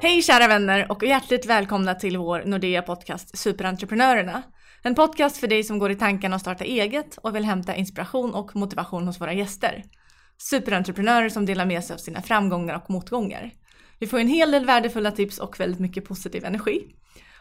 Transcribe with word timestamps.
Hej 0.00 0.22
kära 0.22 0.48
vänner 0.48 0.92
och 0.92 1.02
hjärtligt 1.02 1.46
välkomna 1.46 1.94
till 1.94 2.18
vår 2.18 2.42
Nordea 2.44 2.82
podcast 2.82 3.38
Superentreprenörerna. 3.38 4.42
En 4.82 4.94
podcast 4.94 5.36
för 5.36 5.46
dig 5.46 5.64
som 5.64 5.78
går 5.78 5.90
i 5.90 5.94
tanken 5.94 6.32
att 6.32 6.40
starta 6.40 6.64
eget 6.64 7.16
och 7.16 7.36
vill 7.36 7.44
hämta 7.44 7.74
inspiration 7.74 8.34
och 8.34 8.56
motivation 8.56 9.06
hos 9.06 9.20
våra 9.20 9.32
gäster. 9.32 9.84
Superentreprenörer 10.50 11.28
som 11.28 11.46
delar 11.46 11.66
med 11.66 11.84
sig 11.84 11.94
av 11.94 11.98
sina 11.98 12.22
framgångar 12.22 12.74
och 12.74 12.90
motgångar. 12.90 13.50
Vi 13.98 14.06
får 14.06 14.18
en 14.18 14.28
hel 14.28 14.50
del 14.50 14.64
värdefulla 14.64 15.10
tips 15.10 15.38
och 15.38 15.60
väldigt 15.60 15.80
mycket 15.80 16.04
positiv 16.04 16.44
energi. 16.44 16.86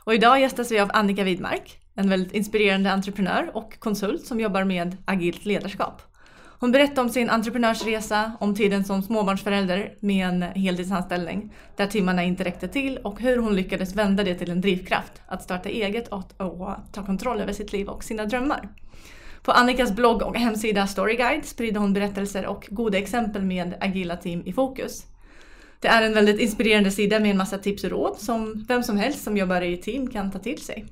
Och 0.04 0.14
idag 0.14 0.42
gästas 0.42 0.72
vi 0.72 0.80
av 0.80 0.92
Annika 0.94 1.24
Widmark, 1.24 1.80
en 1.96 2.10
väldigt 2.10 2.34
inspirerande 2.34 2.92
entreprenör 2.92 3.52
och 3.54 3.80
konsult 3.80 4.26
som 4.26 4.40
jobbar 4.40 4.64
med 4.64 4.98
agilt 5.06 5.46
ledarskap. 5.46 6.02
Hon 6.60 6.72
berättar 6.72 7.02
om 7.02 7.10
sin 7.10 7.30
entreprenörsresa, 7.30 8.32
om 8.40 8.56
tiden 8.56 8.84
som 8.84 9.04
småbarnsförälder 9.04 9.96
med 10.00 10.28
en 10.28 10.42
heltidsanställning 10.42 11.54
där 11.76 11.88
timmarna 11.88 12.24
inte 12.24 12.44
räckte 12.44 12.68
till 12.68 12.98
och 12.98 13.22
hur 13.22 13.38
hon 13.38 13.56
lyckades 13.56 13.96
vända 13.96 14.24
det 14.24 14.36
till 14.36 14.52
en 14.52 14.62
drivkraft 14.62 15.22
att 15.28 15.44
starta 15.44 15.70
eget 15.70 16.08
och, 16.08 16.24
ta 16.92 17.06
kontroll 17.06 17.42
över 17.42 17.54
sitt 17.54 17.74
liv 17.74 17.88
och 17.88 18.04
sina 18.04 18.26
drömmar. 18.26 18.70
På 19.44 19.52
Annikas 19.52 19.92
blogg 19.92 20.22
och 20.22 20.38
hemsida 20.38 20.88
Storyguide 20.88 21.46
sprider 21.46 21.80
hon 21.80 21.94
berättelser 21.94 22.46
och 22.46 22.68
goda 22.72 22.98
exempel 22.98 23.42
med 23.42 23.78
agila 23.82 24.18
team 24.18 24.42
i 24.46 24.54
fokus. 24.54 25.06
Det 25.80 25.88
är 25.88 26.02
en 26.02 26.14
väldigt 26.14 26.40
inspirerande 26.40 26.92
sida 26.92 27.20
med 27.20 27.32
en 27.32 27.38
massa 27.38 27.58
tips 27.58 27.84
och 27.84 27.90
råd 27.90 28.18
som 28.18 28.66
vem 28.68 28.84
som 28.84 28.98
helst 28.98 29.24
som 29.24 29.38
jobbar 29.38 29.62
i 29.62 29.78
team 29.78 30.10
kan 30.10 30.32
ta 30.32 30.40
till 30.40 30.62
sig. 30.62 30.86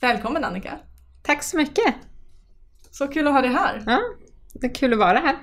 Välkommen 0.00 0.44
Annika! 0.44 0.78
Tack 1.22 1.42
så 1.42 1.56
mycket! 1.56 1.94
Så 2.90 3.08
kul 3.08 3.26
att 3.26 3.32
ha 3.32 3.40
dig 3.40 3.50
här! 3.50 3.82
Ja, 3.86 4.00
det 4.60 4.66
är 4.66 4.74
kul 4.74 4.92
att 4.92 4.98
vara 4.98 5.18
här. 5.18 5.36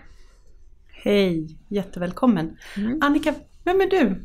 Hej, 1.03 1.57
jättevälkommen. 1.67 2.57
Mm. 2.77 2.99
Annika, 3.01 3.33
vem 3.63 3.81
är 3.81 3.88
du? 3.88 4.21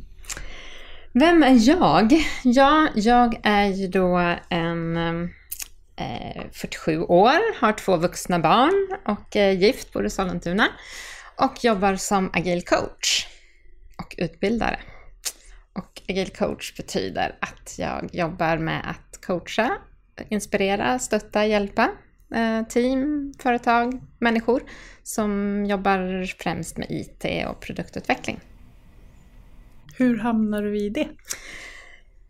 Vem 1.12 1.42
är 1.42 1.68
jag? 1.68 2.12
Ja, 2.44 2.88
jag 2.94 3.41
är 3.42 3.66
ju 3.66 3.88
då 3.88 4.36
en 4.48 4.97
eh, 5.97 6.44
47 6.52 7.02
år, 7.02 7.60
har 7.60 7.72
två 7.72 7.97
vuxna 7.97 8.38
barn 8.38 8.98
och 9.05 9.36
är 9.36 9.50
gift, 9.50 9.92
bor 9.92 10.06
i 10.06 10.10
Sollentuna 10.10 10.69
och 11.36 11.64
jobbar 11.64 11.97
som 11.97 12.30
agil 12.32 12.64
coach 12.64 13.27
och 13.98 14.14
utbildare. 14.19 14.80
Och 15.72 16.02
agil 16.08 16.30
coach 16.30 16.77
betyder 16.77 17.38
att 17.41 17.78
jag 17.78 18.08
jobbar 18.12 18.58
med 18.58 18.91
att 18.91 19.25
coacha, 19.27 19.77
inspirera, 20.28 20.98
stötta, 20.98 21.47
hjälpa 21.47 21.82
Eh, 21.84 22.09
team, 22.69 23.33
företag, 23.39 24.00
människor 24.19 24.62
som 25.03 25.64
jobbar 25.67 26.27
främst 26.42 26.77
med 26.77 26.87
IT 26.91 27.25
och 27.48 27.61
produktutveckling. 27.61 28.41
Hur 29.97 30.19
hamnar 30.19 30.62
du 30.62 30.78
i 30.78 30.89
det? 30.91 31.09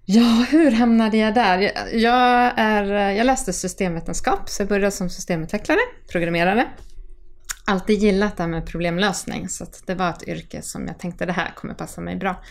Ja, 0.05 0.47
hur 0.51 0.71
hamnade 0.71 1.17
jag 1.17 1.35
där? 1.35 1.59
Jag, 1.93 2.53
är, 2.57 3.11
jag 3.11 3.25
läste 3.27 3.53
systemvetenskap, 3.53 4.49
så 4.49 4.63
jag 4.63 4.69
började 4.69 4.91
som 4.91 5.11
systemutvecklare, 5.11 5.79
programmerare. 6.13 6.69
Alltid 7.67 7.99
gillat 7.99 8.37
det 8.37 8.43
här 8.43 8.51
med 8.51 8.67
problemlösning, 8.67 9.49
så 9.49 9.67
det 9.87 9.95
var 9.95 10.11
ett 10.11 10.29
yrke 10.29 10.63
som 10.63 10.87
jag 10.87 10.99
tänkte 10.99 11.27
det 11.27 11.33
här 11.33 11.53
kommer 11.55 11.75
passa 11.75 12.01
mig 12.01 12.17
bra. 12.17 12.43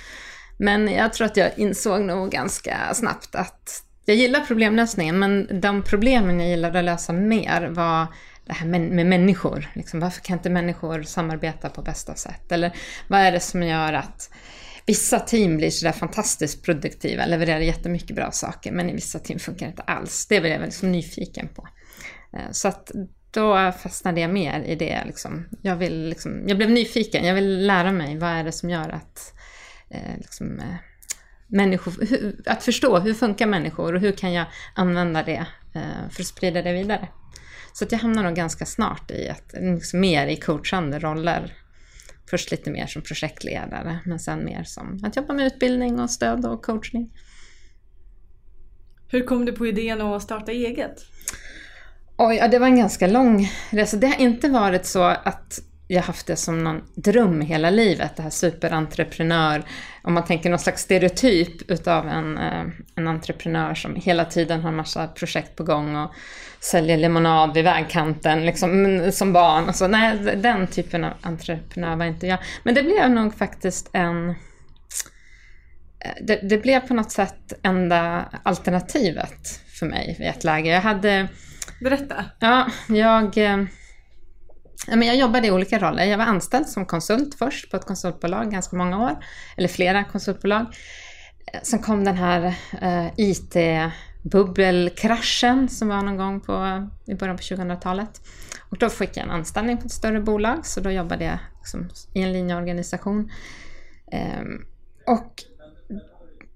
Men 0.58 0.88
jag 0.88 1.14
tror 1.14 1.26
att 1.26 1.38
jag 1.38 1.60
insåg 1.60 2.02
nog 2.02 2.32
ganska 2.32 2.94
snabbt 2.94 3.36
att 3.36 3.84
jag 4.10 4.18
gillar 4.18 4.40
problemlösningen, 4.40 5.20
men 5.20 5.62
de 5.62 5.84
problemen 5.84 6.40
jag 6.40 6.50
gillade 6.50 6.80
att 6.80 6.86
lösa 6.86 7.14
mer 7.14 7.68
var 7.68 8.08
det 8.46 8.54
här 8.54 8.68
med, 8.68 8.82
med 8.82 9.06
människor. 9.06 9.70
Liksom, 9.74 10.00
varför 10.00 10.22
kan 10.22 10.38
inte 10.38 10.50
människor 10.50 11.04
samarbeta 11.04 11.70
på 11.70 11.82
bästa 11.82 12.16
sätt? 12.16 12.52
Eller 12.52 12.76
vad 13.08 13.20
är 13.20 13.32
det 13.32 13.40
som 13.40 13.64
gör 13.64 13.94
att 13.94 14.30
vissa 14.86 15.20
team 15.20 15.58
blir 15.58 15.70
sådär 15.70 15.92
fantastiskt 15.92 16.64
produktiva, 16.64 17.26
levererar 17.26 17.60
jättemycket 17.60 18.16
bra 18.16 18.32
saker, 18.32 18.72
men 18.72 18.90
i 18.90 18.94
vissa 18.94 19.20
team 19.20 19.40
funkar 19.40 19.66
det 19.66 19.70
inte 19.70 19.82
alls. 19.82 20.28
Det 20.28 20.42
blev 20.42 20.54
jag 20.54 20.62
liksom 20.62 20.92
nyfiken 20.92 21.48
på. 21.48 21.68
Eh, 22.34 22.52
så 22.52 22.68
att 22.68 22.92
då 23.32 23.72
fastnade 23.72 24.22
jag 24.22 24.30
mer 24.30 24.62
i 24.62 24.76
det. 24.76 25.04
Liksom. 25.06 25.46
Jag, 25.62 25.76
vill 25.76 26.10
liksom, 26.10 26.44
jag 26.48 26.58
blev 26.58 26.70
nyfiken, 26.70 27.26
jag 27.26 27.36
vill 27.36 27.68
lära 27.68 27.92
mig 27.92 28.18
vad 28.18 28.30
är 28.30 28.44
det 28.44 28.52
som 28.52 28.70
gör 28.70 28.90
att 28.90 29.34
eh, 29.90 30.18
liksom, 30.18 30.60
eh, 30.60 30.76
människor, 31.50 31.94
att 32.46 32.64
förstå 32.64 33.00
hur 33.00 33.14
funkar 33.14 33.48
människor 33.48 33.96
och 33.96 34.02
hur 34.02 34.12
kan 34.12 34.34
jag 34.34 34.46
använda 34.76 35.24
det 35.24 35.46
eh, 35.74 36.10
för 36.12 36.22
att 36.22 36.28
sprida 36.28 36.62
det 36.62 36.74
vidare. 36.74 37.08
Så 37.74 37.86
att 37.86 37.92
jag 37.92 38.00
hamnar 38.00 38.24
nog 38.24 38.36
ganska 38.36 38.66
snart 38.66 39.12
i 39.12 39.30
att, 39.30 39.54
liksom 39.54 40.00
mer 40.00 40.28
i 40.28 40.36
coachande 40.36 41.00
roller. 41.00 41.54
Först 42.30 42.52
lite 42.52 42.72
mer 42.72 42.88
som 42.88 43.02
projektledare, 43.02 44.00
men 44.06 44.20
sen 44.20 44.46
mer 44.46 44.64
som 44.64 45.04
att 45.04 45.16
jobba 45.16 45.34
med 45.34 45.46
utbildning 45.46 46.00
och 46.00 46.10
stöd 46.10 46.46
och 46.46 46.66
coachning. 46.66 47.12
Hur 49.08 49.26
kom 49.26 49.46
du 49.46 49.52
på 49.52 49.68
idén 49.68 50.02
att 50.02 50.24
starta 50.24 50.52
eget? 50.52 51.06
Oj, 52.18 52.36
ja, 52.36 52.48
det 52.48 52.60
var 52.60 52.68
en 52.68 52.78
ganska 52.78 53.08
lång 53.08 53.52
resa. 53.70 53.98
Det 53.98 54.08
har 54.08 54.22
inte 54.22 54.50
varit 54.50 54.86
så 54.86 55.04
att 55.04 55.60
jag 55.92 56.02
haft 56.02 56.28
det 56.28 56.36
som 56.36 56.64
någon 56.64 56.82
dröm 56.96 57.42
hela 57.42 57.70
livet, 57.70 58.16
det 58.16 58.24
här 58.24 58.30
superentreprenör. 58.30 59.64
Om 60.04 60.14
man 60.14 60.26
tänker 60.26 60.50
någon 60.50 60.60
slags 60.60 60.82
stereotyp 60.82 61.72
utav 61.72 62.08
en, 62.08 62.38
eh, 62.38 62.66
en 62.96 63.08
entreprenör 63.08 63.74
som 63.74 63.96
hela 63.96 64.26
tiden 64.26 64.62
har 64.62 64.72
massa 64.72 65.08
projekt 65.08 65.56
på 65.56 65.64
gång 65.64 65.96
och 65.96 66.14
säljer 66.60 66.98
lemonad 66.98 67.54
vid 67.54 67.64
vägkanten 67.64 68.46
liksom, 68.46 69.02
som 69.12 69.34
barn. 69.34 69.68
Alltså, 69.68 69.88
nej, 69.88 70.18
den 70.18 70.68
typen 70.68 71.04
av 71.04 71.14
entreprenör 71.22 71.96
var 71.96 72.06
inte 72.06 72.28
jag. 72.28 72.40
Men 72.64 72.76
det 72.76 72.84
blev 72.84 73.12
nog 73.12 73.38
faktiskt 73.38 73.90
en... 73.94 74.30
Eh, 74.30 74.36
det, 76.22 76.50
det 76.50 76.58
blev 76.58 76.80
på 76.80 76.94
något 76.94 77.12
sätt 77.12 77.54
enda 77.64 78.26
alternativet 78.44 79.62
för 79.80 79.86
mig 79.86 80.18
i 80.20 80.26
ett 80.26 80.44
läge. 80.44 80.70
Jag 80.70 80.82
hade... 80.82 81.28
Berätta. 81.82 82.26
Ja, 82.40 82.68
jag 82.90 83.38
jag 84.92 85.16
jobbade 85.16 85.48
i 85.48 85.52
olika 85.52 85.80
roller. 85.80 86.06
Jag 86.06 86.18
var 86.18 86.26
anställd 86.26 86.68
som 86.68 86.86
konsult 86.86 87.36
först 87.36 87.72
på 87.72 87.78
ett 87.78 87.86
konsultbolag 87.86 88.52
ganska 88.52 88.76
många 88.76 89.04
år, 89.04 89.18
eller 89.58 89.68
flera 89.68 90.04
konsultbolag. 90.04 90.66
Eh, 91.54 91.60
sen 91.64 91.80
kom 91.80 92.04
den 92.04 92.18
här 92.18 92.56
eh, 92.82 93.08
IT-bubbelkraschen 93.18 95.70
som 95.70 95.88
var 95.88 96.02
någon 96.02 96.18
gång 96.18 96.42
på, 96.42 96.88
i 97.06 97.16
början 97.16 97.38
på 97.38 97.44
2000-talet. 97.44 98.22
Och 98.70 98.78
då 98.78 98.90
fick 98.90 99.18
jag 99.18 99.24
en 99.24 99.32
anställning 99.32 99.78
på 99.78 99.86
ett 99.86 99.92
större 99.92 100.20
bolag, 100.20 100.66
så 100.66 100.80
då 100.80 100.92
jobbade 100.92 101.24
jag 101.24 101.40
liksom 101.60 101.90
i 102.14 102.22
en 102.22 102.34
linjeorganisation. 102.34 103.32
Eh, 104.12 104.44
och 105.08 105.34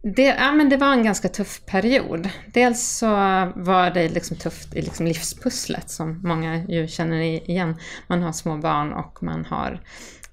det, 0.04 0.24
ja, 0.24 0.52
men 0.52 0.70
det 0.70 0.78
var 0.78 0.92
en 0.92 1.04
ganska 1.04 1.30
tuff 1.30 1.62
period. 1.66 2.30
Dels 2.54 2.98
så 2.98 3.08
var 3.56 3.92
det 3.94 4.10
liksom 4.10 4.38
tufft 4.38 4.76
i 4.76 4.82
liksom 4.82 5.08
livspusslet 5.08 5.90
som 5.90 6.22
många 6.24 6.66
ju 6.66 6.88
känner 6.88 7.22
igen. 7.22 7.78
Man 8.08 8.24
har 8.24 8.32
små 8.32 8.58
barn 8.58 8.94
och 8.94 9.24
man 9.24 9.46
har 9.46 9.82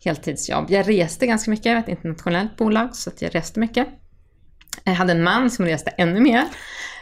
heltidsjobb. 0.05 0.71
Jag 0.71 0.89
reste 0.89 1.27
ganska 1.27 1.51
mycket, 1.51 1.67
jag 1.67 1.75
var 1.75 1.83
ett 1.83 1.89
internationellt 1.89 2.57
bolag 2.57 2.97
så 2.97 3.11
jag 3.19 3.35
reste 3.35 3.61
mycket. 3.61 3.87
Jag 4.85 4.93
hade 4.93 5.13
en 5.13 5.23
man 5.23 5.51
som 5.51 5.65
reste 5.67 5.91
ännu 5.91 6.21
mer. 6.21 6.45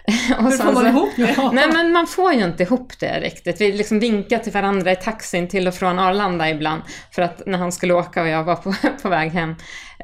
Hur 0.39 0.51
får 0.51 0.73
man 0.73 0.87
ihop 0.87 1.11
det? 1.17 1.51
Nej 1.53 1.69
men 1.73 1.93
man 1.93 2.07
får 2.07 2.33
ju 2.33 2.45
inte 2.45 2.63
ihop 2.63 2.93
det 3.01 3.21
riktigt. 3.21 3.61
Vi 3.61 3.73
liksom 3.73 4.01
vinkade 4.01 4.45
till 4.45 4.53
varandra 4.53 4.93
i 4.93 4.97
taxin 4.97 5.49
till 5.49 5.69
och 5.69 5.75
från 5.75 5.99
Arlanda 5.99 6.51
ibland. 6.51 6.83
För 7.11 7.23
att 7.23 7.47
när 7.47 7.59
han 7.59 7.73
skulle 7.73 7.95
åka 7.95 8.23
och 8.23 8.29
jag 8.29 8.45
var 8.45 8.57
på, 8.57 8.75
på 9.03 9.09
väg 9.09 9.31
hem. 9.31 9.55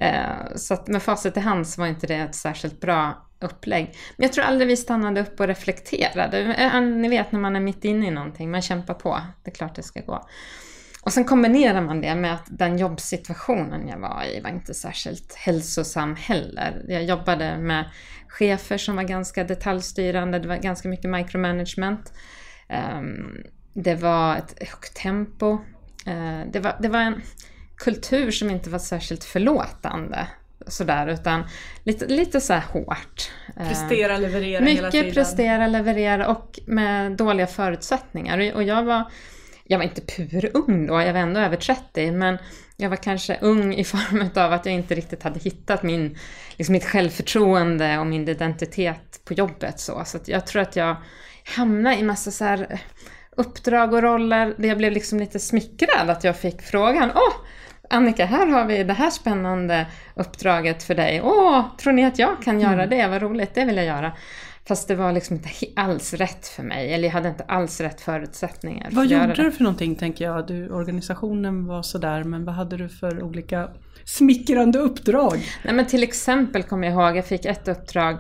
Eh, 0.01 0.57
så 0.57 0.75
att 0.75 0.89
med 0.89 1.03
facit 1.03 1.37
i 1.37 1.41
hand 1.41 1.69
så 1.69 1.81
var 1.81 1.89
inte 1.89 2.07
det 2.07 2.15
ett 2.15 2.35
särskilt 2.35 2.81
bra 2.81 3.27
upplägg. 3.41 3.85
Men 4.17 4.25
jag 4.25 4.33
tror 4.33 4.45
aldrig 4.45 4.69
vi 4.69 4.77
stannade 4.77 5.21
upp 5.21 5.41
och 5.41 5.47
reflekterade. 5.47 6.39
Eh, 6.39 6.81
ni 6.81 7.09
vet 7.09 7.33
när 7.33 7.41
man 7.41 7.57
är 7.57 7.61
mitt 7.61 7.85
inne 7.85 8.07
i 8.07 8.11
någonting, 8.11 8.51
man 8.51 8.63
kämpar 8.63 8.95
på. 8.95 9.21
Det 9.45 9.51
är 9.51 9.55
klart 9.55 9.75
det 9.75 9.83
ska 9.83 10.01
gå. 10.01 10.29
Och 11.05 11.13
sen 11.13 11.25
kombinerar 11.25 11.81
man 11.81 12.01
det 12.01 12.15
med 12.15 12.35
att 12.35 12.47
den 12.47 12.79
jobbsituationen 12.79 13.89
jag 13.89 13.99
var 13.99 14.25
i 14.25 14.41
var 14.41 14.51
inte 14.51 14.75
särskilt 14.75 15.35
hälsosam 15.35 16.17
heller. 16.17 16.85
Jag 16.89 17.05
jobbade 17.05 17.59
med 17.59 17.91
chefer 18.29 18.79
som 18.79 18.97
var 18.97 19.03
ganska 19.03 19.45
detaljstyrande, 19.45 20.39
det 20.39 20.49
var 20.49 20.57
ganska 20.57 20.89
mycket 20.89 21.11
micromanagement. 21.11 22.13
Ehm, 22.69 23.43
det 23.73 23.95
var 23.95 24.37
ett 24.37 24.69
högt 24.69 24.97
tempo. 24.97 25.53
Eh, 26.07 26.41
det 26.53 26.61
var, 26.61 26.77
det 26.81 26.89
var 26.89 27.01
en 27.01 27.23
kultur 27.77 28.31
som 28.31 28.51
inte 28.51 28.71
var 28.71 28.79
särskilt 28.79 29.25
förlåtande 29.25 30.27
sådär, 30.67 31.07
utan 31.07 31.45
lite, 31.85 32.07
lite 32.07 32.41
så 32.41 32.53
här 32.53 32.65
hårt. 32.73 33.31
Prestera, 33.57 34.19
leverera 34.19 34.61
Mycket 34.61 34.79
hela 34.79 34.91
tiden. 34.91 35.15
prestera, 35.15 35.67
leverera 35.67 36.29
och 36.29 36.59
med 36.67 37.13
dåliga 37.13 37.47
förutsättningar. 37.47 38.55
Och 38.55 38.63
jag 38.63 38.83
var 38.83 39.11
jag 39.65 39.79
var 39.79 39.85
inte 39.85 40.01
purung 40.01 40.87
då, 40.87 41.01
jag 41.01 41.13
var 41.13 41.21
ändå 41.21 41.41
över 41.41 41.57
30, 41.57 42.13
men 42.13 42.39
jag 42.77 42.91
var 42.91 42.97
kanske 42.97 43.39
ung 43.41 43.75
i 43.75 43.85
form 43.95 44.31
av 44.37 44.53
att 44.53 44.67
jag 44.67 44.75
inte 44.75 44.95
riktigt 44.95 45.23
hade 45.23 45.41
hittat 45.41 45.83
min, 45.83 46.19
liksom 46.57 46.73
mitt 46.73 46.85
självförtroende 46.85 47.99
och 47.99 48.07
min 48.07 48.29
identitet 48.29 49.21
på 49.25 49.35
jobbet. 49.35 49.81
Så, 49.81 50.03
så 50.07 50.19
jag 50.27 50.47
tror 50.47 50.63
att 50.63 50.77
jag 50.77 50.97
hamnade 51.57 51.97
i 51.97 52.03
massa 52.03 52.31
så 52.31 52.45
här 52.45 52.81
uppdrag 53.37 53.95
och 53.95 54.03
roller 54.03 54.55
där 54.59 54.69
jag 54.69 54.79
blev 54.79 54.93
liksom 54.93 55.19
lite 55.21 55.39
smickrad 55.39 56.11
att 56.11 56.25
jag 56.25 56.37
fick 56.37 56.63
frågan 56.63 57.11
Åh, 57.15 57.33
Annika, 57.91 58.27
här 58.27 58.47
har 58.47 58.65
vi 58.65 58.85
det 58.85 58.93
här 58.93 59.11
spännande 59.11 59.87
uppdraget 60.15 60.83
för 60.83 60.95
dig. 60.95 61.21
Åh, 61.23 61.65
tror 61.79 61.93
ni 61.93 62.05
att 62.05 62.19
jag 62.19 62.43
kan 62.43 62.61
göra 62.61 62.73
Mm. 62.85 62.91
det? 62.91 63.07
Vad 63.09 63.23
roligt, 63.23 63.55
det 63.55 63.65
vill 63.65 63.77
jag 63.77 63.87
göra. 63.87 64.13
Fast 64.69 64.89
det 64.89 64.95
var 64.95 65.13
liksom 65.13 65.37
inte 65.37 65.49
alls 65.77 66.15
rätt 66.15 66.47
för 66.47 66.63
mig, 66.63 66.95
eller 66.95 67.05
jag 67.05 67.13
hade 67.13 67.29
inte 67.29 67.45
alls 67.45 67.81
rätt 67.81 68.01
förutsättningar 68.01 68.91
för 68.91 68.97
Vad 68.97 69.07
göra 69.07 69.29
gjorde 69.29 69.43
du 69.43 69.53
för 69.53 69.63
någonting 69.63 69.95
tänker 69.95 70.25
jag? 70.25 70.47
Du, 70.47 70.71
organisationen 70.71 71.67
var 71.67 71.83
sådär, 71.83 72.25
men 72.25 72.45
vad 72.45 72.55
hade 72.55 72.77
du 72.77 72.89
för 72.89 73.23
olika 73.23 73.71
smickrande 74.05 74.79
uppdrag? 74.79 75.41
Nej, 75.65 75.75
men 75.75 75.87
till 75.87 76.03
exempel 76.03 76.63
kommer 76.63 76.89
jag 76.89 76.95
ihåg, 76.95 77.17
jag 77.17 77.27
fick 77.27 77.45
ett 77.45 77.69
uppdrag 77.69 78.19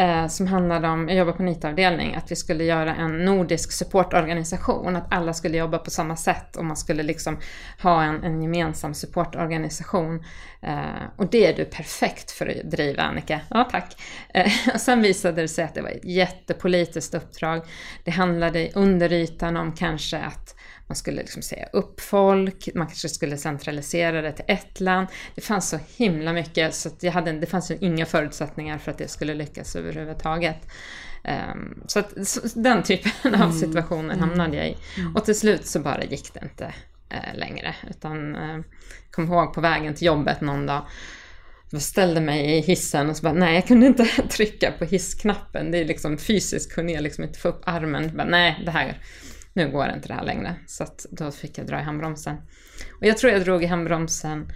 eh, 0.00 0.26
som 0.26 0.46
handlade 0.46 0.88
om, 0.88 1.08
jag 1.08 1.18
jobbar 1.18 1.32
på 1.32 1.42
en 1.42 1.48
it-avdelning, 1.48 2.14
att 2.14 2.30
vi 2.30 2.36
skulle 2.36 2.64
göra 2.64 2.94
en 2.94 3.24
nordisk 3.24 3.72
supportorganisation, 3.72 4.96
att 4.96 5.12
alla 5.12 5.32
skulle 5.34 5.56
jobba 5.58 5.78
på 5.78 5.90
samma 5.90 6.16
sätt 6.16 6.56
och 6.56 6.64
man 6.64 6.76
skulle 6.76 7.02
liksom 7.02 7.38
ha 7.82 8.02
en, 8.02 8.24
en 8.24 8.42
gemensam 8.42 8.94
supportorganisation. 8.94 10.24
Eh, 10.62 11.02
och 11.16 11.26
det 11.30 11.46
är 11.46 11.56
du 11.56 11.64
perfekt 11.64 12.30
för 12.30 12.46
att 12.46 12.70
driva 12.70 13.02
Annika. 13.02 13.40
Ja, 13.50 13.68
tack. 13.70 14.02
Eh, 14.34 14.52
och 14.74 14.80
sen 14.80 15.02
visade 15.02 15.42
det 15.42 15.48
sig 15.48 15.64
att 15.64 15.74
det 15.74 15.82
var 15.82 15.90
ett 15.90 16.04
jättepolitiskt 16.04 17.14
uppdrag. 17.14 17.62
Det 18.04 18.10
handlade 18.10 18.70
under 18.74 19.12
ytan 19.12 19.56
om 19.56 19.72
kanske 19.72 20.18
att 20.18 20.59
man 20.90 20.96
skulle 20.96 21.16
liksom 21.16 21.42
säga 21.42 21.66
upp 21.72 22.00
folk, 22.00 22.68
man 22.74 22.86
kanske 22.86 23.08
skulle 23.08 23.36
centralisera 23.36 24.22
det 24.22 24.32
till 24.32 24.44
ett 24.48 24.80
land. 24.80 25.06
Det 25.34 25.40
fanns 25.40 25.68
så 25.68 25.78
himla 25.96 26.32
mycket 26.32 26.74
så 26.74 26.90
jag 27.00 27.12
hade, 27.12 27.32
det 27.32 27.46
fanns 27.46 27.70
ju 27.70 27.78
inga 27.80 28.06
förutsättningar 28.06 28.78
för 28.78 28.90
att 28.90 28.98
det 28.98 29.08
skulle 29.08 29.34
lyckas 29.34 29.76
överhuvudtaget. 29.76 30.56
Um, 31.54 31.82
så, 31.86 31.98
att, 31.98 32.28
så 32.28 32.40
den 32.54 32.82
typen 32.82 33.34
av 33.34 33.50
situationer 33.50 34.16
hamnade 34.16 34.56
jag 34.56 34.68
i. 34.68 34.76
Och 35.14 35.24
till 35.24 35.38
slut 35.38 35.66
så 35.66 35.80
bara 35.80 36.04
gick 36.04 36.34
det 36.34 36.40
inte 36.42 36.74
uh, 37.12 37.38
längre. 37.38 37.74
Utan 37.90 38.36
uh, 38.36 38.64
kom 39.10 39.24
ihåg 39.24 39.54
på 39.54 39.60
vägen 39.60 39.94
till 39.94 40.06
jobbet 40.06 40.40
någon 40.40 40.66
dag 40.66 40.86
jag 41.72 41.82
ställde 41.82 42.20
mig 42.20 42.58
i 42.58 42.60
hissen 42.60 43.10
och 43.10 43.16
så 43.16 43.22
bara, 43.22 43.34
nej 43.34 43.54
jag 43.54 43.66
kunde 43.66 43.86
inte 43.86 44.04
trycka 44.30 44.72
på 44.78 44.84
hissknappen. 44.84 45.70
Det 45.70 45.78
är 45.78 45.84
liksom 45.84 46.18
fysiskt 46.18 46.74
kunde 46.74 46.92
jag 46.92 47.02
liksom 47.02 47.24
inte 47.24 47.38
få 47.38 47.48
upp 47.48 47.62
armen. 47.64 48.16
Bara, 48.16 48.28
nej, 48.28 48.62
det 48.64 48.70
här, 48.70 48.98
nu 49.52 49.70
går 49.70 49.88
inte 49.94 50.08
det 50.08 50.14
här 50.14 50.24
längre. 50.24 50.54
Så 50.66 50.86
då 51.10 51.30
fick 51.30 51.58
jag 51.58 51.66
dra 51.66 51.80
i 51.80 51.82
handbromsen. 51.82 52.36
Och 53.00 53.06
jag 53.06 53.18
tror 53.18 53.32
jag 53.32 53.44
drog 53.44 53.62
i 53.62 53.66
handbromsen 53.66 54.52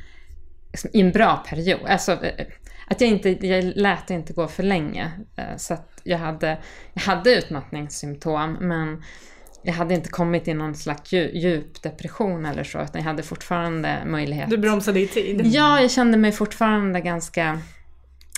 i 0.92 1.00
en 1.00 1.12
bra 1.12 1.36
period. 1.48 1.80
Alltså, 1.86 2.12
eh, 2.12 2.46
att 2.86 3.00
jag 3.00 3.10
inte, 3.10 3.46
jag 3.46 3.64
lät 3.64 4.06
det 4.08 4.14
inte 4.14 4.32
gå 4.32 4.48
för 4.48 4.62
länge. 4.62 5.10
Eh, 5.36 5.56
Så 5.56 5.74
att 5.74 6.00
jag 6.04 6.18
hade, 6.18 6.58
jag 6.94 7.02
hade 7.02 7.34
utmattningssymptom 7.38 8.52
men 8.60 9.02
jag 9.62 9.72
hade 9.74 9.94
inte 9.94 10.08
kommit 10.08 10.48
i 10.48 10.54
någon 10.54 10.74
slags 10.74 11.12
dju- 11.12 11.30
djup 11.34 11.82
depression 11.82 12.46
eller 12.46 12.64
så, 12.64 12.78
utan 12.82 13.00
jag 13.00 13.02
hade 13.02 13.22
fortfarande 13.22 14.02
möjlighet. 14.06 14.50
Du 14.50 14.58
bromsade 14.58 15.00
i 15.00 15.06
tid. 15.08 15.40
Ja, 15.44 15.80
jag 15.80 15.90
kände 15.90 16.18
mig 16.18 16.32
fortfarande 16.32 17.00
ganska 17.00 17.58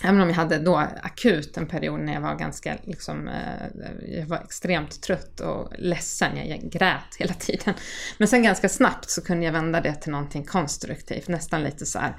Även 0.06 0.20
om 0.20 0.28
jag 0.28 0.36
hade 0.36 0.58
då 0.58 0.76
akut 1.02 1.56
en 1.56 1.66
period 1.66 2.00
när 2.00 2.14
jag 2.14 2.20
var 2.20 2.34
ganska 2.34 2.76
liksom, 2.84 3.28
eh, 3.28 4.18
jag 4.18 4.26
var 4.26 4.36
extremt 4.44 5.02
trött 5.02 5.40
och 5.40 5.72
ledsen, 5.78 6.36
jag, 6.36 6.70
grät 6.70 7.16
hela 7.18 7.34
tiden. 7.38 7.74
Men 8.18 8.28
sen 8.28 8.42
ganska 8.42 8.68
snabbt 8.68 9.10
så 9.10 9.24
kunde 9.24 9.46
jag 9.46 9.52
vända 9.52 9.80
det 9.80 9.94
till 9.94 10.12
någonting 10.12 10.44
konstruktivt, 10.44 11.28
nästan 11.28 11.62
lite 11.62 11.86
så 11.86 11.98
här 11.98 12.16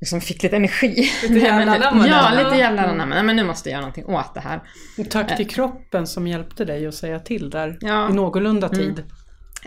liksom 0.00 0.20
fick 0.20 0.42
lite 0.42 0.56
energi. 0.56 1.10
Lite 1.22 1.34
jävla 1.46 2.06
Ja, 2.06 2.44
lite 2.44 2.56
jävla. 2.56 3.04
Nej, 3.04 3.22
men 3.22 3.36
nu 3.36 3.44
måste 3.44 3.68
jag 3.68 3.72
göra 3.72 3.80
någonting 3.80 4.06
åt 4.06 4.34
det 4.34 4.40
här. 4.40 4.60
Och 4.98 5.10
tack 5.10 5.36
till 5.36 5.48
kroppen 5.48 6.06
som 6.06 6.26
hjälpte 6.26 6.64
dig 6.64 6.86
att 6.86 6.94
säga 6.94 7.20
till 7.20 7.50
där 7.50 7.78
Ja. 7.80 8.10
i 8.10 8.12
någorlunda 8.12 8.68
tid. 8.68 9.04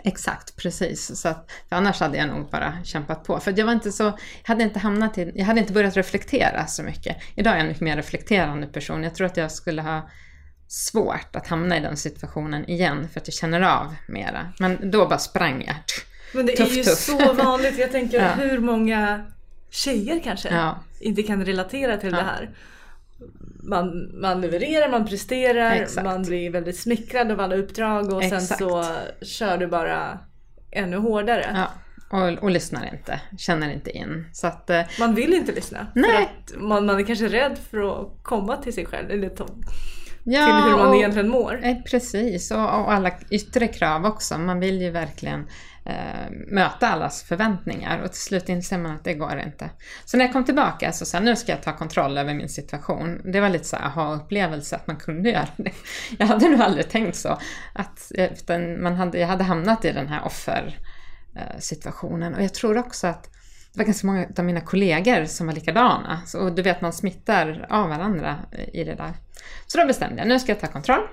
Exakt, 0.04 0.56
precis. 0.56 1.20
Så 1.20 1.28
att, 1.28 1.50
annars 1.68 2.00
hade 2.00 2.18
jag 2.18 2.28
nog 2.28 2.50
bara 2.50 2.74
kämpat 2.84 3.24
på. 3.24 3.40
För 3.40 3.54
jag 3.58 3.66
var 3.66 3.72
inte 3.72 3.92
så, 3.92 4.02
jag 4.04 4.14
hade 4.44 4.64
inte 4.64 4.78
hamnat 4.78 5.18
i, 5.18 5.32
jag 5.34 5.44
hade 5.44 5.60
inte 5.60 5.72
börjat 5.72 5.96
reflektera 5.96 6.66
så 6.66 6.82
mycket. 6.82 7.16
Idag 7.34 7.52
är 7.52 7.56
jag 7.56 7.60
en 7.62 7.68
mycket 7.68 7.82
mer 7.82 7.96
reflekterande 7.96 8.66
person. 8.66 9.02
Jag 9.04 9.14
tror 9.14 9.26
att 9.26 9.36
jag 9.36 9.52
skulle 9.52 9.82
ha 9.82 10.08
svårt 10.68 11.36
att 11.36 11.46
hamna 11.46 11.76
i 11.76 11.80
den 11.80 11.96
situationen 11.96 12.70
igen 12.70 13.08
för 13.12 13.20
att 13.20 13.28
jag 13.28 13.34
känner 13.34 13.60
av 13.60 13.94
mera. 14.08 14.52
Men 14.58 14.90
då 14.90 15.06
bara 15.08 15.18
sprang 15.18 15.64
jag. 15.66 15.76
Men 16.34 16.46
det 16.46 16.56
Tuff, 16.56 16.72
är 16.72 16.76
ju 16.76 16.82
tuff. 16.84 16.98
så 16.98 17.32
vanligt. 17.32 17.78
Jag 17.78 17.92
tänker 17.92 18.20
Ja. 18.38 18.44
hur 18.44 18.58
många 18.58 19.24
tjejer 19.70 20.20
kanske 20.24 20.48
Ja. 20.48 20.78
inte 21.00 21.22
kan 21.22 21.44
relatera 21.44 21.96
till 21.96 22.10
Ja. 22.10 22.16
det 22.16 22.22
här. 22.22 22.50
Man, 23.62 24.20
man 24.20 24.40
levererar, 24.40 24.88
man 24.90 25.06
presterar, 25.06 25.70
Exakt. 25.72 26.04
man 26.04 26.22
blir 26.22 26.50
väldigt 26.50 26.76
smickrad 26.78 27.30
av 27.30 27.40
alla 27.40 27.56
uppdrag 27.56 28.12
och 28.12 28.22
sen 28.24 28.32
Exakt. 28.38 28.58
så 28.58 28.84
kör 29.22 29.58
du 29.58 29.66
bara 29.66 30.18
ännu 30.70 30.96
hårdare. 30.96 31.46
Ja, 31.54 31.66
och, 32.18 32.42
och 32.42 32.50
lyssnar 32.50 32.92
inte, 32.94 33.20
känner 33.38 33.72
inte 33.72 33.90
in. 33.90 34.26
Så 34.32 34.46
att, 34.46 34.70
eh, 34.70 34.80
Man 35.00 35.14
vill 35.14 35.34
inte 35.34 35.52
lyssna. 35.52 35.86
Nej. 35.94 36.28
Man, 36.56 36.86
man 36.86 36.98
är 36.98 37.02
kanske 37.02 37.28
rädd 37.28 37.58
för 37.70 38.00
att 38.02 38.08
komma 38.22 38.56
till 38.56 38.72
sig 38.72 38.86
själv. 38.86 39.10
Eller 39.10 39.28
till, 39.28 39.44
ja, 40.24 40.46
till 40.46 40.70
hur 40.70 40.78
man 40.78 40.88
och- 40.88 40.96
egentligen 40.96 41.28
mår. 41.28 41.60
Eh, 41.64 41.76
Precis, 41.90 42.50
och, 42.50 42.58
och 42.58 42.92
alla 42.92 43.10
yttre 43.30 43.68
krav 43.68 44.04
också. 44.06 44.38
Man 44.38 44.60
vill 44.60 44.82
ju 44.82 44.90
verkligen 44.90 45.46
eh, 45.90 46.30
möta 46.30 46.88
allas 46.88 47.22
förväntningar 47.22 48.02
och 48.02 48.12
till 48.12 48.20
slut 48.20 48.48
inser 48.48 48.78
man 48.78 48.92
att 48.92 49.04
det 49.04 49.14
går 49.14 49.42
inte. 49.46 49.70
Så 50.04 50.16
när 50.16 50.24
jag 50.24 50.32
kom 50.32 50.44
tillbaka 50.44 50.92
så 50.92 51.06
sa 51.06 51.16
jag, 51.16 51.24
nu 51.24 51.36
ska 51.36 51.52
jag 51.52 51.62
ta 51.62 51.76
kontroll 51.76 52.18
över 52.18 52.34
min 52.34 52.48
situation. 52.48 53.32
Det 53.32 53.40
var 53.40 53.48
lite 53.48 53.64
så 53.64 53.76
här 53.76 53.84
aha-upplevelse 53.84 54.76
att 54.76 54.86
man 54.86 54.96
kunde 54.96 55.30
göra 55.30 55.48
det. 55.56 55.72
Jag 56.18 56.26
hade 56.26 56.48
nog 56.48 56.60
aldrig 56.60 56.90
tänkt 56.90 57.16
så. 57.16 57.38
Att, 57.72 58.12
eh, 58.14 58.32
utan 58.32 58.82
man 58.82 58.94
hade, 58.94 59.18
jag 59.18 59.28
hade 59.28 59.44
hamnat 59.44 59.84
i 59.84 59.92
den 59.92 60.08
här 60.08 60.24
offersituationen 60.24 62.32
eh, 62.32 62.38
och 62.38 62.44
jag 62.44 62.54
tror 62.54 62.78
också 62.78 63.06
att 63.06 63.24
det 63.72 63.78
var 63.78 63.84
ganska 63.84 64.06
många 64.06 64.26
av 64.38 64.44
mina 64.44 64.60
kollegor 64.60 65.24
som 65.24 65.46
var 65.46 65.54
likadana. 65.54 66.22
Så, 66.26 66.40
och 66.40 66.52
du 66.52 66.62
vet, 66.62 66.80
man 66.80 66.92
smittar 66.92 67.66
av 67.70 67.88
varandra 67.88 68.36
i 68.72 68.84
det 68.84 68.94
där. 68.94 69.12
Så 69.66 69.78
då 69.78 69.86
bestämde 69.86 70.18
jag, 70.18 70.28
nu 70.28 70.38
ska 70.38 70.52
jag 70.52 70.60
ta 70.60 70.66
kontroll. 70.66 71.08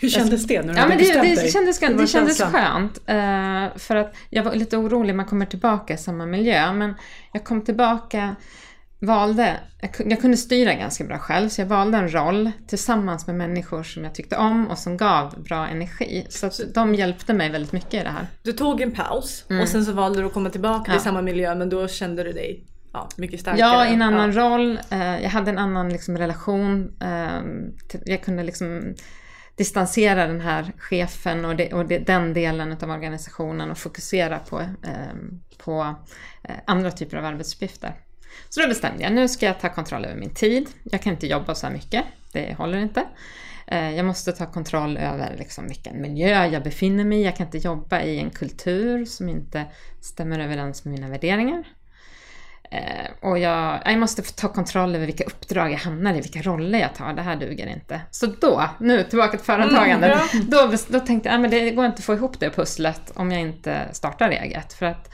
Hur 0.00 0.08
kändes 0.08 0.46
det 0.46 0.62
när 0.62 0.72
du 0.74 0.78
Ja, 0.80 0.88
men 0.88 0.98
det, 0.98 1.04
det 1.12 1.20
dig? 1.20 1.50
kändes, 1.50 1.82
var 1.82 1.88
det 1.88 2.06
kändes 2.06 2.40
skönt. 2.42 2.98
eh, 3.06 3.78
för 3.78 3.96
att 3.96 4.14
jag 4.30 4.42
var 4.42 4.54
lite 4.54 4.76
orolig, 4.76 5.14
man 5.14 5.26
kommer 5.26 5.46
tillbaka 5.46 5.94
i 5.94 5.98
samma 5.98 6.26
miljö. 6.26 6.72
Men 6.72 6.94
jag 7.32 7.44
kom 7.44 7.62
tillbaka, 7.64 8.36
valde, 9.00 9.56
jag, 9.80 9.90
ku- 9.90 10.10
jag 10.10 10.20
kunde 10.20 10.36
styra 10.36 10.74
ganska 10.74 11.04
bra 11.04 11.18
själv. 11.18 11.48
Så 11.48 11.60
jag 11.60 11.66
valde 11.66 11.98
en 11.98 12.14
roll 12.14 12.50
tillsammans 12.68 13.26
med 13.26 13.36
människor 13.36 13.82
som 13.82 14.04
jag 14.04 14.14
tyckte 14.14 14.36
om 14.36 14.68
och 14.68 14.78
som 14.78 14.96
gav 14.96 15.42
bra 15.42 15.66
energi. 15.68 16.26
Så 16.28 16.46
att 16.46 16.60
de 16.74 16.94
hjälpte 16.94 17.32
mig 17.34 17.50
väldigt 17.50 17.72
mycket 17.72 17.94
i 17.94 17.98
det 18.04 18.10
här. 18.10 18.26
Du 18.42 18.52
tog 18.52 18.80
en 18.80 18.90
paus 18.92 19.44
och 19.62 19.68
sen 19.68 19.84
så 19.84 19.92
valde 19.92 20.20
du 20.20 20.26
att 20.26 20.32
komma 20.34 20.50
tillbaka 20.50 20.84
till 20.84 20.90
Mm. 20.92 21.00
Ja. 21.00 21.04
samma 21.04 21.22
miljö 21.22 21.54
men 21.54 21.68
då 21.68 21.88
kände 21.88 22.22
du 22.24 22.32
dig 22.32 22.64
ja, 22.92 23.08
mycket 23.16 23.40
starkare. 23.40 23.60
Ja, 23.60 23.86
i 23.86 23.94
en 23.94 24.02
annan 24.02 24.32
Ja. 24.32 24.40
roll. 24.48 24.80
Eh, 24.90 25.22
jag 25.22 25.30
hade 25.30 25.50
en 25.50 25.58
annan 25.58 25.88
liksom, 25.88 26.18
relation. 26.18 26.92
Eh, 27.00 28.00
jag 28.04 28.22
kunde 28.22 28.42
liksom 28.42 28.94
distansera 29.58 30.26
den 30.26 30.40
här 30.40 30.72
chefen 30.78 31.44
och, 31.44 31.56
det, 31.56 31.72
och 31.72 31.86
det, 31.86 31.98
den 31.98 32.34
delen 32.34 32.76
av 32.82 32.90
organisationen 32.90 33.70
och 33.70 33.78
fokusera 33.78 34.38
på, 34.38 34.58
ehm, 34.58 34.78
eh, 34.82 35.64
på 35.64 35.94
andra 36.66 36.90
typer 36.90 37.16
av 37.16 37.24
arbetsuppgifter. 37.24 37.94
Så 38.48 38.60
då 38.60 38.68
bestämde 38.68 39.02
jag, 39.02 39.12
nu 39.12 39.28
ska 39.28 39.46
jag 39.46 39.60
ta 39.60 39.68
kontroll 39.68 40.04
över 40.04 40.16
min 40.16 40.34
tid. 40.34 40.68
Jag 40.84 41.02
kan 41.02 41.12
inte 41.12 41.26
jobba 41.26 41.54
så 41.54 41.66
här 41.66 41.74
mycket, 41.74 42.04
det 42.32 42.54
håller 42.58 42.78
inte. 42.78 43.04
Eh, 43.66 43.90
jag 43.90 44.06
måste 44.06 44.32
ta 44.32 44.46
kontroll 44.46 44.96
över 44.96 45.36
liksom 45.38 45.66
vilken 45.66 46.00
miljö 46.00 46.46
jag 46.46 46.62
befinner 46.62 47.04
mig 47.04 47.18
i. 47.18 47.24
Jag 47.24 47.36
kan 47.36 47.46
inte 47.46 47.58
jobba 47.58 48.02
i 48.02 48.18
en 48.18 48.30
kultur 48.30 49.04
som 49.04 49.28
inte 49.28 49.64
stämmer 50.00 50.38
överens 50.38 50.84
med 50.84 50.94
mina 50.94 51.08
värderingar. 51.08 51.64
Eh, 52.70 53.10
och 53.20 53.38
jag, 53.38 53.82
jag 53.84 53.98
måste 53.98 54.22
få 54.22 54.32
ta 54.32 54.48
kontroll 54.48 54.94
över 54.94 55.06
vilka 55.06 55.24
uppdrag 55.24 55.72
jag 55.72 55.78
hamnar 55.78 56.14
i, 56.14 56.20
vilka 56.20 56.42
roller 56.42 56.78
jag 56.78 56.94
tar. 56.94 57.12
Det 57.12 57.22
här 57.22 57.36
duger 57.36 57.66
inte. 57.66 58.00
Så 58.10 58.26
då, 58.26 58.70
nu 58.80 59.04
tillbaka 59.04 59.36
till 59.36 59.46
företagandet. 59.46 60.34
Mm, 60.34 60.50
då, 60.50 60.72
då 60.88 61.00
tänkte 61.00 61.28
jag 61.28 61.44
att 61.44 61.50
det 61.50 61.70
går 61.70 61.86
inte 61.86 61.98
att 61.98 62.04
få 62.04 62.14
ihop 62.14 62.40
det 62.40 62.50
pusslet 62.50 63.12
om 63.14 63.32
jag 63.32 63.40
inte 63.40 63.88
startar 63.92 64.30
eget. 64.30 64.72
För 64.72 64.86
att, 64.86 65.10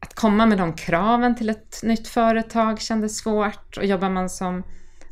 att 0.00 0.14
komma 0.14 0.46
med 0.46 0.58
de 0.58 0.72
kraven 0.72 1.36
till 1.36 1.50
ett 1.50 1.80
nytt 1.82 2.08
företag 2.08 2.80
kändes 2.80 3.18
svårt. 3.18 3.76
Och 3.76 3.84
jobbar 3.84 4.10
man 4.10 4.30
som 4.30 4.62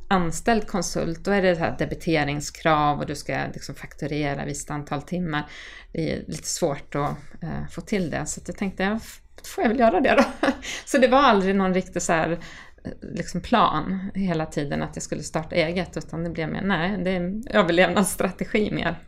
anställd 0.09 0.67
konsult, 0.67 1.25
då 1.25 1.31
är 1.31 1.43
det 1.43 1.55
här 1.55 1.77
debiteringskrav 1.79 2.99
och 2.99 3.07
du 3.07 3.17
ska 3.17 3.47
liksom 3.55 3.75
fakturera 3.75 4.45
visst 4.45 4.71
antal 4.71 5.03
timmar. 5.03 5.47
Det 5.93 6.13
är 6.13 6.25
lite 6.27 6.49
svårt 6.49 6.95
att 6.95 7.43
eh, 7.43 7.69
få 7.71 7.81
till 7.81 8.11
det, 8.11 8.27
så 8.27 8.41
jag 8.47 8.57
tänkte, 8.57 8.99
då 9.43 9.49
får 9.49 9.65
jag 9.65 9.69
väl 9.69 9.79
göra 9.79 10.01
det 10.01 10.15
då. 10.15 10.49
Så 10.85 10.99
det 10.99 11.09
var 11.09 11.19
aldrig 11.19 11.55
någon 11.55 11.75
riktig 11.75 12.03
så 12.03 12.13
här, 12.13 12.39
liksom 13.03 13.41
plan 13.41 14.11
hela 14.15 14.47
tiden 14.47 14.83
att 14.83 14.97
jag 14.97 15.03
skulle 15.03 15.23
starta 15.23 15.55
eget, 15.55 15.97
utan 15.97 16.25
det 16.25 16.31
blev 16.31 16.49
mer, 16.49 16.63
nej, 16.63 17.05
det 17.05 17.11
är 17.11 17.17
en 17.17 17.43
överlevnadsstrategi 17.51 18.71
mer. 18.71 18.99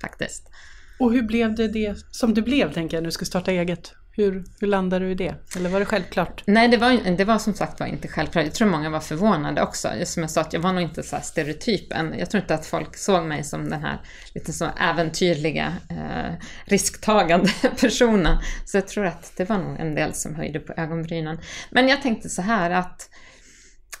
Faktiskt. 0.00 0.50
Och 0.98 1.12
hur 1.12 1.22
blev 1.22 1.54
det 1.54 1.68
det 1.68 1.98
som 2.10 2.34
det 2.34 2.42
blev, 2.42 2.72
tänker 2.72 2.96
jag, 2.96 3.02
när 3.02 3.08
du 3.08 3.12
skulle 3.12 3.26
starta 3.26 3.50
eget? 3.52 3.92
Hur, 4.16 4.44
hur 4.60 4.66
landade 4.66 5.04
du 5.04 5.10
i 5.10 5.14
det? 5.14 5.34
Eller 5.56 5.70
var 5.70 5.80
det 5.80 5.86
självklart? 5.86 6.42
Nej, 6.46 6.68
det 6.68 6.76
var, 6.76 7.16
det 7.16 7.24
var 7.24 7.38
som 7.38 7.54
sagt 7.54 7.80
var 7.80 7.86
inte 7.86 8.08
självklart. 8.08 8.44
Jag 8.44 8.54
tror 8.54 8.68
många 8.68 8.90
var 8.90 9.00
förvånade 9.00 9.62
också. 9.62 9.88
Som 10.04 10.22
jag 10.22 10.30
sa, 10.30 10.40
att 10.40 10.52
jag 10.52 10.60
var 10.60 10.72
nog 10.72 10.82
inte 10.82 11.02
så 11.02 11.16
här 11.16 11.22
stereotypen. 11.22 12.14
Jag 12.18 12.30
tror 12.30 12.42
inte 12.42 12.54
att 12.54 12.66
folk 12.66 12.96
såg 12.96 13.24
mig 13.24 13.44
som 13.44 13.70
den 13.70 13.82
här 13.82 14.00
lite 14.34 14.52
så 14.52 14.68
äventyrliga, 14.80 15.72
eh, 15.90 16.32
risktagande 16.64 17.50
personen. 17.80 18.38
Så 18.64 18.76
jag 18.76 18.88
tror 18.88 19.06
att 19.06 19.32
det 19.36 19.48
var 19.48 19.58
nog 19.58 19.80
en 19.80 19.94
del 19.94 20.14
som 20.14 20.34
höjde 20.34 20.60
på 20.60 20.72
ögonbrynen. 20.76 21.38
Men 21.70 21.88
jag 21.88 22.02
tänkte 22.02 22.28
så 22.28 22.42
här 22.42 22.70
att 22.70 23.08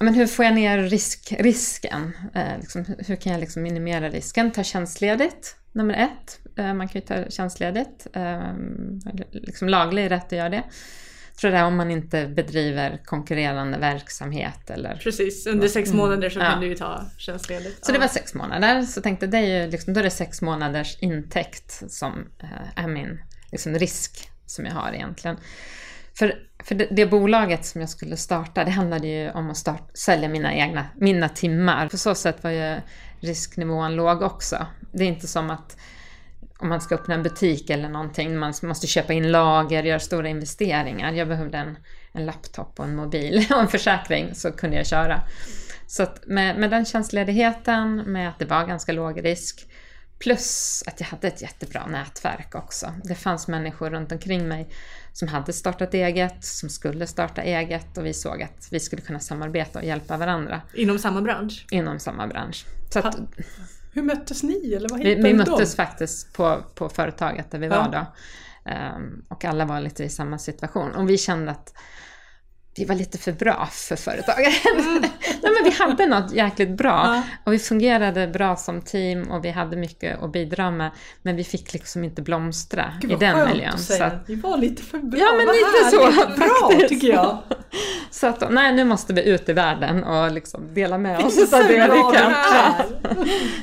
men 0.00 0.14
hur 0.14 0.26
får 0.26 0.44
jag 0.44 0.54
ner 0.54 0.78
risk, 0.78 1.34
risken? 1.38 2.12
Eh, 2.34 2.58
liksom, 2.60 2.84
hur 2.98 3.16
kan 3.16 3.32
jag 3.32 3.40
liksom 3.40 3.62
minimera 3.62 4.10
risken? 4.10 4.50
Ta 4.50 4.62
tjänstledigt, 4.62 5.56
nummer 5.72 5.94
ett. 5.94 6.40
Eh, 6.56 6.74
man 6.74 6.88
kan 6.88 7.00
ju 7.00 7.06
ta 7.06 7.30
tjänstledigt. 7.30 8.06
Eh, 8.12 8.52
liksom 9.32 9.68
laglig 9.68 10.10
rätt 10.10 10.26
att 10.26 10.32
göra 10.32 10.48
det. 10.48 10.62
Tror 11.40 11.50
det 11.50 11.62
om 11.62 11.76
man 11.76 11.90
inte 11.90 12.26
bedriver 12.26 13.00
konkurrerande 13.04 13.78
verksamhet 13.78 14.70
eller... 14.70 14.94
Precis, 14.96 15.46
under 15.46 15.68
sex 15.68 15.90
Mm. 15.90 15.98
månader 15.98 16.30
så 16.30 16.40
kan 16.40 16.60
du 16.60 16.66
ju 16.66 16.74
ta 16.74 17.04
tjänstledigt. 17.18 17.86
Så 17.86 17.92
det 17.92 17.98
var 17.98 18.08
sex 18.08 18.34
månader. 18.34 18.82
Så 18.82 19.00
tänkte 19.00 19.26
det 19.26 19.38
är 19.38 19.62
ju 19.62 19.70
liksom, 19.70 19.94
då 19.94 20.00
är 20.00 20.04
det 20.04 20.10
sex 20.10 20.42
månaders 20.42 20.98
intäkt 21.00 21.82
som 21.88 22.28
eh, 22.38 22.84
är 22.84 22.88
min 22.88 23.20
liksom, 23.52 23.74
risk 23.74 24.30
som 24.46 24.66
jag 24.66 24.72
har 24.72 24.92
egentligen. 24.92 25.36
För, 26.18 26.34
för 26.64 26.74
det, 26.74 26.88
det 26.90 27.06
bolaget 27.06 27.64
som 27.64 27.80
jag 27.80 27.90
skulle 27.90 28.16
starta, 28.16 28.64
det 28.64 28.70
handlade 28.70 29.06
ju 29.06 29.30
om 29.30 29.50
att 29.50 29.56
start, 29.56 29.90
sälja 29.94 30.28
mina 30.28 30.54
egna 30.54 30.86
mina 30.96 31.28
timmar. 31.28 31.88
På 31.88 31.96
så 31.96 32.14
sätt 32.14 32.44
var 32.44 32.50
ju 32.50 32.76
risknivån 33.20 33.96
låg 33.96 34.22
också. 34.22 34.66
Det 34.92 35.04
är 35.04 35.08
inte 35.08 35.26
som 35.26 35.50
att 35.50 35.76
om 36.64 36.70
man 36.70 36.80
ska 36.80 36.94
öppna 36.94 37.14
en 37.14 37.22
butik 37.22 37.70
eller 37.70 37.88
någonting, 37.88 38.38
man 38.38 38.54
måste 38.62 38.86
köpa 38.86 39.12
in 39.12 39.32
lager, 39.32 39.82
göra 39.82 40.00
stora 40.00 40.28
investeringar. 40.28 41.12
Jag 41.12 41.28
behövde 41.28 41.58
en, 41.58 41.76
en 42.12 42.26
laptop 42.26 42.80
och 42.80 42.84
en 42.84 42.96
mobil 42.96 43.46
och 43.50 43.60
en 43.60 43.68
försäkring 43.68 44.34
så 44.34 44.52
kunde 44.52 44.76
jag 44.76 44.86
köra. 44.86 45.22
Så 45.86 46.06
med, 46.26 46.58
med 46.58 46.70
den 46.70 46.84
tjänstledigheten, 46.84 47.96
med 47.96 48.28
att 48.28 48.38
det 48.38 48.44
var 48.44 48.66
ganska 48.66 48.92
låg 48.92 49.24
risk, 49.24 49.66
plus 50.18 50.82
att 50.86 51.00
jag 51.00 51.06
hade 51.06 51.28
ett 51.28 51.42
jättebra 51.42 51.86
nätverk 51.86 52.54
också. 52.54 52.92
Det 53.04 53.14
fanns 53.14 53.48
människor 53.48 53.90
runt 53.90 54.12
omkring 54.12 54.48
mig 54.48 54.68
som 55.12 55.28
hade 55.28 55.52
startat 55.52 55.94
eget, 55.94 56.44
som 56.44 56.68
skulle 56.68 57.06
starta 57.06 57.42
eget 57.42 57.98
och 57.98 58.06
vi 58.06 58.14
såg 58.14 58.42
att 58.42 58.68
vi 58.70 58.80
skulle 58.80 59.02
kunna 59.02 59.20
samarbeta 59.20 59.78
och 59.78 59.84
hjälpa 59.84 60.16
varandra 60.16 60.60
Inom 60.74 60.98
samma 60.98 61.22
bransch? 61.22 61.66
inom 61.70 61.98
samma 61.98 62.26
bransch. 62.26 62.66
Så 62.90 62.98
att 62.98 63.16
Hur 63.94 64.02
möttes 64.02 64.42
ni? 64.42 64.74
Eller 64.74 64.88
vad 64.88 64.98
vi, 64.98 65.14
vi 65.14 65.34
möttes 65.34 65.76
dem? 65.76 65.86
faktiskt 65.86 66.32
på, 66.32 66.62
på 66.74 66.88
företaget 66.88 67.50
där 67.50 67.58
vi 67.58 67.66
Ja. 67.66 67.82
var 67.82 67.92
då. 67.92 68.06
Ehm, 68.70 69.24
och 69.28 69.44
alla 69.44 69.64
var 69.64 69.80
lite 69.80 70.04
i 70.04 70.08
samma 70.08 70.38
situation. 70.38 70.94
Och 70.94 71.10
vi 71.10 71.18
kände 71.18 71.50
att 71.50 71.74
vi 72.76 72.84
var 72.84 72.94
lite 72.94 73.18
för 73.18 73.32
bra 73.32 73.68
för 73.72 73.96
företaget. 73.96 74.54
Nej, 75.42 75.52
men 75.52 75.64
vi 75.64 75.70
hade 75.70 76.06
något 76.06 76.32
jäkligt 76.32 76.70
bra. 76.70 77.02
Ja. 77.04 77.22
Och 77.44 77.52
vi 77.52 77.58
fungerade 77.58 78.26
bra 78.28 78.56
som 78.56 78.82
team 78.82 79.30
och 79.30 79.44
vi 79.44 79.50
hade 79.50 79.76
mycket 79.76 80.22
att 80.22 80.32
bidra 80.32 80.70
med. 80.70 80.90
Men 81.22 81.36
vi 81.36 81.44
fick 81.44 81.72
liksom 81.72 82.04
inte 82.04 82.22
blomstra 82.22 82.92
Gud, 83.00 83.12
i 83.12 83.16
den 83.16 83.48
miljön. 83.48 83.74
att 83.74 83.80
Så 83.80 83.92
säga. 83.92 84.06
att, 84.06 84.28
Ni 84.28 84.34
var 84.34 84.56
lite 84.56 84.82
för 84.82 84.98
bra. 84.98 85.20
Ja, 85.20 85.32
men 85.36 85.46
lite 85.46 85.90
så. 85.90 86.26
Bra 86.36 86.88
tycker 86.88 87.08
jag. 87.08 87.38
så 88.10 88.26
att, 88.26 88.52
nej 88.52 88.72
nu 88.72 88.84
måste 88.84 89.12
vi 89.12 89.22
ut 89.22 89.48
i 89.48 89.52
världen 89.52 90.04
och 90.04 90.32
liksom 90.32 90.74
dela 90.74 90.98
med 90.98 91.24
oss 91.24 91.52
av 91.52 91.60
det 91.60 91.88
vi 91.92 92.18
kan. 92.18 92.32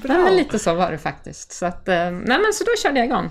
Nej, 0.04 0.18
men 0.18 0.36
lite 0.36 0.60
så 0.60 0.74
var 0.74 0.92
det 0.92 0.98
faktiskt. 0.98 1.52
Så, 1.52 1.66
att, 1.66 1.88
eh, 1.88 1.96
nej, 2.12 2.40
men 2.40 2.54
så 2.54 2.64
då 2.64 2.72
körde 2.84 3.00
jag 3.00 3.06
igång. 3.06 3.30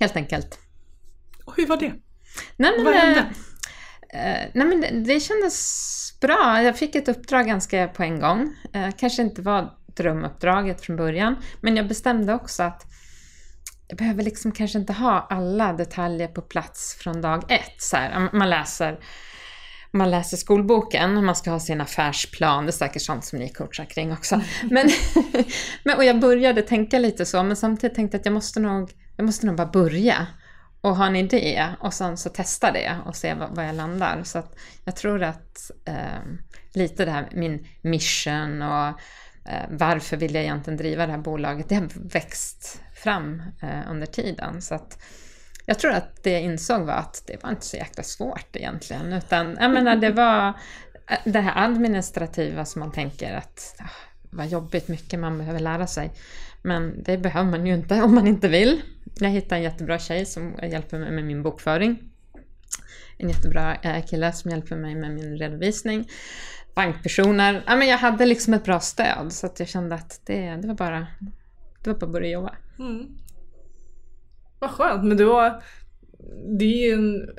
Helt 0.00 0.16
enkelt. 0.16 0.58
Och 1.44 1.56
hur 1.56 1.66
var 1.66 1.76
det? 1.76 1.92
Nej, 2.56 2.72
men, 2.76 2.84
Vad 2.84 2.94
eh, 2.94 3.00
hände? 3.00 3.24
Eh, 4.14 4.50
nej, 4.52 4.66
men 4.66 4.80
det, 4.80 4.90
det 4.90 5.20
kändes 5.20 6.18
bra. 6.20 6.62
Jag 6.62 6.78
fick 6.78 6.94
ett 6.94 7.08
uppdrag 7.08 7.46
ganska 7.46 7.88
på 7.88 8.02
en 8.02 8.20
gång. 8.20 8.56
Eh, 8.72 8.90
kanske 8.98 9.22
inte 9.22 9.42
var 9.42 9.70
drömuppdraget 9.96 10.80
från 10.80 10.96
början, 10.96 11.36
men 11.60 11.76
jag 11.76 11.88
bestämde 11.88 12.34
också 12.34 12.62
att 12.62 12.86
jag 13.88 13.98
behöver 13.98 14.22
liksom 14.22 14.52
kanske 14.52 14.78
inte 14.78 14.92
ha 14.92 15.26
alla 15.30 15.72
detaljer 15.72 16.28
på 16.28 16.42
plats 16.42 16.96
från 17.00 17.20
dag 17.20 17.52
ett. 17.52 17.82
Så 17.82 17.96
här, 17.96 18.28
man 18.32 18.50
läser 18.50 18.98
man 19.90 20.10
läser 20.10 20.36
skolboken, 20.36 21.24
man 21.24 21.36
ska 21.36 21.50
ha 21.50 21.60
sin 21.60 21.80
affärsplan, 21.80 22.64
det 22.64 22.70
är 22.70 22.72
säkert 22.72 23.02
sånt 23.02 23.24
som 23.24 23.38
ni 23.38 23.48
coachar 23.48 23.84
kring 23.84 24.12
också. 24.12 24.40
Men, 24.70 24.90
men, 25.84 25.96
och 25.96 26.04
jag 26.04 26.20
började 26.20 26.62
tänka 26.62 26.98
lite 26.98 27.26
så, 27.26 27.42
men 27.42 27.56
samtidigt 27.56 27.96
tänkte 27.96 28.14
jag 28.14 28.20
att 28.20 28.26
jag 28.26 28.32
måste 28.32 28.60
nog, 28.60 28.90
jag 29.16 29.26
måste 29.26 29.46
nog 29.46 29.56
bara 29.56 29.66
börja 29.66 30.26
och 30.84 30.96
ha 30.96 31.06
en 31.06 31.16
idé 31.16 31.68
och 31.80 31.94
sen 31.94 32.16
så 32.16 32.28
testa 32.28 32.72
det 32.72 32.96
och 33.06 33.16
se 33.16 33.34
var, 33.34 33.48
var 33.48 33.62
jag 33.62 33.74
landar. 33.74 34.22
Så 34.24 34.38
att 34.38 34.56
jag 34.84 34.96
tror 34.96 35.22
att 35.22 35.70
eh, 35.84 36.22
lite 36.72 37.04
det 37.04 37.10
här, 37.10 37.28
min 37.32 37.66
mission 37.82 38.62
och 38.62 38.88
eh, 39.48 39.64
varför 39.68 40.16
vill 40.16 40.34
jag 40.34 40.44
egentligen 40.44 40.76
driva 40.76 41.06
det 41.06 41.12
här 41.12 41.18
bolaget, 41.18 41.68
det 41.68 41.74
har 41.74 41.88
växt 41.94 42.80
fram 42.94 43.42
eh, 43.62 43.90
under 43.90 44.06
tiden. 44.06 44.62
Så 44.62 44.74
att 44.74 45.02
jag 45.66 45.78
tror 45.78 45.92
att 45.92 46.22
det 46.22 46.30
jag 46.30 46.42
insåg 46.42 46.82
var 46.82 46.94
att 46.94 47.22
det 47.26 47.42
var 47.42 47.50
inte 47.50 47.66
så 47.66 47.76
jäkla 47.76 48.02
svårt 48.02 48.56
egentligen. 48.56 49.12
Utan 49.12 49.56
jag 49.60 49.70
menar, 49.70 49.96
det 49.96 50.10
var 50.10 50.48
eh, 51.10 51.18
det 51.24 51.40
här 51.40 51.64
administrativa 51.64 52.64
som 52.64 52.80
man 52.80 52.92
tänker 52.92 53.34
att 53.34 53.76
ah, 53.78 53.90
vad 54.30 54.46
jobbigt 54.46 54.88
mycket 54.88 55.20
man 55.20 55.38
behöver 55.38 55.60
lära 55.60 55.86
sig. 55.86 56.12
Men 56.64 57.02
det 57.02 57.18
behöver 57.18 57.50
man 57.50 57.66
ju 57.66 57.74
inte 57.74 58.02
om 58.02 58.14
man 58.14 58.26
inte 58.26 58.48
vill. 58.48 58.82
Jag 59.20 59.28
hittade 59.28 59.56
en 59.56 59.62
jättebra 59.62 59.98
tjej 59.98 60.26
som 60.26 60.54
hjälper 60.62 60.98
mig 60.98 61.10
med 61.10 61.24
min 61.24 61.42
bokföring. 61.42 62.10
En 63.18 63.28
jättebra 63.28 63.74
eh, 63.74 64.06
kille 64.06 64.32
som 64.32 64.50
hjälper 64.50 64.76
mig 64.76 64.94
med 64.94 65.14
min 65.14 65.38
redovisning. 65.38 66.08
Bankpersoner. 66.74 67.64
Ja, 67.66 67.76
men 67.76 67.88
jag 67.88 67.98
hade 67.98 68.26
liksom 68.26 68.54
ett 68.54 68.64
bra 68.64 68.80
stöd 68.80 69.32
så 69.32 69.46
att 69.46 69.58
jag 69.58 69.68
kände 69.68 69.94
att 69.94 70.20
det, 70.24 70.56
det 70.56 70.68
var 70.68 70.74
bara 70.74 71.06
det 71.82 71.90
var 71.90 71.98
bara 71.98 72.06
att 72.06 72.12
börja 72.12 72.28
jobba. 72.28 72.54
Mm. 72.78 73.06
Vad 74.58 74.70
skönt, 74.70 75.04
men 75.04 75.16
då... 75.16 75.60
Det 76.58 76.64
är 76.64 76.86
ju 76.86 76.92
en... 76.92 77.30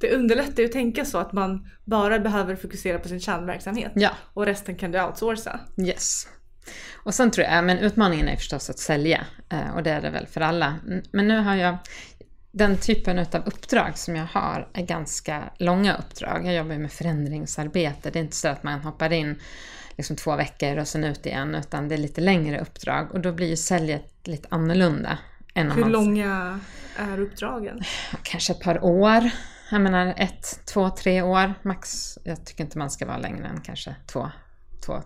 Det 0.00 0.14
underlättar 0.14 0.62
ju 0.62 0.64
att 0.64 0.72
tänka 0.72 1.04
så 1.04 1.18
att 1.18 1.32
man 1.32 1.68
bara 1.84 2.18
behöver 2.18 2.56
fokusera 2.56 2.98
på 2.98 3.08
sin 3.08 3.20
kärnverksamhet 3.20 3.92
Ja. 3.94 4.10
och 4.34 4.46
resten 4.46 4.76
kan 4.76 4.92
du 4.92 5.04
outsourca. 5.04 5.60
Yes. 5.78 6.28
Och 6.94 7.14
sen 7.14 7.30
tror 7.30 7.46
jag, 7.46 7.64
men 7.64 7.78
utmaningen 7.78 8.28
är 8.28 8.36
förstås 8.36 8.70
att 8.70 8.78
sälja 8.78 9.24
eh, 9.48 9.74
och 9.74 9.82
det 9.82 9.90
är 9.90 10.00
det 10.00 10.10
väl 10.10 10.26
för 10.26 10.40
alla. 10.40 10.74
Men 11.10 11.28
nu 11.28 11.38
har 11.38 11.54
jag 11.54 11.76
den 12.52 12.76
typen 12.76 13.18
av 13.18 13.42
uppdrag 13.46 13.98
som 13.98 14.16
jag 14.16 14.26
har 14.26 14.68
är 14.72 14.82
ganska 14.82 15.42
långa 15.58 15.96
uppdrag. 15.96 16.46
Jag 16.46 16.54
jobbar 16.54 16.76
med 16.76 16.92
förändringsarbete. 16.92 18.10
Det 18.10 18.18
är 18.18 18.22
inte 18.22 18.36
så 18.36 18.48
att 18.48 18.62
man 18.62 18.80
hoppar 18.80 19.12
in 19.12 19.40
liksom 19.96 20.16
två 20.16 20.36
veckor 20.36 20.76
och 20.76 20.88
sen 20.88 21.04
ut 21.04 21.26
igen, 21.26 21.54
utan 21.54 21.88
det 21.88 21.94
är 21.94 21.98
lite 21.98 22.20
längre 22.20 22.60
uppdrag 22.60 23.12
och 23.12 23.20
då 23.20 23.32
blir 23.32 23.48
ju 23.48 23.56
säljet 23.56 24.12
lite 24.24 24.48
annorlunda. 24.50 25.18
Än 25.54 25.70
Hur 25.70 25.80
man 25.80 25.92
långa 25.92 26.60
är 26.96 27.20
uppdragen? 27.20 27.82
kanske 28.22 28.52
ett 28.52 28.60
par 28.60 28.84
år. 28.84 29.30
Jag 29.70 29.80
menar 29.80 30.14
ett, 30.16 30.60
två, 30.64 30.90
tre 30.90 31.22
år 31.22 31.54
max. 31.62 32.18
Jag 32.24 32.44
tycker 32.44 32.64
inte 32.64 32.78
man 32.78 32.90
ska 32.90 33.06
vara 33.06 33.18
längre 33.18 33.46
än 33.46 33.60
kanske 33.60 33.94
två, 34.06 34.30
två 34.86 35.02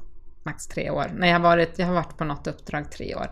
max 0.48 0.66
tre 0.66 0.90
år. 0.90 1.10
När 1.14 1.28
jag 1.28 1.34
har 1.34 1.42
varit, 1.42 1.78
jag 1.78 1.86
har 1.86 1.94
varit 1.94 2.16
på 2.16 2.24
något 2.24 2.46
uppdrag 2.46 2.92
tre 2.92 3.14
år, 3.14 3.30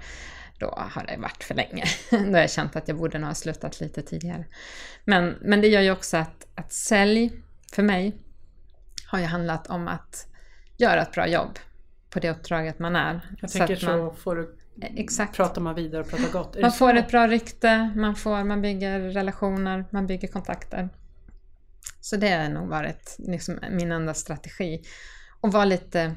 då 0.58 0.66
har 0.66 1.06
det 1.06 1.16
varit 1.16 1.44
för 1.44 1.54
länge. 1.54 1.85
då 2.11 2.16
har 2.16 2.38
jag 2.38 2.50
känt 2.50 2.76
att 2.76 2.88
jag 2.88 2.96
borde 2.96 3.18
nog 3.18 3.28
ha 3.28 3.35
slutat 3.35 3.80
lite 3.80 4.02
tidigare. 4.02 4.44
Men, 5.04 5.37
men 5.40 5.61
det 5.61 5.68
gör 5.68 5.80
ju 5.80 5.90
också 5.90 6.16
att, 6.16 6.46
att 6.54 6.73
sälj, 6.73 7.32
för 7.73 7.82
mig, 7.82 8.16
har 9.06 9.18
ju 9.18 9.25
handlat 9.25 9.66
om 9.66 9.88
att 9.88 10.26
göra 10.76 11.02
ett 11.02 11.12
bra 11.12 11.28
jobb 11.28 11.58
på 12.11 12.20
det 12.20 12.30
uppdraget 12.30 12.78
man 12.78 12.96
är. 12.96 13.37
Jag 13.40 13.50
Så 13.50 13.58
tänker 13.58 13.75
att 13.75 13.80
så, 13.80 13.87
man- 13.87 14.16
får 14.16 14.37
du, 14.37 14.56
Exakt. 14.96 15.37
pratar 15.37 15.61
man 15.61 15.75
vidare 15.75 16.02
och 16.02 16.11
pratar 16.11 16.32
gott. 16.32 16.61
Man 16.61 16.73
får 16.73 16.94
ett 16.94 17.08
bra 17.08 17.26
rykte, 17.26 17.92
man, 17.96 18.16
får, 18.16 18.44
man 18.44 18.62
bygger 18.62 19.00
relationer, 19.00 19.85
man 19.90 20.06
bygger 20.06 20.28
kontakter. 20.28 20.88
Så 22.00 22.16
det 22.16 22.30
har 22.30 22.49
nog 22.49 22.68
varit 22.68 23.16
liksom 23.18 23.58
min 23.70 23.92
enda 23.92 24.14
strategi. 24.14 24.82
Och 25.40 25.52
vara 25.52 25.64
lite 25.64 26.16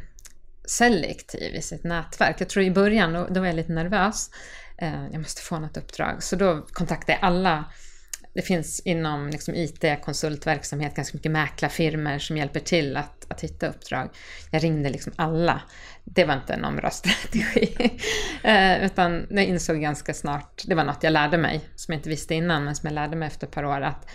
selektiv 0.69 1.55
i 1.55 1.61
sitt 1.61 1.83
nätverk. 1.83 2.35
Jag 2.41 2.49
tror 2.49 2.65
i 2.65 2.71
början, 2.71 3.13
då, 3.13 3.27
då 3.29 3.39
var 3.39 3.47
jag 3.47 3.55
lite 3.55 3.71
nervös. 3.71 4.29
Eh, 4.77 5.07
jag 5.11 5.21
måste 5.21 5.41
få 5.41 5.59
något 5.59 5.77
uppdrag. 5.77 6.23
Så 6.23 6.35
då 6.35 6.67
kontaktade 6.71 7.11
jag 7.11 7.27
alla. 7.27 7.65
Det 8.33 8.41
finns 8.41 8.79
inom 8.79 9.29
liksom 9.29 9.55
IT, 9.55 9.85
konsultverksamhet, 10.03 10.95
ganska 10.95 11.17
mycket 11.17 11.31
mäklarfirmor 11.31 12.19
som 12.19 12.37
hjälper 12.37 12.59
till 12.59 12.97
att, 12.97 13.31
att 13.31 13.41
hitta 13.41 13.67
uppdrag. 13.67 14.09
Jag 14.51 14.63
ringde 14.63 14.89
liksom 14.89 15.13
alla. 15.15 15.61
Det 16.03 16.25
var 16.25 16.33
inte 16.33 16.57
någon 16.57 16.75
bra 16.75 16.89
strategi. 16.91 17.91
eh, 18.43 18.85
utan 18.85 19.27
jag 19.29 19.45
insåg 19.45 19.81
ganska 19.81 20.13
snart, 20.13 20.63
det 20.65 20.75
var 20.75 20.83
något 20.83 21.03
jag 21.03 21.13
lärde 21.13 21.37
mig, 21.37 21.61
som 21.75 21.91
jag 21.93 21.99
inte 21.99 22.09
visste 22.09 22.35
innan, 22.35 22.63
men 22.63 22.75
som 22.75 22.87
jag 22.87 22.93
lärde 22.93 23.15
mig 23.15 23.27
efter 23.27 23.47
ett 23.47 23.53
par 23.53 23.65
år, 23.65 23.81
att 23.81 24.09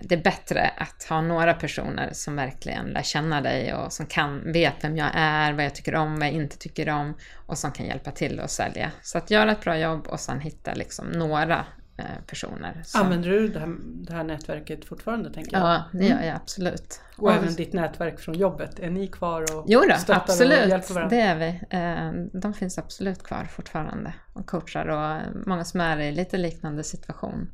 det 0.00 0.14
är 0.14 0.22
bättre 0.22 0.70
att 0.76 1.02
ha 1.08 1.20
några 1.20 1.54
personer 1.54 2.10
som 2.12 2.36
verkligen 2.36 2.86
lär 2.86 3.02
känna 3.02 3.40
dig 3.40 3.74
och 3.74 3.92
som 3.92 4.06
kan, 4.06 4.52
vet 4.52 4.74
vem 4.84 4.96
jag 4.96 5.10
är, 5.14 5.52
vad 5.52 5.64
jag 5.64 5.74
tycker 5.74 5.94
om, 5.94 6.18
vad 6.18 6.28
jag 6.28 6.34
inte 6.34 6.58
tycker 6.58 6.88
om 6.88 7.14
och 7.46 7.58
som 7.58 7.72
kan 7.72 7.86
hjälpa 7.86 8.10
till 8.10 8.40
att 8.40 8.50
sälja. 8.50 8.90
Så 9.02 9.18
att 9.18 9.30
göra 9.30 9.52
ett 9.52 9.60
bra 9.60 9.78
jobb 9.78 10.06
och 10.06 10.20
sen 10.20 10.40
hitta 10.40 10.74
liksom 10.74 11.06
några 11.06 11.64
eh, 11.98 12.04
personer. 12.26 12.82
Så, 12.84 12.98
Använder 12.98 13.30
du 13.30 13.48
det 13.48 13.60
här, 13.60 13.76
det 13.84 14.12
här 14.12 14.24
nätverket 14.24 14.84
fortfarande 14.84 15.32
tänker 15.32 15.56
jag? 15.56 15.66
ja, 15.66 15.84
det 15.92 16.06
gör 16.06 16.22
jag 16.22 16.36
absolut. 16.36 17.00
Och 17.16 17.32
även 17.32 17.54
ditt 17.54 17.72
nätverk 17.72 18.20
från 18.20 18.34
jobbet, 18.34 18.78
är 18.78 18.90
ni 18.90 19.06
kvar 19.08 19.42
och 19.42 19.64
Jo 19.68 19.80
då, 19.88 19.94
stöttar 19.96 20.14
och 20.14 20.22
absolut. 20.22 20.68
hjälper 20.68 20.94
varandra? 20.94 21.16
Det 21.16 21.22
är 21.22 21.36
vi. 21.36 21.60
Eh, 21.70 22.40
De 22.40 22.54
finns 22.54 22.78
absolut 22.78 23.22
kvar 23.22 23.44
fortfarande 23.44 24.12
och 24.32 24.46
coachar 24.46 24.86
och 24.86 25.20
många 25.46 25.64
som 25.64 25.80
är 25.80 25.98
i 25.98 26.12
lite 26.12 26.36
liknande 26.36 26.84
situation. 26.84 27.50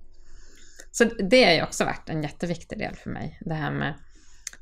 Så 0.94 1.04
det 1.04 1.44
har 1.44 1.52
ju 1.52 1.62
också 1.62 1.84
varit 1.84 2.08
en 2.08 2.22
jätteviktig 2.22 2.78
del 2.78 2.94
för 2.94 3.10
mig. 3.10 3.38
Det 3.40 3.54
här 3.54 3.70
med 3.70 3.94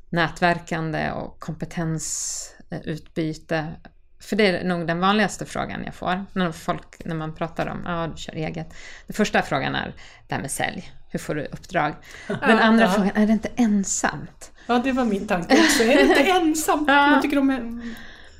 nätverkande 0.09 1.11
och 1.11 1.39
kompetensutbyte. 1.39 3.73
För 4.19 4.35
det 4.35 4.47
är 4.47 4.63
nog 4.63 4.87
den 4.87 4.99
vanligaste 4.99 5.45
frågan 5.45 5.83
jag 5.85 5.95
får 5.95 6.25
när 6.33 6.51
folk, 6.51 7.05
när 7.05 7.15
man 7.15 7.35
pratar 7.35 7.67
om, 7.67 7.81
ja 7.85 8.07
du 8.07 8.17
kör 8.17 8.33
eget. 8.33 8.73
Den 9.07 9.13
första 9.13 9.41
frågan 9.41 9.75
är 9.75 9.95
det 10.27 10.35
här 10.35 10.41
med 10.41 10.51
sälj. 10.51 10.91
Hur 11.09 11.19
får 11.19 11.35
du 11.35 11.45
uppdrag? 11.45 11.93
Den 12.27 12.59
andra 12.59 12.87
frågan, 12.87 13.11
är 13.15 13.27
det 13.27 13.33
inte 13.33 13.49
ensamt? 13.55 14.51
Ja, 14.67 14.81
det 14.83 14.91
var 14.91 15.05
min 15.05 15.27
tanke 15.27 15.63
också. 15.63 15.83
Är 15.83 15.95
det 15.95 16.01
inte 16.01 16.23
ensamt? 16.23 16.87
Ja. 16.87 17.07
Man 17.07 17.21
tycker 17.21 17.39
om... 17.39 17.81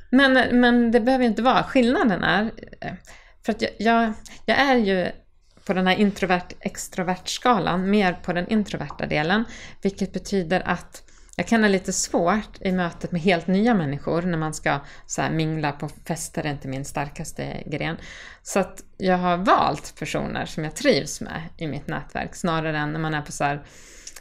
Men, 0.10 0.60
men 0.60 0.92
det 0.92 1.00
behöver 1.00 1.24
ju 1.24 1.30
inte 1.30 1.42
vara. 1.42 1.64
Skillnaden 1.64 2.24
är, 2.24 2.52
eh, 2.82 2.94
för 3.46 3.52
att 3.52 3.62
jag, 3.62 3.72
jag, 3.80 4.14
jag 4.46 4.60
är 4.60 4.76
ju 4.76 5.12
på 5.66 5.74
den 5.74 5.88
här 5.88 5.96
introvert-extrovert-skalan 5.96 7.90
mer 7.90 8.14
på 8.14 8.34
den 8.34 8.48
introverta 8.48 9.06
delen, 9.06 9.46
vilket 9.82 10.14
betyder 10.14 10.62
att 10.66 11.04
jag 11.36 11.48
kan 11.48 11.64
ha 11.64 11.70
lite 11.70 11.94
svårt 11.94 12.62
i 12.62 12.72
mötet 12.72 13.12
med 13.12 13.22
helt 13.22 13.48
nya 13.48 13.74
människor 13.74 14.22
när 14.22 14.38
man 14.38 14.54
ska 14.54 14.80
så 15.06 15.22
här, 15.22 15.32
mingla 15.32 15.72
på 15.72 15.90
fester, 15.90 16.46
är 16.46 16.52
inte 16.52 16.68
min 16.68 16.86
starkaste 16.86 17.64
gren. 17.66 17.98
Så 18.44 18.60
att 18.60 18.84
jag 18.98 19.18
har 19.18 19.38
valt 19.38 19.96
personer 20.00 20.46
som 20.46 20.64
jag 20.64 20.76
trivs 20.76 21.22
med 21.22 21.42
i 21.58 21.68
mitt 21.68 21.88
nätverk 21.88 22.36
snarare 22.36 22.78
än 22.78 22.94
när 22.94 23.00
man 23.00 23.14
är 23.14 23.22
på 23.22 23.32
så 23.32 23.44
här, 23.44 23.64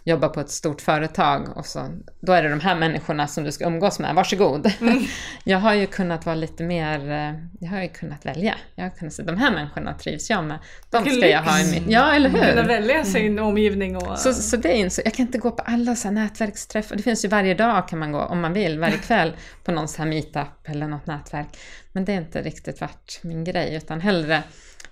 jobbar 0.05 0.29
på 0.29 0.41
ett 0.41 0.51
stort 0.51 0.81
företag 0.81 1.57
och 1.57 1.67
så, 1.67 1.89
då 2.21 2.33
är 2.33 2.43
det 2.43 2.49
de 2.49 2.61
här 2.61 2.77
människorna 2.77 3.27
som 3.27 3.45
du 3.45 3.53
ska 3.53 3.67
umgås 3.67 3.99
med, 3.99 4.15
varsågod. 4.15 4.73
Jag 5.45 5.59
har 5.59 5.75
ju 5.75 5.87
kunnat 5.87 6.27
vara 6.27 6.37
lite 6.37 6.65
mer, 6.65 7.11
eh, 7.11 7.35
jag 7.61 7.71
har 7.71 7.83
ju 7.83 7.89
kunnat 7.89 8.27
välja. 8.27 8.55
Jag 8.75 8.85
har 8.85 8.91
kunnat 8.91 9.13
säga, 9.13 9.27
de 9.27 9.37
här 9.37 9.53
människorna 9.53 9.95
trivs 9.95 10.31
jag 10.31 10.45
med. 10.45 10.59
De 10.91 11.05
ska 11.05 11.29
jag 11.29 11.43
ha 11.43 11.61
i 11.61 11.71
mitt, 11.71 11.91
ja 11.91 12.15
eller 12.15 12.31
Kunna 12.31 12.45
hur? 12.45 12.69
välja 12.69 13.05
sin 13.05 13.39
omgivning 13.39 13.97
och... 13.97 14.19
Så, 14.19 14.33
så 14.33 14.57
det 14.57 14.83
är 14.83 14.89
så, 14.89 15.03
jag 15.05 15.15
kan 15.15 15.27
inte 15.27 15.39
gå 15.39 15.51
på 15.51 15.63
alla 15.63 15.97
så 15.97 16.09
här 16.09 16.15
nätverksträffar. 16.15 16.97
Det 16.97 17.03
finns 17.03 17.25
ju 17.25 17.29
varje 17.29 17.55
dag 17.55 17.89
kan 17.89 17.99
man 17.99 18.13
gå 18.13 18.21
om 18.21 18.41
man 18.41 18.53
vill, 18.53 18.79
varje 18.79 18.99
kväll 18.99 19.37
på 19.65 19.73
någon 19.73 19.89
så 19.89 20.03
här 20.03 20.09
meetup 20.09 20.69
eller 20.69 20.89
något 20.89 21.07
nätverk. 21.07 21.49
Men 21.93 22.05
det 22.05 22.13
är 22.13 22.17
inte 22.17 22.43
riktigt 22.43 22.81
varit 22.81 23.21
min 23.23 23.45
grej 23.45 23.75
utan 23.75 24.01
hellre 24.01 24.43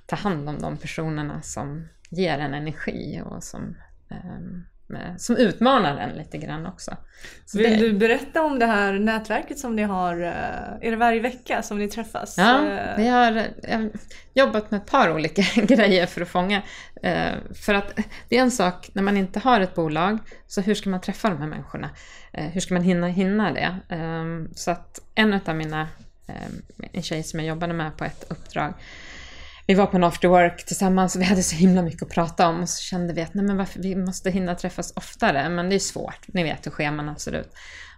ta 0.06 0.16
hand 0.16 0.48
om 0.48 0.58
de 0.58 0.76
personerna 0.76 1.42
som 1.42 1.88
ger 2.10 2.38
en 2.38 2.54
energi 2.54 3.22
och 3.24 3.44
som, 3.44 3.76
ehm, 4.10 4.64
med, 4.90 5.20
som 5.20 5.36
utmanar 5.36 5.96
en 5.98 6.10
lite 6.10 6.38
grann 6.38 6.66
också. 6.66 6.96
Så 7.46 7.58
Vill 7.58 7.70
det- 7.70 7.76
du 7.76 7.92
berätta 7.92 8.42
om 8.42 8.58
det 8.58 8.66
här 8.66 8.92
nätverket 8.92 9.58
som 9.58 9.76
ni 9.76 9.82
har? 9.82 10.22
eh, 10.22 10.86
Är 10.86 10.90
det 10.90 10.96
varje 10.96 11.20
vecka 11.20 11.62
som 11.62 11.78
ni 11.78 11.88
träffas? 11.88 12.38
Ja, 12.38 12.66
Eh, 12.68 12.96
vi 12.96 13.08
har 13.08 13.36
eh, 13.62 13.80
jobbat 14.34 14.70
med 14.70 14.78
ett 14.80 14.86
par 14.90 15.12
olika 15.14 15.42
grejer 15.62 16.06
för 16.06 16.20
att 16.20 16.28
fånga. 16.28 16.62
För 17.54 17.74
att 17.74 17.98
det 18.28 18.36
är 18.36 18.42
en 18.42 18.50
sak 18.50 18.90
när 18.92 19.02
man 19.02 19.16
inte 19.16 19.38
har 19.38 19.60
ett 19.60 19.74
bolag, 19.74 20.18
så 20.46 20.60
hur 20.60 20.74
ska 20.74 20.90
man 20.90 21.00
träffa 21.00 21.28
de 21.30 21.38
här 21.38 21.46
människorna? 21.46 21.90
Hur 22.32 22.60
ska 22.60 22.74
man 22.74 22.82
hinna, 22.82 23.06
hinna 23.08 23.52
det? 23.52 23.76
Eh, 23.88 24.24
Så 24.54 24.70
att 24.70 25.00
en 25.14 25.40
av 25.46 25.56
mina, 25.56 25.88
en 26.92 27.02
tjej 27.02 27.22
som 27.22 27.40
jag 27.40 27.46
jobbade 27.48 27.72
med 27.72 27.96
på 27.96 28.04
ett 28.04 28.24
uppdrag, 28.28 28.74
vi 29.70 29.74
var 29.74 29.86
på 29.86 29.96
en 29.96 30.04
after 30.04 30.28
work 30.28 30.64
tillsammans 30.66 31.14
och 31.14 31.20
vi 31.20 31.24
hade 31.24 31.42
så 31.42 31.56
himla 31.56 31.82
mycket 31.82 32.02
att 32.02 32.08
prata 32.08 32.48
om 32.48 32.62
och 32.62 32.68
så 32.68 32.82
kände 32.82 33.12
vi 33.12 33.22
att 33.22 33.34
nej 33.34 33.44
men 33.44 33.56
varför, 33.56 33.80
vi 33.80 33.96
måste 33.96 34.30
hinna 34.30 34.54
träffas 34.54 34.92
oftare, 34.96 35.48
men 35.48 35.68
det 35.68 35.74
är 35.74 35.78
svårt, 35.78 36.26
ni 36.26 36.42
vet 36.42 36.66
hur 36.66 36.70
scheman 36.70 37.18
ser 37.18 37.32
ut. 37.32 37.54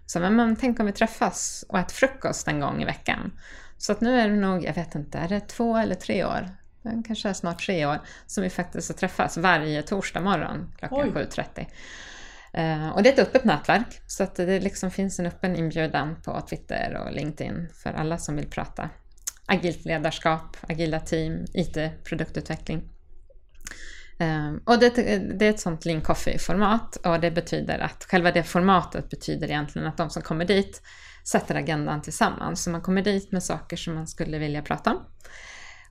Så 0.07 0.21
men, 0.21 0.37
men 0.37 0.57
tänk 0.57 0.81
om 0.81 0.87
vi 0.87 0.93
träffas 0.93 1.64
och 1.69 1.79
äter 1.79 1.95
frukost 1.95 2.49
en 2.49 2.61
gång 2.61 2.83
i 2.83 2.85
veckan. 2.85 3.33
Så 3.79 3.93
att 3.93 4.00
nu 4.00 4.21
är 4.21 4.29
det 4.29 4.37
nog, 4.37 4.64
jag 4.64 4.75
vet 4.75 4.95
inte, 4.95 5.19
är 5.19 5.29
det 5.29 5.41
två 5.41 5.76
eller 5.76 5.95
tre 5.95 6.25
år? 6.25 6.49
Det 6.83 7.02
kanske 7.07 7.29
är 7.29 7.33
snart 7.33 7.64
tre 7.67 7.87
år 7.87 7.99
som 8.26 8.43
vi 8.43 8.50
faktiskt 8.50 8.88
har 8.88 8.97
träffats 8.97 9.37
varje 9.37 9.83
torsdag 9.83 10.21
morgon 10.21 10.73
klockan 10.79 11.12
Oj. 11.17 11.26
7.30. 11.31 11.67
Eh, 12.52 12.88
och 12.88 13.02
det 13.02 13.09
är 13.09 13.12
ett 13.12 13.29
öppet 13.29 13.45
nätverk, 13.45 14.02
så 14.07 14.23
att 14.23 14.35
det 14.35 14.61
liksom 14.61 14.91
finns 14.91 15.19
en 15.19 15.26
öppen 15.26 15.57
inbjudan 15.57 16.17
på 16.25 16.41
Twitter 16.41 17.03
och 17.05 17.12
LinkedIn 17.12 17.68
för 17.83 17.92
alla 17.92 18.18
som 18.18 18.37
vill 18.37 18.47
prata 18.47 18.90
agilt 19.53 19.85
ledarskap, 19.85 20.57
agila 20.61 21.01
team, 21.01 21.45
IT-produktutveckling. 21.55 22.83
Ehm, 24.19 24.61
och 24.65 24.79
det, 24.79 24.91
det 25.38 25.47
är 25.47 25.51
ett 25.51 25.61
sånt 25.61 25.85
lean 25.85 26.01
coffee-format 26.01 26.97
och 26.97 27.21
det 27.21 27.31
betyder 27.31 27.79
att 27.79 28.05
själva 28.11 28.33
det 28.33 28.43
formatet 28.43 29.11
betyder 29.11 29.49
egentligen 29.49 29.88
att 29.88 29.97
de 29.97 30.11
som 30.11 30.23
kommer 30.23 30.45
dit 30.45 30.83
sätter 31.25 31.55
agendan 31.55 32.03
tillsammans. 32.03 32.62
Så 32.62 32.71
man 32.71 32.81
kommer 32.81 33.03
dit 33.03 33.33
med 33.33 33.43
saker 33.43 33.77
som 33.77 33.95
man 33.95 34.07
skulle 34.07 34.38
vilja 34.38 34.62
prata 34.62 34.91
om. 34.91 35.07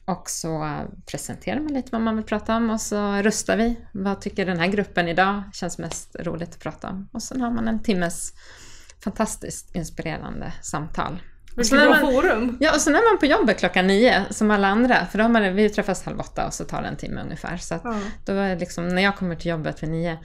Och 0.06 0.30
så 0.30 0.82
presenterar 1.06 1.60
man 1.60 1.74
lite 1.74 1.90
vad 1.92 2.02
man 2.02 2.16
vill 2.16 2.26
prata 2.26 2.56
om 2.56 2.70
och 2.70 2.82
så 2.82 3.14
röstar 3.14 3.58
vi. 3.58 3.80
Vad 3.94 4.22
tycker 4.22 4.46
den 4.46 4.60
här 4.60 4.68
gruppen 4.68 5.08
idag 5.08 5.44
känns 5.54 5.78
mest 5.78 6.16
roligt 6.20 6.50
att 6.50 6.60
prata 6.60 6.90
om? 6.90 7.10
Och 7.12 7.24
sen 7.24 7.42
har 7.42 7.52
man 7.52 7.68
en 7.68 7.84
timmes 7.84 8.34
fantastiskt 9.04 9.76
inspirerande 9.76 10.54
samtal. 10.62 11.22
Vilket 11.56 11.80
bra 11.80 11.90
man- 11.90 12.00
forum! 12.00 12.58
Ja, 12.60 12.74
och 12.76 12.82
sen 12.82 12.96
är 12.96 13.12
man 13.12 13.20
på 13.20 13.26
jobbet 13.26 13.60
klockan 13.60 13.88
nio 13.88 14.24
som 14.30 14.52
alla 14.52 14.68
andra. 14.68 15.06
För 15.06 15.18
då 15.18 15.24
har 15.24 15.30
man, 15.30 15.56
vi 15.56 15.70
träffas 15.70 16.04
halv 16.06 16.20
åtta 16.20 16.48
och 16.48 16.54
så 16.54 16.64
tar 16.64 16.82
det 16.82 16.88
en 16.88 16.96
timme 16.96 17.22
ungefär. 17.22 17.58
Så 17.58 17.80
Ja. 17.84 17.96
då 18.26 18.34
är 18.34 18.56
liksom, 18.56 18.88
när 18.88 19.02
jag 19.02 19.16
kommer 19.16 19.36
till 19.36 19.52
jobbet 19.52 19.84
vid 19.84 19.90
nio, 19.90 20.18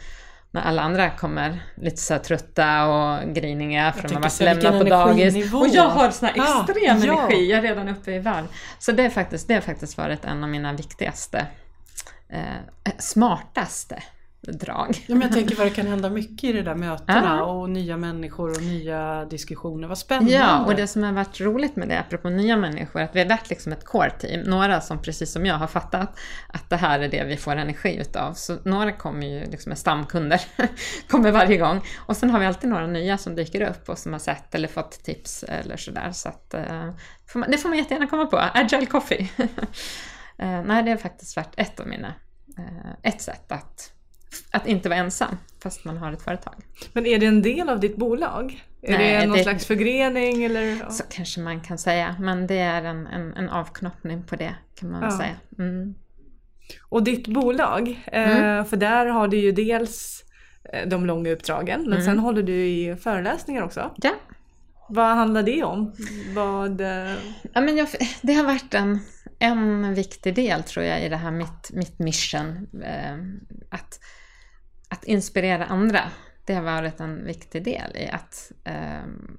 när 0.50 0.62
alla 0.62 0.82
andra 0.82 1.10
kommer 1.10 1.62
lite 1.76 1.96
så 1.96 2.18
trötta 2.18 2.86
och 2.86 3.34
griniga 3.34 3.92
för 3.92 4.00
att 4.00 4.08
de 4.08 4.14
har 4.14 4.22
tänker 4.22 4.46
varit 4.46 4.62
lämnade 4.62 4.90
på 4.90 4.90
dagis. 4.90 5.54
Och 5.54 5.68
jag 5.68 5.82
har 5.88 6.10
sån 6.10 6.28
här 6.28 6.34
extrem 6.36 6.84
ja. 6.84 6.90
energi, 6.90 7.50
jag 7.50 7.58
är 7.58 7.62
redan 7.62 7.88
uppe 7.88 8.12
i 8.12 8.18
varv. 8.18 8.46
Så 8.78 8.92
det, 8.92 9.04
är 9.04 9.10
faktiskt, 9.10 9.48
det 9.48 9.54
har 9.54 9.60
faktiskt 9.60 9.98
varit 9.98 10.24
en 10.24 10.44
av 10.44 10.50
mina 10.50 10.72
viktigaste, 10.72 11.46
eh, 12.28 12.92
smartaste 12.98 14.02
drag. 14.52 15.04
Ja, 15.06 15.14
men 15.14 15.20
jag 15.22 15.32
tänker 15.32 15.56
vad 15.56 15.66
det 15.66 15.70
kan 15.70 15.86
hända 15.86 16.10
mycket 16.10 16.44
i 16.44 16.52
de 16.52 16.62
där 16.62 16.74
mötena 16.74 17.36
Ja. 17.38 17.42
och 17.44 17.70
nya 17.70 17.96
människor 17.96 18.50
och 18.50 18.62
nya 18.62 19.24
diskussioner. 19.24 19.88
Vad 19.88 19.98
spännande! 19.98 20.32
Ja, 20.32 20.64
och 20.64 20.74
det 20.74 20.86
som 20.86 21.02
har 21.02 21.12
varit 21.12 21.40
roligt 21.40 21.76
med 21.76 21.88
det, 21.88 22.00
apropå 22.00 22.28
nya 22.30 22.56
människor, 22.56 23.00
att 23.00 23.16
vi 23.16 23.20
har 23.20 23.28
varit 23.28 23.50
liksom 23.50 23.72
ett 23.72 23.84
core-team. 23.84 24.40
Några 24.40 24.80
som 24.80 25.02
precis 25.02 25.32
som 25.32 25.46
jag 25.46 25.54
har 25.54 25.66
fattat 25.66 26.18
att 26.48 26.70
det 26.70 26.76
här 26.76 27.00
är 27.00 27.08
det 27.08 27.24
vi 27.24 27.36
får 27.36 27.56
energi 27.56 27.96
utav. 28.00 28.32
Så 28.34 28.56
några 28.64 28.92
kommer 28.92 29.26
ju 29.26 29.44
liksom 29.50 29.70
med 29.70 29.78
stamkunder, 29.78 30.40
kommer 31.08 31.32
varje 31.32 31.56
gång. 31.56 31.80
Och 31.98 32.16
sen 32.16 32.30
har 32.30 32.40
vi 32.40 32.46
alltid 32.46 32.70
några 32.70 32.86
nya 32.86 33.18
som 33.18 33.34
dyker 33.36 33.70
upp 33.70 33.88
och 33.88 33.98
som 33.98 34.12
har 34.12 34.20
sett 34.20 34.54
eller 34.54 34.68
fått 34.68 34.90
tips 35.04 35.42
eller 35.42 35.76
sådär. 35.76 36.10
Så 36.12 36.28
att, 36.28 36.54
eh, 36.54 36.90
det 37.48 37.58
får 37.58 37.68
man 37.68 37.78
jättegärna 37.78 38.06
komma 38.06 38.26
på. 38.26 38.38
Agile 38.54 38.86
Coffee. 38.86 39.30
eh, 40.38 40.62
nej, 40.64 40.82
det 40.82 40.90
har 40.90 40.96
faktiskt 40.96 41.36
varit 41.36 41.54
ett 41.56 41.80
av 41.80 41.86
mina, 41.86 42.14
eh, 42.58 42.92
ett 43.12 43.20
sätt 43.20 43.52
att, 43.52 43.92
att 44.50 44.66
inte 44.66 44.88
vara 44.88 44.98
ensam 44.98 45.36
fast 45.62 45.84
man 45.84 45.96
har 45.96 46.12
ett 46.12 46.22
företag. 46.22 46.54
Men 46.92 47.06
är 47.06 47.18
det 47.18 47.26
en 47.26 47.42
del 47.42 47.68
av 47.68 47.80
ditt 47.80 47.96
bolag? 47.96 48.64
Är 48.82 48.98
Nej, 48.98 49.20
det 49.20 49.26
någon 49.26 49.36
det- 49.36 49.42
slags 49.42 49.66
förgrening 49.66 50.44
eller? 50.44 50.90
Så 50.90 51.04
kanske 51.10 51.40
man 51.40 51.60
kan 51.60 51.78
säga, 51.78 52.16
men 52.20 52.46
det 52.46 52.58
är 52.58 52.84
en, 52.84 53.06
en, 53.06 53.32
en 53.34 53.48
avknoppning 53.48 54.22
på 54.22 54.36
det 54.36 54.54
kan 54.74 54.90
man 54.90 55.02
Ja. 55.02 55.18
säga. 55.18 55.34
Mm. 55.58 55.94
Och 56.88 57.02
ditt 57.04 57.26
bolag, 57.28 57.88
eh, 58.12 58.64
för 58.64 58.76
där 58.76 59.06
har 59.06 59.28
du 59.28 59.36
ju 59.36 59.52
dels 59.52 60.24
eh, 60.72 60.88
de 60.88 61.06
långa 61.06 61.30
uppdragen 61.30 61.80
men 61.82 61.92
Mm. 61.92 62.04
sen 62.04 62.18
håller 62.18 62.42
du 62.42 62.52
i 62.66 62.96
föreläsningar 62.96 63.62
också. 63.62 63.90
Ja, 63.96 64.14
Vad 64.88 65.16
handlar 65.16 65.42
det 65.42 65.62
om? 65.64 65.92
Vad, 66.34 66.80
eh, 66.80 67.14
ja 67.52 67.60
men 67.60 67.76
jag, 67.76 67.88
det 68.22 68.32
har 68.32 68.44
varit 68.44 68.74
en, 68.74 68.98
en 69.38 69.94
viktig 69.94 70.34
del 70.34 70.62
tror 70.62 70.84
jag 70.84 71.02
i 71.04 71.08
det 71.08 71.16
här 71.16 71.30
mitt, 71.30 71.70
mitt 71.72 71.98
mission. 71.98 72.66
Att, 73.70 74.00
att 74.88 75.04
inspirera 75.04 75.64
andra. 75.64 76.00
Det 76.44 76.54
har 76.54 76.62
varit 76.62 77.00
en 77.00 77.24
viktig 77.24 77.64
del 77.64 77.96
i 77.96 78.08
att 78.08 78.52
ehm, 78.64 79.38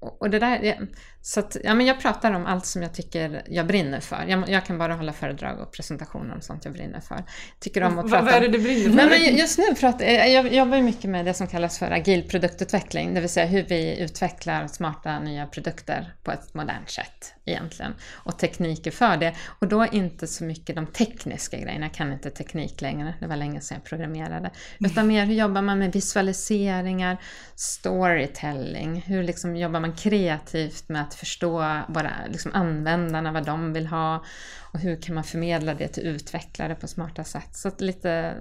och 0.00 0.30
det 0.30 0.38
där, 0.38 0.88
så 1.28 1.40
att, 1.40 1.56
ja, 1.64 1.74
men 1.74 1.86
jag 1.86 2.00
pratar 2.00 2.32
om 2.32 2.46
allt 2.46 2.66
som 2.66 2.82
jag 2.82 2.94
tycker 2.94 3.42
jag 3.48 3.66
brinner 3.66 4.00
för. 4.00 4.24
Jag, 4.28 4.48
jag 4.48 4.66
kan 4.66 4.78
bara 4.78 4.94
hålla 4.94 5.12
föredrag 5.12 5.60
och 5.60 5.72
presentationer 5.72 6.34
om 6.34 6.40
sånt 6.40 6.64
jag 6.64 6.74
brinner 6.74 7.00
för. 7.00 7.24
Tycker 7.60 7.82
om 7.82 7.98
att 7.98 8.10
prata 8.10 8.24
vad 8.24 8.34
är 8.34 8.40
det 8.40 8.48
du 8.48 8.58
brinner 8.58 8.82
för? 8.84 8.90
Nej, 8.96 9.06
men 9.06 9.20
ju- 9.20 9.40
just 9.40 9.58
nu 9.58 9.64
pratar 9.80 10.04
jag, 10.04 10.30
jag 10.30 10.54
jobbar 10.54 10.80
mycket 10.80 11.10
med 11.10 11.24
det 11.24 11.34
som 11.34 11.46
kallas 11.46 11.78
för 11.78 11.90
agil 11.90 12.28
produktutveckling, 12.28 13.14
det 13.14 13.20
vill 13.20 13.30
säga 13.30 13.46
hur 13.46 13.62
vi 13.68 13.98
utvecklar 14.00 14.66
smarta 14.66 15.18
nya 15.18 15.46
produkter 15.46 16.14
på 16.22 16.32
ett 16.32 16.54
modernt 16.54 16.90
sätt 16.90 17.34
egentligen. 17.44 17.94
Och 18.12 18.38
tekniker 18.38 18.90
för 18.90 19.16
det. 19.16 19.34
Och 19.58 19.68
då 19.68 19.86
inte 19.86 20.26
så 20.26 20.44
mycket 20.44 20.76
de 20.76 20.86
tekniska 20.86 21.56
grejerna, 21.58 21.86
jag 21.86 21.94
kan 21.94 22.12
inte 22.12 22.30
teknik 22.30 22.80
längre, 22.80 23.14
det 23.20 23.26
var 23.26 23.36
länge 23.36 23.60
sedan 23.60 23.78
jag 23.80 23.84
programmerade. 23.84 24.50
Utan 24.78 25.06
mer 25.06 25.26
hur 25.26 25.34
jobbar 25.34 25.62
man 25.62 25.78
med 25.78 25.92
visualiseringar, 25.92 27.16
storytelling, 27.54 29.02
hur 29.06 29.22
liksom 29.22 29.56
jobbar 29.56 29.80
man 29.80 29.92
kreativt 29.92 30.88
med 30.88 31.02
att 31.02 31.15
förstå 31.16 31.82
bara 31.88 32.12
liksom 32.28 32.50
användarna, 32.54 33.32
vad 33.32 33.44
de 33.44 33.72
vill 33.72 33.86
ha 33.86 34.24
och 34.72 34.80
hur 34.80 35.02
kan 35.02 35.14
man 35.14 35.24
förmedla 35.24 35.74
det 35.74 35.88
till 35.88 36.06
utvecklare 36.06 36.74
på 36.74 36.86
smarta 36.86 37.24
sätt. 37.24 37.56
Så 37.56 37.70
lite, 37.78 38.34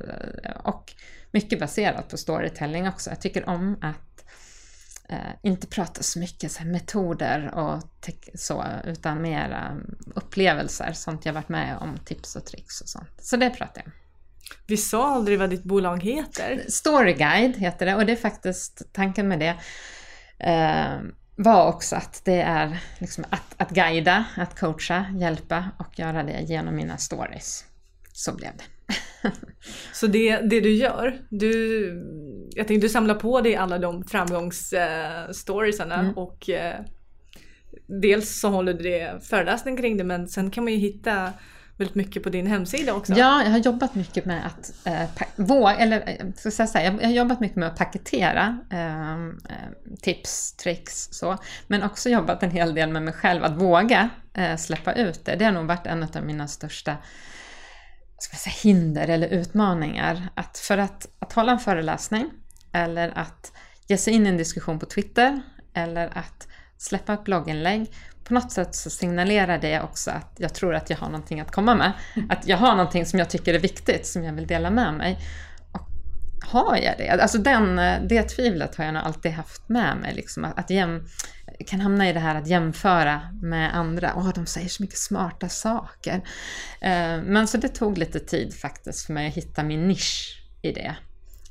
och 0.64 0.94
mycket 1.32 1.60
baserat 1.60 2.10
på 2.10 2.18
storytelling 2.18 2.88
också. 2.88 3.10
Jag 3.10 3.22
tycker 3.22 3.50
om 3.50 3.78
att 3.82 4.26
eh, 5.10 5.34
inte 5.42 5.68
prata 5.68 6.04
så 6.04 6.20
mycket 6.20 6.52
så 6.52 6.66
metoder 6.66 7.52
och 7.54 8.10
så, 8.34 8.66
utan 8.84 9.22
mer 9.22 9.72
um, 9.72 9.98
upplevelser, 10.16 10.94
sånt 10.94 11.26
jag 11.26 11.34
varit 11.34 11.50
med 11.50 11.78
om, 11.78 11.98
tips 11.98 12.36
och 12.36 12.46
tricks 12.46 12.82
och 12.82 12.90
sånt. 12.90 13.10
Så 13.22 13.38
det 13.38 13.50
pratar 13.50 13.82
jag 13.82 13.86
om. 13.86 13.94
Vi 14.68 14.78
sa 14.78 15.16
aldrig 15.16 15.40
vad 15.40 15.50
ditt 15.50 15.64
bolag 15.64 16.04
heter. 16.04 16.66
Storyguide 16.70 17.56
heter 17.56 17.86
det 17.86 17.96
och 17.96 18.06
det 18.06 18.12
är 18.12 18.16
faktiskt 18.16 18.94
tanken 18.94 19.28
med 19.28 19.40
det 19.40 19.56
eh, 20.40 21.00
var 21.36 21.68
också 21.68 21.96
att 21.96 22.22
det 22.26 22.42
är 22.42 22.78
liksom 23.00 23.26
att, 23.30 23.56
att 23.58 23.70
guida, 23.70 24.26
att 24.38 24.60
coacha, 24.60 25.06
hjälpa 25.20 25.66
och 25.78 26.00
göra 26.00 26.24
det 26.24 26.42
genom 26.42 26.76
mina 26.76 26.98
stories. 26.98 27.66
Så 28.14 28.36
blev 28.36 28.52
det. 28.58 28.64
Så 29.94 30.08
det, 30.08 30.38
det 30.38 30.60
du 30.62 30.74
gör, 30.74 31.22
du, 31.30 31.86
jag 32.56 32.68
tänkte 32.68 32.86
du 32.86 32.90
samlar 32.90 33.16
på 33.16 33.42
dig 33.42 33.56
alla 33.56 33.78
de 33.78 34.04
framgångsstoriesarna 34.04 36.00
mm. 36.00 36.18
och 36.18 36.50
eh, 36.50 36.80
dels 37.88 38.40
så 38.40 38.50
håller 38.50 38.74
du 38.74 38.84
det 38.84 39.26
föreläsning 39.26 39.78
kring 39.78 39.98
det 39.98 40.04
men 40.04 40.28
sen 40.28 40.52
kan 40.52 40.64
man 40.64 40.74
ju 40.74 40.80
hitta 40.80 41.34
väldigt 41.78 41.96
mycket 41.96 42.24
på 42.24 42.30
din 42.30 42.48
hemsida 42.48 42.94
också. 42.94 43.14
Ja, 43.14 43.44
jag 43.44 43.52
har 43.52 43.58
jobbat 43.58 43.96
mycket 43.96 44.26
med 44.26 44.46
att 44.46 44.88
eh, 44.88 45.26
våga, 45.36 45.76
eller 45.76 46.04
eh, 46.08 46.52
ska 46.52 46.62
jag 46.62 46.70
säga, 46.70 46.94
jag 47.02 47.08
har 47.08 47.14
jobbat 47.14 47.40
mycket 47.40 47.58
med 47.58 47.68
att 47.68 47.78
paketera 47.78 48.60
ehm, 48.72 49.38
eh, 49.50 49.96
tips, 50.02 50.54
tricks 50.56 51.08
så, 51.12 51.38
men 51.68 51.84
också 51.84 52.10
jobbat 52.10 52.44
en 52.44 52.52
hel 52.52 52.76
del 52.76 52.90
med 52.90 53.04
mig 53.04 53.14
själv 53.14 53.44
att 53.44 53.56
våga 53.62 54.10
eh, 54.34 54.56
släppa 54.56 54.94
ut 54.94 55.26
det. 55.26 55.36
Det 55.36 55.46
har 55.46 55.52
nog 55.52 55.66
varit 55.66 55.88
en 55.88 56.04
av 56.04 56.24
mina 56.24 56.48
största 56.48 56.98
ska 58.18 58.34
jag 58.34 58.40
säga, 58.40 58.74
hinder 58.74 59.08
eller 59.08 59.28
utmaningar. 59.28 60.30
Att 60.36 60.58
för 60.58 60.78
att, 60.78 61.08
att 61.20 61.34
hålla 61.34 61.52
en 61.52 61.60
föreläsning 61.60 62.32
eller 62.72 63.18
att 63.18 63.52
ge 63.88 63.98
sig 63.98 64.14
in 64.14 64.26
i 64.26 64.30
en 64.30 64.38
diskussion 64.38 64.80
på 64.80 64.86
Twitter 64.86 65.42
eller 65.74 66.18
att 66.18 66.48
släppa 66.78 67.14
ett 67.14 67.24
blogginlägg 67.24 67.92
på 68.28 68.34
något 68.34 68.52
sätt 68.52 68.76
så 68.76 68.90
signalerar 68.90 69.58
det 69.58 69.82
också 69.82 70.12
att 70.12 70.36
jag 70.38 70.54
tror 70.54 70.76
att 70.76 70.90
jag 70.90 70.98
har 70.98 71.08
någonting 71.08 71.40
att 71.40 71.52
komma 71.52 71.76
med. 71.76 71.94
Att 72.30 72.48
jag 72.48 72.58
har 72.58 72.76
någonting 72.76 73.06
som 73.06 73.20
jag 73.20 73.30
tycker 73.30 73.54
är 73.54 73.60
viktigt, 73.60 74.08
som 74.08 74.24
jag 74.24 74.34
vill 74.34 74.48
dela 74.48 74.70
med 74.70 74.94
mig. 74.94 75.20
Och 75.72 75.88
har 76.48 76.78
jag 76.78 76.98
det? 76.98 77.10
Alltså 77.10 77.38
den, 77.38 77.76
det 78.08 78.24
tvivlet 78.24 78.76
har 78.76 78.86
jag 78.86 78.94
nog 78.94 79.04
alltid 79.04 79.32
haft 79.32 79.70
med 79.70 79.98
mig. 79.98 80.14
Liksom, 80.14 80.46
att, 80.56 80.70
jäm, 80.70 81.08
kan 81.68 81.82
hamna 81.82 82.10
i 82.10 82.14
det 82.14 82.20
här 82.20 82.36
att 82.36 82.48
jämföra 82.48 83.22
med 83.42 83.76
andra. 83.76 84.14
Åh, 84.16 84.30
de 84.36 84.46
säger 84.46 84.70
så 84.70 84.84
mycket 84.84 85.00
smarta 85.00 85.50
saker. 85.50 86.16
Eh, 86.82 87.22
men 87.24 87.48
så 87.48 87.58
det 87.58 87.68
tog 87.68 87.98
lite 87.98 88.20
tid 88.20 88.54
faktiskt 88.54 89.06
för 89.06 89.14
mig 89.14 89.28
att 89.28 89.34
hitta 89.34 89.64
min 89.64 89.88
nisch 89.88 90.44
i 90.62 90.72
det. 90.72 90.96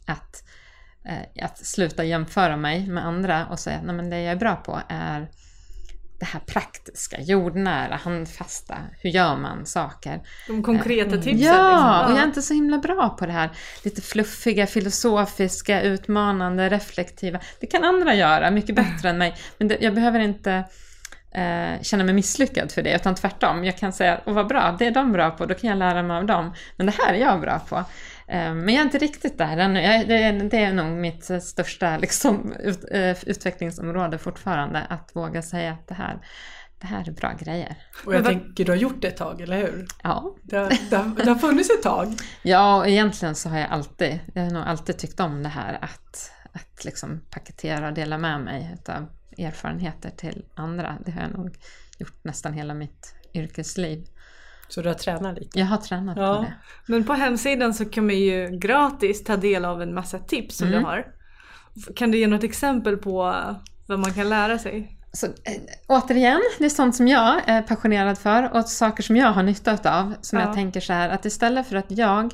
Att, 0.06 0.44
eh, 1.04 1.44
att 1.44 1.66
sluta 1.66 2.04
jämföra 2.04 2.56
mig 2.56 2.86
med 2.86 3.06
andra 3.06 3.46
och 3.46 3.58
säga 3.58 3.78
att 3.78 4.10
det 4.10 4.20
jag 4.20 4.32
är 4.32 4.36
bra 4.36 4.56
på 4.56 4.80
är 4.88 5.30
det 6.24 6.30
här 6.32 6.40
praktiska, 6.40 7.20
jordnära, 7.20 7.96
handfasta. 7.96 8.74
Hur 9.00 9.10
gör 9.10 9.36
man 9.36 9.66
saker? 9.66 10.20
De 10.46 10.62
konkreta 10.62 11.10
mm. 11.10 11.22
tipsen. 11.22 11.40
Ja, 11.40 11.98
liksom. 11.98 12.12
och 12.12 12.18
jag 12.18 12.22
är 12.22 12.26
inte 12.26 12.42
så 12.42 12.54
himla 12.54 12.78
bra 12.78 13.16
på 13.18 13.26
det 13.26 13.32
här 13.32 13.50
lite 13.82 14.02
fluffiga, 14.02 14.66
filosofiska, 14.66 15.82
utmanande, 15.82 16.68
reflektiva. 16.68 17.40
Det 17.60 17.66
kan 17.66 17.84
andra 17.84 18.14
göra 18.14 18.50
mycket 18.50 18.74
bättre 18.74 19.08
än 19.08 19.18
mig. 19.18 19.34
Men 19.58 19.68
det, 19.68 19.78
jag 19.80 19.94
behöver 19.94 20.20
inte 20.20 20.64
eh, 21.34 21.82
känna 21.82 22.04
mig 22.04 22.14
misslyckad 22.14 22.72
för 22.72 22.82
det, 22.82 22.94
utan 22.94 23.14
tvärtom. 23.14 23.64
Jag 23.64 23.78
kan 23.78 23.92
säga, 23.92 24.20
åh 24.24 24.34
vad 24.34 24.46
bra, 24.46 24.76
det 24.78 24.86
är 24.86 24.90
de 24.90 25.12
bra 25.12 25.30
på, 25.30 25.46
då 25.46 25.54
kan 25.54 25.70
jag 25.70 25.78
lära 25.78 26.02
mig 26.02 26.16
av 26.16 26.26
dem. 26.26 26.54
Men 26.76 26.86
det 26.86 26.94
här 26.98 27.14
är 27.14 27.18
jag 27.18 27.40
bra 27.40 27.58
på. 27.58 27.84
Eh, 28.28 28.54
men 28.54 28.68
jag 28.68 28.80
är 28.80 28.84
inte 28.84 28.98
riktigt 28.98 29.38
där 29.38 29.56
ännu. 29.56 30.48
Det 30.48 30.58
är 30.58 30.72
nog 30.72 30.86
mitt 30.86 31.30
största 31.42 31.96
liksom, 31.96 32.52
ut, 32.52 32.84
eh, 32.90 33.16
utvecklingsområde 33.26 34.18
fortfarande, 34.18 34.80
att 34.88 35.10
våga 35.14 35.42
säga 35.42 35.72
att 35.72 35.88
det 35.88 35.94
här, 35.94 36.18
det 36.80 36.86
här 36.86 37.08
är 37.08 37.12
bra 37.12 37.32
grejer. 37.40 37.76
Och 38.06 38.14
jag 38.14 38.24
tänker, 38.24 38.64
du 38.64 38.72
har 38.72 38.76
gjort 38.76 39.02
det 39.02 39.08
ett 39.08 39.16
tag, 39.16 39.40
eller 39.40 39.56
hur? 39.56 39.86
Ja. 40.02 40.36
Det 40.42 40.56
har, 40.56 40.72
det 40.90 40.96
har, 40.96 41.24
det 41.24 41.28
har 41.28 41.38
funnits 41.38 41.70
ett 41.70 41.82
tag? 41.82 42.14
Ja, 42.42 42.78
och 42.78 42.88
egentligen 42.88 43.34
så 43.34 43.48
har 43.48 43.58
jag 43.58 43.70
alltid, 43.70 44.20
jag 44.34 44.42
har 44.42 44.50
nog 44.50 44.62
alltid 44.62 44.98
tyckt 44.98 45.20
om 45.20 45.42
det 45.42 45.48
här 45.48 45.78
att, 45.80 46.30
att 46.52 46.84
liksom 46.84 47.20
paketera 47.30 47.88
och 47.88 47.94
dela 47.94 48.18
med 48.18 48.40
mig 48.40 48.76
av 48.88 49.06
erfarenheter 49.38 50.10
till 50.10 50.44
andra. 50.54 50.98
Det 51.06 51.12
har 51.12 51.20
jag 51.20 51.32
nog 51.32 51.56
gjort 51.98 52.24
nästan 52.24 52.52
hela 52.52 52.74
mitt 52.74 53.14
yrkesliv. 53.34 54.06
Så 54.68 54.82
du 54.82 54.88
har 54.88 54.94
tränat 54.94 55.38
lite? 55.38 55.58
Jag 55.58 55.66
har 55.66 55.76
tränat 55.76 56.16
ja. 56.16 56.36
på 56.36 56.42
det. 56.42 56.54
Men 56.86 57.04
på 57.04 57.12
hemsidan 57.12 57.74
så 57.74 57.84
kan 57.84 58.06
man 58.06 58.16
ju 58.16 58.58
gratis 58.58 59.24
ta 59.24 59.36
del 59.36 59.64
av 59.64 59.82
en 59.82 59.94
massa 59.94 60.18
tips 60.18 60.56
som 60.56 60.68
mm. 60.68 60.80
du 60.80 60.86
har. 60.86 61.06
Kan 61.96 62.10
du 62.10 62.18
ge 62.18 62.26
något 62.26 62.44
exempel 62.44 62.96
på 62.96 63.34
vad 63.86 63.98
man 63.98 64.12
kan 64.12 64.28
lära 64.28 64.58
sig? 64.58 64.98
Så, 65.12 65.26
äh, 65.26 65.32
återigen, 65.86 66.40
det 66.58 66.64
är 66.64 66.68
sånt 66.68 66.96
som 66.96 67.08
jag 67.08 67.40
är 67.46 67.62
passionerad 67.62 68.18
för 68.18 68.56
och 68.56 68.68
saker 68.68 69.02
som 69.02 69.16
jag 69.16 69.32
har 69.32 69.42
nytta 69.42 69.72
av. 69.72 70.14
Som 70.20 70.38
ja. 70.38 70.46
jag 70.46 70.54
tänker 70.54 70.80
så 70.80 70.92
här 70.92 71.08
att 71.08 71.24
istället 71.24 71.66
för 71.66 71.76
att 71.76 71.90
jag 71.90 72.24
eh, 72.24 72.30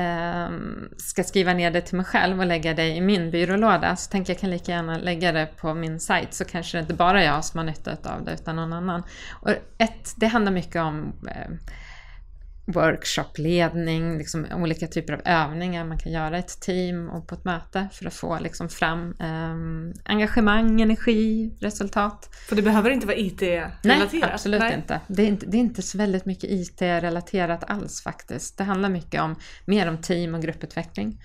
Ehm, 0.00 0.88
ska 0.96 1.24
skriva 1.24 1.52
ner 1.52 1.70
det 1.70 1.80
till 1.80 1.96
mig 1.96 2.06
själv 2.06 2.40
och 2.40 2.46
lägga 2.46 2.74
det 2.74 2.86
i 2.86 3.00
min 3.00 3.30
byrålåda 3.30 3.96
så 3.96 4.10
tänker 4.10 4.32
jag 4.32 4.40
kan 4.40 4.50
lika 4.50 4.72
gärna 4.72 4.98
lägga 4.98 5.32
det 5.32 5.46
på 5.46 5.74
min 5.74 6.00
sajt 6.00 6.34
så 6.34 6.44
kanske 6.44 6.78
det 6.78 6.82
inte 6.82 6.94
bara 6.94 7.24
jag 7.24 7.44
som 7.44 7.58
har 7.58 7.64
nytta 7.64 7.90
av 7.90 8.24
det 8.24 8.32
utan 8.32 8.56
någon 8.56 8.72
annan. 8.72 9.02
Och 9.32 9.50
ett, 9.78 10.14
det 10.16 10.26
handlar 10.26 10.52
mycket 10.52 10.82
om 10.82 11.12
eh, 11.28 11.50
workshopledning, 12.68 14.18
liksom 14.18 14.46
olika 14.54 14.86
typer 14.86 15.12
av 15.12 15.20
övningar 15.24 15.84
man 15.84 15.98
kan 15.98 16.12
göra 16.12 16.36
i 16.36 16.40
ett 16.40 16.60
team 16.60 17.08
och 17.08 17.28
på 17.28 17.34
ett 17.34 17.44
möte 17.44 17.88
för 17.92 18.06
att 18.06 18.14
få 18.14 18.38
liksom 18.38 18.68
fram 18.68 19.14
eh, 19.20 19.94
engagemang, 20.04 20.80
energi, 20.80 21.50
resultat. 21.60 22.34
För 22.48 22.56
det 22.56 22.62
behöver 22.62 22.90
inte 22.90 23.06
vara 23.06 23.16
IT-relaterat? 23.16 24.12
Nej, 24.12 24.24
absolut 24.32 24.60
Nej. 24.60 24.74
inte. 24.74 25.00
Det 25.06 25.22
är 25.22 25.26
inte. 25.26 25.46
Det 25.46 25.56
är 25.56 25.60
inte 25.60 25.82
så 25.82 25.98
väldigt 25.98 26.26
mycket 26.26 26.50
IT-relaterat 26.50 27.64
alls 27.70 28.02
faktiskt. 28.02 28.58
Det 28.58 28.64
handlar 28.64 28.88
mycket 28.88 29.22
om 29.22 29.36
mer 29.64 29.88
om 29.88 29.98
team 29.98 30.34
och 30.34 30.42
grupputveckling. 30.42 31.20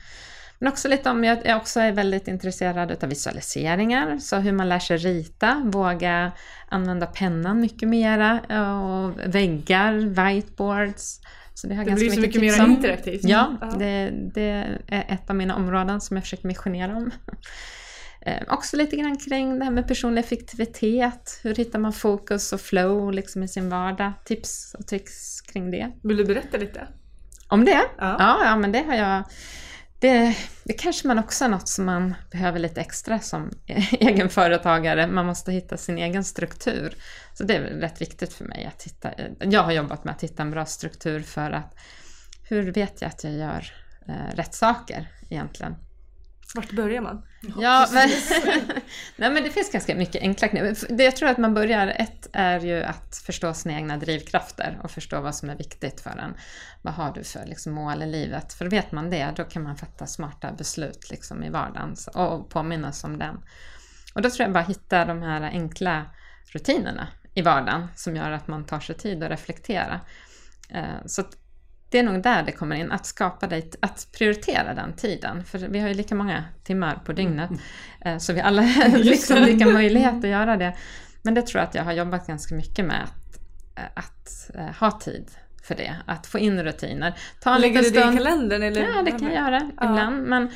Men 0.60 0.72
också 0.72 0.88
lite 0.88 1.10
om, 1.10 1.24
jag 1.24 1.58
också 1.58 1.80
är 1.80 1.92
väldigt 1.92 2.28
intresserad 2.28 3.04
av 3.04 3.10
visualiseringar, 3.10 4.18
så 4.18 4.36
hur 4.36 4.52
man 4.52 4.70
lär 4.70 4.80
sig 4.80 4.98
rita, 4.98 5.62
våga 5.66 6.32
använda 6.70 7.06
pennan 7.06 7.62
mycket 7.62 7.90
mera, 7.90 8.40
och 8.80 9.36
väggar, 9.36 9.94
whiteboards. 9.94 11.20
Så 11.54 11.68
det, 11.68 11.76
har 11.76 11.84
det 11.84 11.90
ganska 11.90 12.06
blir 12.06 12.16
så 12.16 12.22
mycket 12.22 12.42
mer 12.42 12.70
interaktivt. 12.70 13.24
Ja, 13.24 13.58
det, 13.80 14.12
det, 14.34 14.80
är 14.88 15.06
ett 15.14 15.30
av 15.30 15.36
mina 15.36 15.56
områden 15.56 16.02
som 16.02 16.18
jag 16.18 16.24
försöker 16.24 16.48
missionera 16.48 16.96
om. 16.96 17.12
Eh, 18.26 18.44
också 18.48 18.78
lite 18.78 18.96
grann 18.96 19.18
kring 19.18 19.60
det 19.60 19.66
här 19.66 19.72
med 19.72 19.88
personlig 19.88 20.20
effektivitet. 20.20 21.40
Hur 21.44 21.56
hittar 21.56 21.80
man 21.80 21.94
fokus 21.94 22.54
och 22.54 22.62
flow 22.62 23.14
liksom 23.14 23.44
i 23.44 23.48
sin 23.48 23.70
vardag? 23.70 24.12
Tips 24.26 24.76
och 24.80 24.88
tricks 24.88 25.42
kring 25.42 25.72
det. 25.72 25.92
Vill 26.04 26.18
du 26.18 26.26
berätta 26.26 26.58
lite? 26.58 26.88
Om 27.48 27.66
det? 27.66 27.82
Ja, 27.98 28.16
ja, 28.20 28.46
ja 28.46 28.56
men 28.56 28.72
det 28.72 28.84
har 28.88 28.96
jag 28.96 29.24
det, 30.04 30.38
det 30.64 30.74
kanske 30.74 31.08
man 31.08 31.20
också 31.20 31.46
är 31.46 31.50
något 31.50 31.68
som 31.68 31.86
man 31.86 32.16
behöver 32.32 32.60
lite 32.60 32.82
extra 32.82 33.20
som 33.20 33.52
egenföretagare. 33.92 35.08
Man 35.08 35.26
måste 35.26 35.52
hitta 35.52 35.78
sin 35.78 35.98
egen 35.98 36.24
struktur. 36.24 36.96
Så 37.34 37.44
det 37.44 37.56
är 37.56 37.62
rätt 37.62 38.02
viktigt 38.02 38.34
för 38.34 38.46
mig 38.46 38.66
att 38.66 38.84
hitta. 38.84 39.12
Jag 39.40 39.64
har 39.64 39.72
jobbat 39.72 40.04
med 40.04 40.14
att 40.16 40.24
hitta 40.24 40.44
en 40.44 40.52
bra 40.52 40.66
struktur 40.66 41.20
för 41.20 41.52
att 41.52 41.76
hur 42.44 42.72
vet 42.72 43.02
jag 43.02 43.10
att 43.10 43.24
jag 43.24 43.34
gör 43.34 43.72
eh, 44.08 44.36
rätt 44.36 44.54
saker 44.54 45.08
egentligen? 45.30 45.76
Vart 46.56 46.72
börjar 46.72 47.02
man? 47.02 47.24
Ja, 47.58 47.88
men, 47.92 48.10
nej, 49.16 49.32
men 49.32 49.44
det 49.44 49.50
finns 49.50 49.72
ganska 49.72 49.96
mycket 49.96 50.22
enkla 50.22 50.48
knep. 50.48 50.78
Det 50.90 51.04
jag 51.04 51.16
tror 51.16 51.30
att 51.30 51.38
man 51.38 51.54
börjar, 51.54 51.88
ett 51.88 52.28
är 52.34 52.60
ju 52.60 52.84
att 52.84 53.22
förstå 53.26 53.54
sina 53.54 53.76
egna 53.76 53.98
drivkrafter 53.98 54.80
och 54.84 54.92
förstå 54.92 55.22
vad 55.22 55.36
som 55.36 55.50
är 55.50 55.56
viktigt 55.56 56.02
för 56.02 56.10
en. 56.10 56.34
Vad 56.82 56.94
har 56.94 57.14
du 57.14 57.24
för 57.24 57.46
liksom, 57.46 57.74
mål 57.74 58.04
i 58.04 58.06
livet? 58.06 58.54
För 58.54 58.66
vet 58.66 58.92
man 58.92 59.10
det, 59.10 59.34
då 59.36 59.44
kan 59.44 59.64
man 59.64 59.78
fatta 59.78 60.08
smarta 60.08 60.52
beslut 60.52 61.10
liksom, 61.12 61.44
i 61.44 61.50
vardagen 61.50 61.96
och 62.14 62.50
påminnas 62.50 63.04
om 63.04 63.18
den. 63.18 63.36
Och 64.16 64.22
då 64.22 64.30
tror 64.30 64.46
jag 64.46 64.54
bara 64.54 64.64
hitta 64.64 65.06
de 65.06 65.22
här 65.22 65.42
enkla 65.42 66.06
rutinerna 66.46 67.08
i 67.34 67.42
vardagen 67.42 67.88
som 67.96 68.16
gör 68.16 68.32
att 68.32 68.48
man 68.48 68.66
tar 68.66 68.80
sig 68.80 68.96
tid 68.96 69.24
att 69.24 69.32
reflektera. 69.32 70.00
Eh, 70.70 71.06
så 71.06 71.24
det 71.94 72.00
är 72.00 72.04
nog 72.04 72.24
där 72.24 72.44
det 72.44 72.52
kommer 72.52 72.76
in, 72.76 72.92
att 72.92 73.06
skapa 73.06 73.48
dig, 73.48 73.72
att 73.80 74.08
prioritera 74.12 74.74
den 74.74 74.94
tiden. 74.94 75.44
För 75.44 75.58
vi 75.60 75.80
har 75.80 75.88
ju 75.88 75.94
lika 75.94 76.16
många 76.16 76.44
timmar 76.64 77.00
på 77.06 77.14
dygnet. 77.14 77.50
Mm. 77.50 77.62
Eh, 78.02 78.18
så 78.18 78.34
vi 78.34 78.42
alla 78.42 78.62
har 78.92 78.98
liksom 78.98 79.38
lika 79.38 79.66
möjlighet 79.66 80.16
att 80.16 80.30
göra 80.30 80.58
det. 80.58 80.76
Men 81.22 81.34
det 81.34 81.42
tror 81.42 81.60
jag 81.60 81.68
att 81.68 81.76
jag 81.76 81.84
har 81.84 81.92
jobbat 81.92 82.28
ganska 82.28 82.56
mycket 82.56 82.86
med, 82.86 83.04
att, 83.04 83.40
eh, 83.78 83.84
att 83.94 84.50
eh, 84.56 84.76
ha 84.80 84.92
tid 84.92 85.32
för 85.64 85.76
det. 85.76 85.96
Att 86.06 86.28
få 86.28 86.40
in 86.40 86.64
rutiner. 86.64 87.14
Ta 87.42 87.56
en 87.56 87.62
Lägger 87.62 87.80
du 87.80 87.86
stund... 87.86 88.08
det 88.08 88.14
i 88.14 88.18
kalendern? 88.18 88.64
Eller? 88.64 88.82
Ja, 88.82 89.04
det 89.04 89.12
kan 89.12 89.24
jag 89.24 89.34
göra 89.34 89.72
ja. 89.78 89.90
ibland. 89.90 90.28
Men 90.28 90.50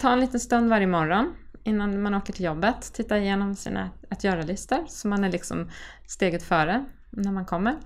ta 0.00 0.12
en 0.12 0.20
liten 0.20 0.40
stund 0.40 0.70
varje 0.70 0.86
morgon 0.86 1.34
innan 1.64 2.02
man 2.02 2.14
åker 2.14 2.32
till 2.32 2.44
jobbet. 2.44 2.92
Titta 2.94 3.18
igenom 3.18 3.54
sina 3.54 3.90
att 4.08 4.24
göra-listor 4.24 4.84
så 4.88 5.08
man 5.08 5.24
är 5.24 5.30
liksom 5.30 5.70
steget 6.06 6.42
före 6.42 6.84
när 7.22 7.32
man 7.32 7.44
kommer. 7.44 7.76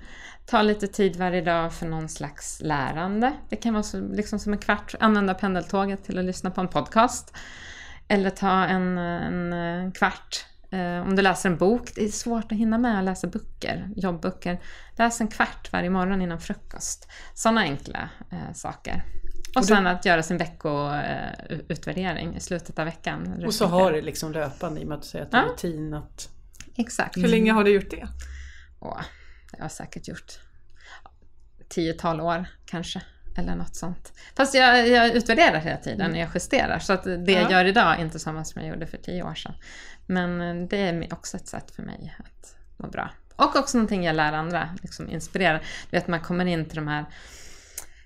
Ta 0.47 0.63
lite 0.63 0.87
tid 0.87 1.17
varje 1.17 1.41
dag 1.41 1.73
för 1.73 1.87
någon 1.87 2.09
slags 2.09 2.61
lärande. 2.61 3.33
Det 3.49 3.57
kan 3.57 3.73
vara 3.75 3.83
så, 3.83 4.01
liksom 4.01 4.39
som 4.39 4.53
en 4.53 4.59
kvart, 4.59 4.95
använda 5.01 5.35
pendeltåget 5.35 6.05
till 6.05 6.19
att 6.19 6.25
lyssna 6.25 6.51
på 6.51 6.61
en 6.61 6.69
podcast. 6.69 7.37
Eller 8.09 8.31
ta 8.31 8.65
en, 8.65 8.99
en, 8.99 9.53
en 9.53 9.93
kvart 9.93 10.47
eh, 10.71 11.03
om 11.03 11.17
du 11.17 11.23
läser 11.23 11.51
en 11.51 11.57
bok. 11.57 11.93
Det 11.95 12.05
är 12.05 12.09
svårt 12.09 12.53
att 12.53 12.59
hinna 12.59 12.79
med 12.79 12.99
att 12.99 13.05
läsa 13.05 13.27
böcker, 13.27 13.89
jobbböcker. 13.97 14.61
Läs 14.97 15.21
en 15.21 15.29
kvart 15.29 15.73
varje 15.73 15.91
morgon 15.91 16.23
innan 16.23 16.41
frukost. 16.41 17.09
Sådana 17.35 17.61
enkla 17.61 18.09
eh, 18.33 18.53
saker. 18.55 19.05
Och, 19.51 19.57
Och 19.57 19.65
sen 19.65 19.87
att 19.87 20.05
göra 20.05 20.23
sin 20.23 20.39
veckoutvärdering 20.39 22.37
i 22.37 22.41
slutet 22.41 22.79
av 22.79 22.85
veckan. 22.85 23.43
Och 23.47 23.55
så 23.55 23.67
har 23.67 23.93
det 23.93 24.03
liksom 24.03 24.33
löpande 24.33 24.81
i 24.81 24.85
och 24.85 24.89
med 24.89 24.97
att 24.97 25.03
du 25.03 25.09
säger 25.09 25.25
att 25.25 25.31
det 25.31 25.37
är 25.37 25.43
Ja. 25.43 25.49
rutin 25.53 25.95
att... 25.95 26.29
Exakt. 26.77 27.17
Hur 27.17 27.29
länge 27.29 27.53
har 27.53 27.65
du 27.65 27.71
gjort 27.71 27.91
det? 27.91 28.09
Åh, 28.81 29.01
det 29.53 29.59
har 29.59 29.65
jag 29.65 29.73
säkert 29.73 30.09
gjort 30.09 30.39
tiotal 31.69 32.21
år 32.21 32.47
kanske. 32.67 33.03
Eller 33.37 33.55
något 33.55 33.75
sånt. 33.77 34.13
Fast 34.37 34.55
jag, 34.55 34.89
jag 34.89 35.11
utvärderar 35.11 35.59
hela 35.59 35.77
tiden 35.77 36.11
när 36.11 36.21
jag 36.21 36.29
justerar. 36.35 36.79
Så 36.79 36.93
att 36.93 37.05
det 37.05 37.33
jag 37.33 37.43
Ja. 37.43 37.51
gör 37.51 37.65
idag 37.65 37.95
är 37.99 38.05
inte 38.05 38.19
samma 38.19 38.45
som 38.45 38.63
jag 38.63 38.71
gjorde 38.71 38.87
för 38.87 38.97
tio 38.99 39.23
år 39.23 39.35
sedan. 39.35 39.55
Men 40.07 40.41
eh, 40.41 40.69
det 40.69 40.77
är 40.79 41.13
också 41.13 41.37
ett 41.37 41.49
sätt 41.49 41.71
för 41.71 41.83
mig 41.83 42.15
att 42.19 42.57
må 42.77 42.89
bra. 42.89 43.11
Och 43.37 43.57
också 43.57 43.79
någonting 43.79 44.05
jag 44.05 44.17
lär 44.17 44.33
andra, 44.33 44.69
liksom 44.83 45.09
inspirerar. 45.11 45.59
Du 45.91 45.97
vet, 45.97 46.09
man 46.09 46.21
kommer 46.21 46.47
in 46.47 46.65
till 46.65 46.77
de 46.77 46.89
här 46.89 47.05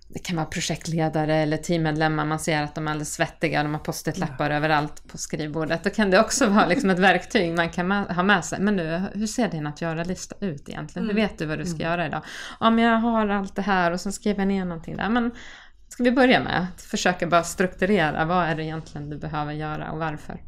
det 0.09 0.19
kan 0.19 0.37
vara 0.37 0.47
projektledare 0.47 1.37
eller 1.37 1.57
teammedlemmar, 1.57 2.25
man 2.25 2.39
ser 2.39 2.63
att 2.63 2.75
de 2.75 2.87
är 2.87 2.91
alldeles 2.91 3.13
svettiga, 3.13 3.63
de 3.63 3.75
har 3.75 3.81
post-it-lappar 3.81 4.51
överallt 4.51 5.09
på 5.09 5.19
skrivbordet. 5.19 5.85
Då 5.85 5.91
kan 5.91 6.11
det 6.11 6.21
också 6.21 6.47
vara 6.47 6.67
liksom 6.69 6.91
ett 6.91 6.99
verktyg 6.99 7.55
man 7.55 7.71
kan 7.71 7.91
ha 7.91 8.23
med 8.23 8.45
sig. 8.45 8.61
Men 8.61 8.77
nu, 8.77 9.03
hur 9.15 9.27
ser 9.27 9.49
din 9.49 9.67
att 9.67 9.81
göra-lista 9.81 10.35
ut 10.41 10.69
egentligen? 10.69 11.09
Hur 11.09 11.15
vet 11.15 11.39
du 11.39 11.47
vad 11.47 11.59
du 11.59 11.65
ska 11.65 11.83
göra 11.83 12.07
idag? 12.07 12.23
Ja, 12.61 12.71
men 12.71 12.85
jag 12.85 12.99
har 12.99 13.29
allt 13.29 13.57
det 13.57 13.63
här 13.63 13.93
och 13.93 14.01
sen 14.01 14.13
skriver 14.13 14.41
jag 14.41 14.49
ner 14.49 14.65
någonting 14.65 14.97
där. 14.97 15.09
Men 15.09 15.31
ska 15.89 16.03
vi 16.03 16.13
börja 16.13 16.41
med 16.41 16.67
att 16.75 16.83
försöka 16.83 17.27
bara 17.27 17.43
strukturera, 17.43 18.25
vad 18.25 18.45
är 18.45 18.55
det 18.55 18.65
egentligen 18.65 19.11
du 19.11 19.19
behöver 19.19 19.53
göra 19.53 19.91
och 19.91 19.99
varför? 19.99 20.41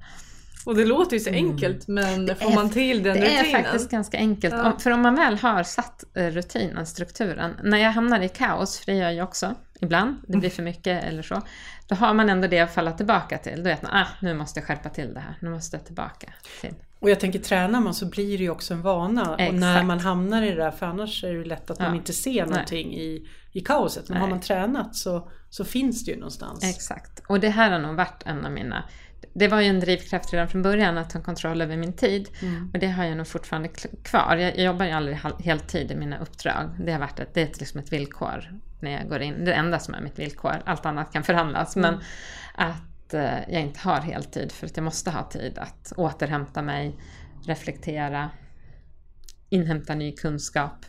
Och 0.66 0.76
det 0.76 0.84
låter 0.84 1.16
ju 1.16 1.20
så 1.20 1.30
enkelt 1.30 1.88
men 1.88 2.26
får 2.36 2.50
är- 2.50 2.54
man 2.54 2.70
till 2.70 3.02
den 3.02 3.14
Det 3.16 3.26
är 3.34 3.42
rutinen? 3.44 3.62
faktiskt 3.64 3.90
ganska 3.90 4.16
enkelt. 4.18 4.54
Ja. 4.54 4.72
Om, 4.72 4.78
för 4.80 4.90
om 4.90 5.00
man 5.02 5.14
väl 5.14 5.38
har 5.38 5.62
satt 5.62 6.04
eh, 6.16 6.26
rutinen, 6.26 6.86
strukturen. 6.86 7.54
När 7.64 7.78
jag 7.78 7.92
hamnar 7.92 8.20
i 8.20 8.28
kaos, 8.28 8.78
för 8.78 8.86
det 8.86 8.94
gör 8.98 9.04
jag 9.04 9.14
ju 9.14 9.22
också 9.22 9.54
ibland, 9.80 10.16
det 10.28 10.36
blir 10.38 10.50
för 10.50 10.62
mycket 10.62 11.04
eller 11.04 11.22
så. 11.22 11.42
Då 11.88 11.94
har 11.94 12.14
man 12.14 12.28
ändå 12.30 12.48
det 12.48 12.60
att 12.60 12.74
falla 12.74 12.92
tillbaka 12.92 13.38
till. 13.38 13.56
Då 13.56 13.62
vet 13.62 13.82
man, 13.82 13.92
ah, 13.94 14.06
nu 14.20 14.34
måste 14.34 14.60
jag 14.60 14.66
skärpa 14.66 14.88
till 14.88 15.14
det 15.14 15.20
här. 15.20 15.34
Nu 15.40 15.50
måste 15.50 15.76
jag 15.76 15.86
tillbaka 15.86 16.32
till. 16.60 16.74
Och 17.00 17.10
jag 17.10 17.20
tänker 17.20 17.38
tränar 17.38 17.80
man 17.80 17.94
så 17.94 18.06
blir 18.06 18.38
det 18.38 18.44
ju 18.44 18.50
också 18.50 18.74
en 18.74 18.82
vana. 18.82 19.30
Och 19.30 19.38
när 19.38 19.70
Exakt. 19.70 19.86
man 19.86 20.00
hamnar 20.00 20.42
i 20.42 20.50
det 20.50 20.56
där, 20.56 20.70
för 20.70 20.86
annars 20.86 21.24
är 21.24 21.28
det 21.28 21.34
ju 21.34 21.44
lätt 21.44 21.70
att 21.70 21.78
man 21.78 21.88
Ja. 21.88 21.94
inte 21.96 22.12
ser 22.12 22.46
någonting 22.46 22.94
i, 22.94 23.28
i 23.52 23.60
kaoset. 23.60 24.08
Men 24.08 24.16
har 24.18 24.26
Nej. 24.26 24.34
man 24.34 24.40
tränat 24.40 24.96
så, 24.96 25.28
så 25.50 25.64
finns 25.64 26.04
det 26.04 26.10
ju 26.10 26.16
någonstans. 26.16 26.64
Exakt. 26.64 27.22
Och 27.28 27.40
det 27.40 27.48
här 27.48 27.70
har 27.70 27.78
nog 27.78 27.96
varit 27.96 28.22
en 28.26 28.46
av 28.46 28.52
mina... 28.52 28.84
Det 29.32 29.48
var 29.48 29.60
ju 29.60 29.66
en 29.66 29.80
drivkraft 29.80 30.32
redan 30.32 30.48
från 30.48 30.62
början 30.62 30.98
att 30.98 31.10
ta 31.10 31.20
kontroll 31.20 31.62
över 31.62 31.76
min 31.76 31.92
tid. 31.92 32.28
Mm. 32.42 32.70
Och 32.72 32.78
det 32.78 32.88
har 32.88 33.04
jag 33.04 33.16
nog 33.16 33.26
fortfarande 33.26 33.68
kvar. 34.02 34.36
Jag, 34.36 34.56
jag 34.58 34.64
jobbar 34.64 34.86
ju 34.86 34.92
aldrig 34.92 35.18
heltid 35.40 35.90
i 35.90 35.96
mina 35.96 36.18
uppdrag. 36.18 36.70
Det 36.78 36.92
har 36.92 36.98
varit 36.98 37.20
ett, 37.20 37.34
det 37.34 37.40
är 37.40 37.44
ett, 37.44 37.60
liksom 37.60 37.80
ett 37.80 37.92
villkor 37.92 38.44
när 38.80 38.90
jag 38.90 39.08
går 39.08 39.22
in. 39.22 39.44
Det 39.44 39.52
enda 39.52 39.78
som 39.78 39.94
är 39.94 40.00
mitt 40.00 40.18
villkor. 40.18 40.62
Allt 40.64 40.86
annat 40.86 41.12
kan 41.12 41.22
förhandlas. 41.22 41.76
Men 41.76 42.00
att 42.54 43.14
eh, 43.14 43.50
jag 43.50 43.62
inte 43.62 43.80
har 43.80 44.00
heltid 44.00 44.52
för 44.52 44.66
att 44.66 44.76
jag 44.76 44.84
måste 44.84 45.10
ha 45.10 45.22
tid 45.30 45.58
att 45.58 45.92
återhämta 45.96 46.62
mig, 46.62 46.98
reflektera, 47.46 48.30
inhämta 49.48 49.94
ny 49.94 50.12
kunskap, 50.12 50.86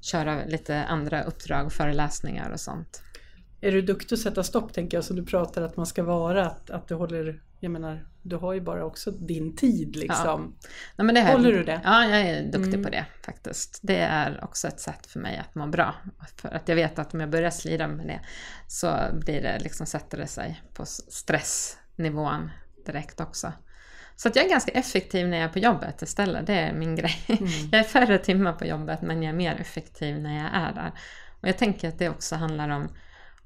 köra 0.00 0.44
lite 0.44 0.84
andra 0.84 1.22
uppdrag 1.22 1.66
och 1.66 1.72
föreläsningar 1.72 2.50
och 2.50 2.60
sånt. 2.60 3.02
Är 3.60 3.72
du 3.72 3.82
duktig 3.82 4.14
att 4.14 4.20
sätta 4.20 4.42
stopp 4.42 4.72
tänker 4.72 4.96
jag, 4.96 5.04
som 5.04 5.16
du 5.16 5.24
pratar 5.24 5.62
att 5.62 5.76
man 5.76 5.86
ska 5.86 6.02
vara? 6.02 6.46
Att, 6.46 6.70
att 6.70 6.88
du 6.88 6.94
håller, 6.94 7.42
jag 7.60 7.70
menar, 7.72 8.06
du 8.22 8.36
har 8.36 8.52
ju 8.52 8.60
bara 8.60 8.84
också 8.84 9.10
din 9.10 9.56
tid 9.56 9.96
liksom. 9.96 10.56
Nej, 10.96 11.06
men 11.06 11.14
det 11.14 11.20
har 11.20 11.32
Håller 11.32 11.52
du 11.52 11.64
det? 11.64 11.80
Ja, 11.84 12.04
jag 12.04 12.20
är 12.20 12.42
duktig 12.42 12.74
Mm. 12.74 12.82
på 12.84 12.90
det 12.90 13.06
faktiskt. 13.24 13.78
Det 13.82 13.98
är 13.98 14.44
också 14.44 14.68
ett 14.68 14.80
sätt 14.80 15.06
för 15.06 15.20
mig 15.20 15.36
att 15.36 15.54
må 15.54 15.66
bra. 15.66 15.94
För 16.36 16.48
att 16.48 16.68
jag 16.68 16.76
vet 16.76 16.98
att 16.98 17.14
om 17.14 17.20
jag 17.20 17.30
börjar 17.30 17.50
slira 17.50 17.88
med 17.88 18.06
det 18.06 18.20
så 18.66 18.96
blir 19.12 19.42
det 19.42 19.58
liksom, 19.58 19.86
sätter 19.86 20.18
det 20.18 20.26
sig 20.26 20.62
på 20.74 20.84
stressnivån 20.86 22.50
direkt 22.86 23.20
också. 23.20 23.52
Så 24.16 24.28
att 24.28 24.36
jag 24.36 24.44
är 24.44 24.48
ganska 24.48 24.72
effektiv 24.72 25.28
när 25.28 25.36
jag 25.36 25.44
är 25.44 25.52
på 25.52 25.58
jobbet 25.58 26.02
istället. 26.02 26.46
Det 26.46 26.54
är 26.54 26.72
min 26.72 26.96
grej. 26.96 27.16
Mm. 27.28 27.48
Jag 27.72 27.80
är 27.80 27.84
färre 27.84 28.18
timmar 28.18 28.52
på 28.52 28.64
jobbet 28.66 29.02
men 29.02 29.22
jag 29.22 29.30
är 29.32 29.36
mer 29.36 29.56
effektiv 29.60 30.18
när 30.20 30.36
jag 30.36 30.50
är 30.54 30.72
där. 30.74 30.92
Och 31.40 31.48
jag 31.48 31.58
tänker 31.58 31.88
att 31.88 31.98
det 31.98 32.08
också 32.08 32.36
handlar 32.36 32.68
om 32.68 32.88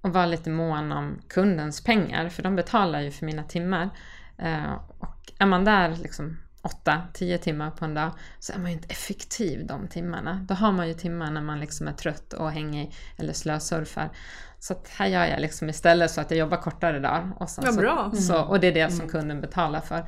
att 0.05 0.12
vara 0.14 0.27
lite 0.27 0.51
mån 0.51 0.93
om 0.93 1.19
kundens 1.29 1.85
pengar. 1.85 2.29
För 2.29 2.43
de 2.43 2.57
betalar 2.57 3.01
ju 3.01 3.11
för 3.11 3.27
mina 3.27 3.43
timmar. 3.43 3.90
Eh, 4.38 4.73
och 4.99 5.33
är 5.38 5.47
man 5.47 5.64
där 5.64 5.97
liksom 6.03 6.37
8-10 6.85 7.38
timmar 7.38 7.71
på 7.71 7.85
en 7.85 7.95
dag 7.95 8.11
så 8.38 8.53
är 8.53 8.59
man 8.59 8.67
ju 8.67 8.73
inte 8.73 8.88
effektiv 8.90 9.67
de 9.67 9.88
timmarna. 9.88 10.40
Då 10.49 10.55
har 10.55 10.73
man 10.73 10.88
ju 10.88 10.95
timmar 10.95 11.31
när 11.31 11.40
man 11.40 11.61
liksom 11.61 11.88
är 11.88 11.93
trött 11.93 12.33
och 12.33 12.51
hängig 12.51 12.95
eller 13.17 13.33
slösurfar. 13.33 14.11
Så 14.59 14.73
att 14.73 14.88
här 14.88 15.07
gör 15.07 15.25
jag 15.27 15.40
liksom 15.40 15.69
istället 15.69 16.11
så 16.11 16.21
att 16.21 16.31
jag 16.31 16.38
jobbar 16.38 16.57
kortare 16.57 16.99
dagar. 17.01 17.33
Och, 17.40 17.51
sen 17.51 17.64
Ja, 17.67 17.73
så, 17.73 17.81
bra. 17.81 18.12
Så, 18.14 18.40
och 18.43 18.61
det 18.61 18.67
är 18.67 18.73
det 18.73 18.90
som 18.93 19.09
kunden 19.09 19.40
betalar 19.40 19.81
för. 19.81 20.07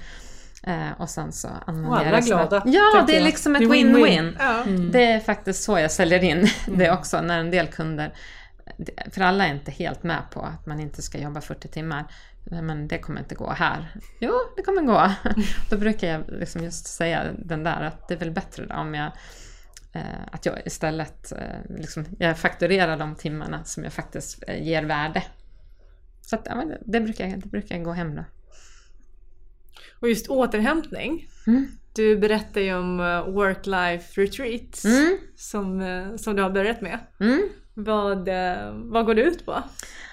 Eh, 0.63 0.93
och 0.99 1.11
sen 1.11 1.33
så 1.33 1.49
använder 1.67 1.91
Och 1.91 1.99
alla 1.99 2.11
jag 2.11 2.25
glada, 2.25 2.63
Ja, 2.67 2.91
tänker 2.95 3.07
det 3.07 3.13
är 3.13 3.21
jag. 3.21 3.25
liksom 3.25 3.57
ett 3.57 3.63
win-win. 3.63 4.37
Ja. 4.39 4.65
Det 4.93 5.05
är 5.05 5.21
faktiskt 5.21 5.63
så 5.63 5.79
jag 5.79 5.91
säljer 5.91 6.25
in 6.25 6.47
det 6.77 6.91
också 6.91 7.21
när 7.21 7.41
en 7.41 7.51
del 7.51 7.67
kunder 7.67 8.13
för 9.11 9.21
alla 9.21 9.47
är 9.47 9.55
inte 9.55 9.71
helt 9.71 10.03
med 10.03 10.23
på 10.31 10.41
att 10.41 10.67
man 10.67 10.81
inte 10.81 11.03
ska 11.03 11.19
jobba 11.19 11.41
40 11.41 11.69
timmar. 11.69 12.05
Men 12.51 12.89
det 12.89 12.99
kommer 12.99 13.21
inte 13.21 13.35
gå 13.35 13.51
här. 13.51 13.93
Jo, 14.21 14.33
det 14.57 14.63
kommer 14.63 14.83
gå. 14.83 15.13
Då 15.71 15.77
brukar 15.77 16.09
jag 16.09 16.25
liksom 16.29 16.65
just 16.65 16.87
säga 16.87 17.25
den 17.39 17.65
där 17.65 17.83
att 17.83 18.09
det 18.09 18.15
är 18.15 18.19
väl 18.19 18.31
bättre 18.31 18.67
om 18.77 18.95
jag 18.95 19.13
eh, 19.93 20.03
att 20.33 20.47
jag 20.47 20.67
istället 20.67 21.33
eh, 21.33 21.77
liksom, 21.79 22.05
jag 22.19 22.39
fakturerar 22.39 22.97
de 22.97 23.15
timmarna 23.15 23.65
som 23.65 23.85
jag 23.85 23.93
faktiskt 23.93 24.45
eh, 24.49 24.63
ger 24.63 24.83
värde. 24.83 25.23
Så 26.23 26.37
att, 26.37 26.43
ja, 26.45 26.65
det, 26.87 27.01
brukar, 27.01 27.27
det 27.27 27.49
brukar 27.49 27.79
gå 27.79 27.93
hem 27.93 28.15
då. 28.15 28.25
Och 30.01 30.09
just 30.09 30.29
återhämtning. 30.29 31.29
Mm. 31.47 31.69
Du 31.93 32.19
berättar 32.19 32.61
ju 32.61 32.75
om 32.75 32.99
work-life 33.27 34.21
retreats 34.21 34.85
Mm. 34.85 35.19
som, 35.37 36.15
som 36.19 36.37
du 36.37 36.43
har 36.43 36.51
börjat 36.51 36.81
med. 36.81 36.99
Mm. 37.21 37.49
Vad, 37.79 38.29
eh, 38.29 38.71
vad 38.73 39.07
går 39.07 39.15
det 39.15 39.23
ut 39.23 39.47
på? 39.47 39.53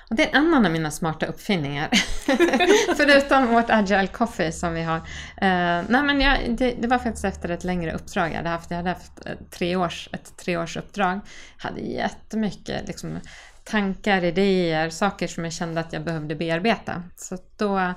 Och 0.10 0.16
det 0.16 0.24
är 0.24 0.30
en 0.30 0.48
annan 0.48 0.66
av 0.66 0.72
mina 0.72 0.92
smarta 0.92 1.26
uppfinningar. 1.26 1.90
Förutom 2.98 3.48
vårt 3.48 3.70
Agile 3.70 4.08
Coffee 4.08 4.52
som 4.52 4.74
vi 4.74 4.82
har. 4.82 4.98
Eh, 4.98 5.84
nej 5.88 6.04
men 6.04 6.22
jag, 6.22 6.58
det, 6.58 6.76
det 6.80 6.88
var 6.88 7.00
faktiskt 7.00 7.26
efter 7.26 7.50
ett 7.50 7.64
längre 7.64 7.94
uppdrag 7.94 8.30
jag 8.30 8.36
hade 8.36 8.50
haft. 8.50 8.72
Jag 8.72 8.78
hade 8.78 8.90
haft 8.90 9.26
ett, 9.26 9.52
treårs, 9.52 10.10
ett 10.12 10.38
treårsuppdrag. 10.38 11.20
Jag 11.58 11.70
hade 11.70 11.82
jättemycket 11.82 12.88
liksom, 12.88 13.20
tankar, 13.64 14.24
idéer, 14.24 14.90
saker 14.90 15.28
som 15.28 15.44
jag 15.44 15.54
kände 15.54 15.82
att 15.82 15.94
jag 15.94 16.04
behövde 16.04 16.36
bearbeta. 16.36 17.04
Så 17.16 17.38
då 17.58 17.94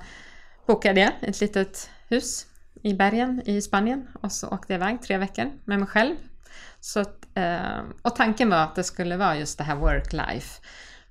bokade 0.66 1.00
jag 1.00 1.12
ett 1.20 1.40
litet 1.40 1.90
hus 2.08 2.46
i 2.82 2.94
bergen 2.94 3.42
i 3.46 3.62
Spanien 3.62 4.06
och 4.20 4.32
så 4.32 4.48
åkte 4.48 4.72
jag 4.72 4.80
iväg 4.80 5.02
tre 5.02 5.18
veckor 5.18 5.50
med 5.64 5.78
mig 5.78 5.88
själv. 5.88 6.14
Så 6.86 7.00
att, 7.00 7.26
eh, 7.34 7.82
och 8.02 8.16
tanken 8.16 8.50
var 8.50 8.56
att 8.56 8.74
det 8.74 8.84
skulle 8.84 9.16
vara 9.16 9.36
just 9.36 9.58
det 9.58 9.64
här 9.64 9.76
work-life. 9.76 10.62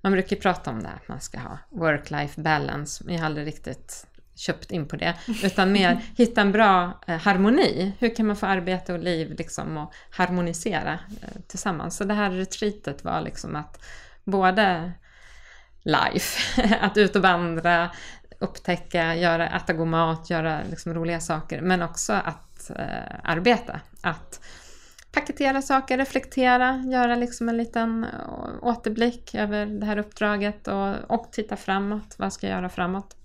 Man 0.01 0.11
brukar 0.11 0.35
ju 0.35 0.41
prata 0.41 0.71
om 0.71 0.83
det 0.83 0.87
här 0.87 0.95
att 0.95 1.07
man 1.07 1.21
ska 1.21 1.39
ha 1.39 1.57
work-life 1.69 2.41
balance, 2.41 3.03
men 3.05 3.13
jag 3.13 3.21
har 3.21 3.25
aldrig 3.25 3.47
riktigt 3.47 4.07
köpt 4.35 4.71
in 4.71 4.87
på 4.87 4.95
det. 4.95 5.15
Utan 5.43 5.71
mer 5.71 6.01
hitta 6.17 6.41
en 6.41 6.51
bra 6.51 7.01
eh, 7.07 7.17
harmoni. 7.17 7.93
Hur 7.99 8.15
kan 8.15 8.27
man 8.27 8.35
få 8.35 8.45
arbete 8.45 8.93
och 8.93 8.99
liv 8.99 9.35
liksom 9.37 9.77
och 9.77 9.93
harmonisera 10.09 10.99
eh, 11.21 11.41
tillsammans? 11.47 11.97
Så 11.97 12.03
det 12.03 12.13
här 12.13 12.31
retreatet 12.31 13.03
var 13.03 13.21
liksom 13.21 13.55
att 13.55 13.85
både 14.23 14.91
life, 15.83 16.61
att 16.81 16.97
ut 16.97 17.15
och 17.15 17.21
vandra, 17.21 17.91
upptäcka, 18.39 19.15
göra, 19.15 19.49
äta 19.49 19.73
god 19.73 19.87
mat, 19.87 20.29
göra 20.29 20.61
liksom 20.69 20.93
roliga 20.93 21.19
saker, 21.19 21.61
men 21.61 21.81
också 21.81 22.13
att 22.13 22.69
eh, 22.69 23.19
arbeta. 23.23 23.79
Att 24.01 24.39
paketera 25.15 25.61
saker, 25.61 25.97
reflektera, 25.97 26.83
göra 26.91 27.15
liksom 27.15 27.49
en 27.49 27.57
liten 27.57 28.03
eh, 28.03 28.09
återblick 28.61 29.35
över 29.35 29.65
det 29.65 29.85
här 29.85 29.97
uppdraget 29.97 30.67
och, 30.67 30.95
och 31.11 31.31
titta 31.31 31.55
framåt. 31.55 32.15
Vad 32.17 32.33
ska 32.33 32.47
jag 32.47 32.55
göra 32.55 32.69
framåt? 32.69 33.15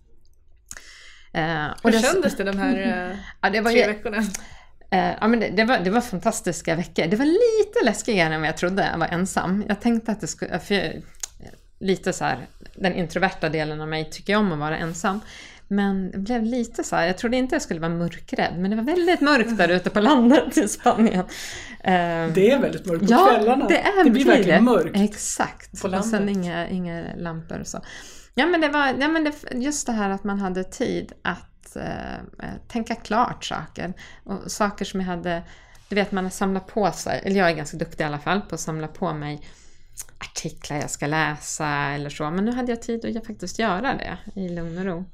Eh, 1.33 1.43
Hur 1.83 1.91
det, 1.91 1.99
kändes 1.99 2.37
det 2.37 2.45
de 2.45 2.59
här 2.59 2.77
eh, 3.11 3.17
ja, 3.41 3.51
det 3.51 3.61
var 3.61 3.71
tre 3.71 3.87
veckorna? 3.87 4.19
Eh, 4.91 5.15
ja, 5.21 5.29
men 5.29 5.41
det, 5.41 5.49
det, 5.49 5.65
var, 5.65 5.79
det 5.79 5.91
var 5.91 6.01
fantastiska 6.01 6.75
veckor. 6.75 7.07
Det 7.07 7.17
var 7.17 7.25
lite 7.25 7.85
läskigare 7.85 8.35
än 8.35 8.41
vad 8.41 8.49
jag 8.49 8.57
trodde 8.57 8.89
att 8.89 8.99
vara 8.99 9.09
ensam. 9.09 9.65
Jag 9.69 9.81
tänkte 9.81 10.13
att 10.13 10.21
det 10.21 10.27
skulle... 10.27 10.59
För 10.59 10.75
jag, 10.75 11.03
lite 11.81 12.13
så 12.13 12.25
här, 12.25 12.47
den 12.75 12.95
introverta 12.95 13.49
delen 13.49 13.81
av 13.81 13.89
mig 13.89 14.11
tycker 14.11 14.37
om 14.37 14.53
att 14.53 14.59
vara 14.59 14.79
ensam. 14.79 15.21
Men 15.73 16.11
det 16.11 16.19
blev 16.19 16.45
lite 16.45 16.85
så 16.85 16.97
här, 16.97 17.07
jag 17.07 17.19
trodde 17.19 17.37
inte 17.37 17.55
jag 17.55 17.63
skulle 17.63 17.81
vara 17.81 17.93
mörkrädd, 17.93 18.59
men 18.59 18.71
det 18.71 18.77
var 18.77 18.85
väldigt 18.85 19.21
mörkt 19.21 19.57
där 19.57 19.69
ute 19.69 19.91
på 19.91 20.01
landet 20.01 20.59
i 20.59 20.69
Spanien. 20.69 21.25
Eh, 21.85 22.33
Det 22.35 22.51
är 22.51 22.59
väldigt 22.61 22.87
mörkt 22.87 23.07
på 23.07 23.13
ja, 23.13 23.27
kvällarna. 23.27 23.69
det, 23.69 23.79
är, 23.79 24.05
det 24.05 24.11
blir 24.11 24.25
verkligen 24.25 24.65
mörkt. 24.65 24.97
Exakt. 24.97 25.83
på 25.83 25.89
och 25.89 26.05
sen 26.05 26.27
landet. 26.27 26.37
inga, 26.37 26.69
inga 26.69 27.05
lampor 27.17 27.61
och 27.61 27.67
så. 27.67 27.81
Ja 28.35 28.47
men 28.47 28.61
det 28.61 28.69
var 28.69 28.87
ja, 29.01 29.09
men 29.09 29.25
det, 29.25 29.33
just 29.53 29.87
det 29.87 29.93
här 29.93 30.11
att 30.11 30.25
man 30.25 30.39
hade 30.39 30.65
tid 30.65 31.13
att 31.23 31.77
eh, 31.77 32.15
eh, 32.15 32.55
tänka 32.69 32.95
klart 32.95 33.45
saker. 33.45 33.93
Och 34.25 34.51
saker 34.51 34.85
som 34.85 35.01
jag 35.01 35.07
hade, 35.07 35.43
du 35.89 35.95
vet 35.95 36.13
man 36.13 36.25
har 36.25 36.31
samlat 36.31 36.67
på 36.67 36.93
sig, 36.93 37.21
eller 37.25 37.37
jag 37.37 37.51
är 37.51 37.55
ganska 37.55 37.77
duktig 37.77 38.05
i 38.05 38.07
alla 38.07 38.19
fall 38.19 38.41
på 38.41 38.55
att 38.55 38.61
samla 38.61 38.89
på 38.89 39.13
mig 39.13 39.43
artiklar 40.19 40.77
jag 40.77 40.91
ska 40.91 41.07
läsa 41.07 41.69
eller 41.69 42.11
så. 42.11 42.31
Men 42.31 42.45
nu 42.45 42.53
hade 42.53 42.73
jag 42.73 42.83
tid 42.83 43.17
att 43.17 43.27
faktiskt 43.27 43.59
göra 43.59 43.95
det 43.95 44.19
i 44.41 44.49
lugn 44.49 44.79
och 44.79 44.85
ro. 44.85 45.05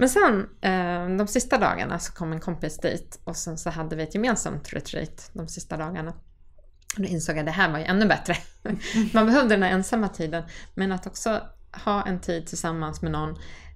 Men 0.00 0.08
sen 0.08 0.48
eh, 0.60 1.16
de 1.16 1.26
sista 1.26 1.58
dagarna 1.58 1.98
så 1.98 2.12
kom 2.12 2.32
en 2.32 2.40
kompis 2.40 2.78
dit 2.78 3.20
och 3.24 3.36
sen 3.36 3.58
så 3.58 3.70
hade 3.70 3.96
vi 3.96 4.02
ett 4.02 4.14
gemensamt 4.14 4.72
retreat 4.72 5.30
de 5.32 5.48
sista 5.48 5.76
dagarna. 5.76 6.10
Och 6.96 7.02
då 7.02 7.04
insåg 7.04 7.36
jag 7.36 7.40
att 7.40 7.46
det 7.46 7.52
här 7.52 7.72
var 7.72 7.78
ju 7.78 7.84
ännu 7.84 8.06
bättre. 8.06 8.36
Man 9.14 9.26
behövde 9.26 9.54
den 9.54 9.62
här 9.62 9.70
ensamma 9.70 10.08
tiden, 10.08 10.42
men 10.74 10.92
att 10.92 11.06
också 11.06 11.40
ha 11.84 12.06
en 12.06 12.20
tid 12.20 12.46
tillsammans 12.46 13.02
med 13.02 13.12
någon 13.12 13.30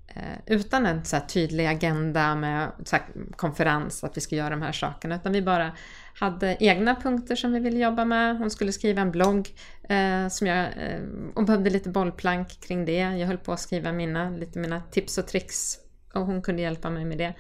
eh, 0.08 0.38
utan 0.46 0.86
en 0.86 1.04
så 1.04 1.20
tydlig 1.28 1.66
agenda 1.66 2.34
med 2.34 2.70
så 2.84 2.96
konferens, 3.36 4.04
att 4.04 4.16
vi 4.16 4.20
ska 4.20 4.36
göra 4.36 4.50
de 4.50 4.62
här 4.62 4.72
sakerna, 4.72 5.16
utan 5.16 5.32
vi 5.32 5.42
bara 5.42 5.72
hade 6.14 6.56
egna 6.60 6.94
punkter 6.94 7.36
som 7.36 7.52
vi 7.52 7.60
ville 7.60 7.78
jobba 7.78 8.04
med. 8.04 8.38
Hon 8.38 8.50
skulle 8.50 8.72
skriva 8.72 9.02
en 9.02 9.10
blogg 9.10 9.48
eh, 9.88 10.28
som 10.28 10.46
jag, 10.46 10.64
eh, 10.64 11.00
och 11.34 11.44
behövde 11.44 11.70
lite 11.70 11.88
bollplank 11.88 12.60
kring 12.60 12.84
det. 12.84 12.98
Jag 12.98 13.26
höll 13.26 13.38
på 13.38 13.52
att 13.52 13.60
skriva 13.60 13.92
mina, 13.92 14.30
lite 14.30 14.58
mina 14.58 14.82
tips 14.90 15.18
och 15.18 15.26
tricks 15.26 15.83
och 16.14 16.26
hon 16.26 16.42
kunde 16.42 16.62
hjälpa 16.62 16.90
mig 16.90 17.04
med 17.04 17.18
det. 17.18 17.34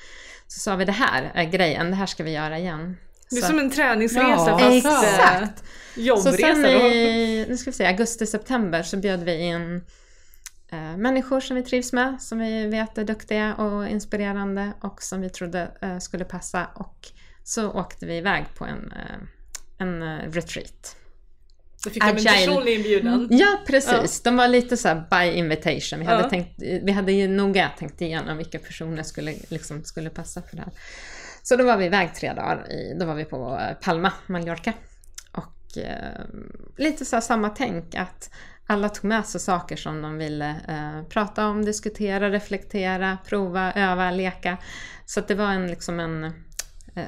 Så 0.46 0.60
sa 0.60 0.76
vi 0.76 0.84
det 0.84 0.92
här 0.92 1.30
är 1.34 1.44
grejen, 1.44 1.90
det 1.90 1.96
här 1.96 2.06
ska 2.06 2.24
vi 2.24 2.30
göra 2.32 2.58
igen. 2.58 2.96
Det 3.30 3.36
är 3.36 3.40
Så- 3.40 3.46
som 3.46 3.58
en 3.58 3.70
träningsresa 3.70 4.50
Ja, 4.50 4.58
fast 4.58 4.76
exakt. 4.76 5.62
eh, 5.96 6.02
jobbresa 6.02 6.30
så 6.32 6.36
sen 6.36 6.64
i, 6.66 7.46
nu 7.48 7.56
ska 7.56 7.70
vi 7.70 7.76
se, 7.76 7.86
augusti-september 7.86 8.82
så 8.82 8.96
bjöd 8.96 9.22
vi 9.22 9.36
in 9.36 9.84
eh, 10.72 10.96
människor 10.96 11.40
som 11.40 11.56
vi 11.56 11.62
trivs 11.62 11.92
med, 11.92 12.22
som 12.22 12.38
vi 12.38 12.66
vet 12.66 12.98
är 12.98 13.04
duktiga 13.04 13.54
och 13.54 13.88
inspirerande 13.88 14.72
och 14.80 15.02
som 15.02 15.20
vi 15.20 15.30
trodde 15.30 15.70
eh, 15.82 15.98
skulle 15.98 16.24
passa. 16.24 16.66
Och 16.74 16.98
så 17.44 17.70
åkte 17.70 18.06
vi 18.06 18.16
iväg 18.16 18.44
på 18.54 18.64
en, 18.64 18.92
eh, 18.92 19.16
en 19.78 20.02
eh, 20.02 20.30
retreat. 20.30 20.96
Då 21.84 21.90
fick 21.90 22.02
de 22.02 22.08
en 22.08 22.16
Agile. 22.16 22.30
personlig 22.30 22.74
inbjudan. 22.74 23.28
Ja, 23.30 23.58
precis. 23.66 24.22
De 24.22 24.36
var 24.36 24.48
lite 24.48 24.76
så 24.76 25.02
by 25.10 25.32
invitation. 25.38 25.98
Vi 25.98 26.04
hade, 26.04 26.22
Ja. 26.22 26.30
tänkt, 26.30 26.50
vi 26.82 26.92
hade 26.92 27.12
ju 27.12 27.28
noga 27.28 27.70
tänkt 27.78 28.00
igenom 28.00 28.36
vilka 28.36 28.58
personer 28.58 29.02
skulle, 29.02 29.34
liksom, 29.48 29.84
skulle 29.84 30.10
passa 30.10 30.42
för 30.42 30.56
det 30.56 30.62
här. 30.62 30.72
Så 31.42 31.56
då 31.56 31.64
var 31.64 31.76
vi 31.76 31.84
iväg 31.84 32.14
tre 32.14 32.32
dagar. 32.32 32.72
I, 32.72 32.96
då 33.00 33.06
var 33.06 33.14
vi 33.14 33.24
på 33.24 33.58
eh, 33.60 33.74
Palma, 33.84 34.12
Mallorca. 34.26 34.72
Och 35.32 35.78
eh, 35.78 36.20
lite 36.76 37.04
så 37.04 37.20
samma 37.20 37.48
tänk 37.48 37.94
att 37.94 38.30
alla 38.66 38.88
tog 38.88 39.04
med 39.04 39.26
sig 39.26 39.40
saker 39.40 39.76
som 39.76 40.02
de 40.02 40.18
ville 40.18 40.48
eh, 40.68 41.08
prata 41.08 41.46
om, 41.46 41.64
diskutera, 41.64 42.30
reflektera, 42.30 43.18
prova, 43.28 43.72
öva, 43.72 44.10
leka. 44.10 44.56
Så 45.06 45.20
att 45.20 45.28
det 45.28 45.34
var 45.34 45.48
en, 45.52 45.66
liksom 45.66 46.00
en 46.00 46.24
eh, 46.94 47.04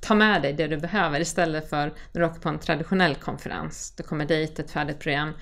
ta 0.00 0.14
med 0.14 0.42
dig 0.42 0.52
det 0.52 0.66
du 0.66 0.76
behöver 0.76 1.20
istället 1.20 1.70
för 1.70 1.92
när 2.12 2.20
du 2.20 2.26
åker 2.26 2.40
på 2.40 2.48
en 2.48 2.58
traditionell 2.58 3.14
konferens. 3.14 3.94
Du 3.96 4.02
kommer 4.02 4.24
dit, 4.24 4.58
ett 4.58 4.70
färdigt 4.70 4.98
program, 4.98 5.32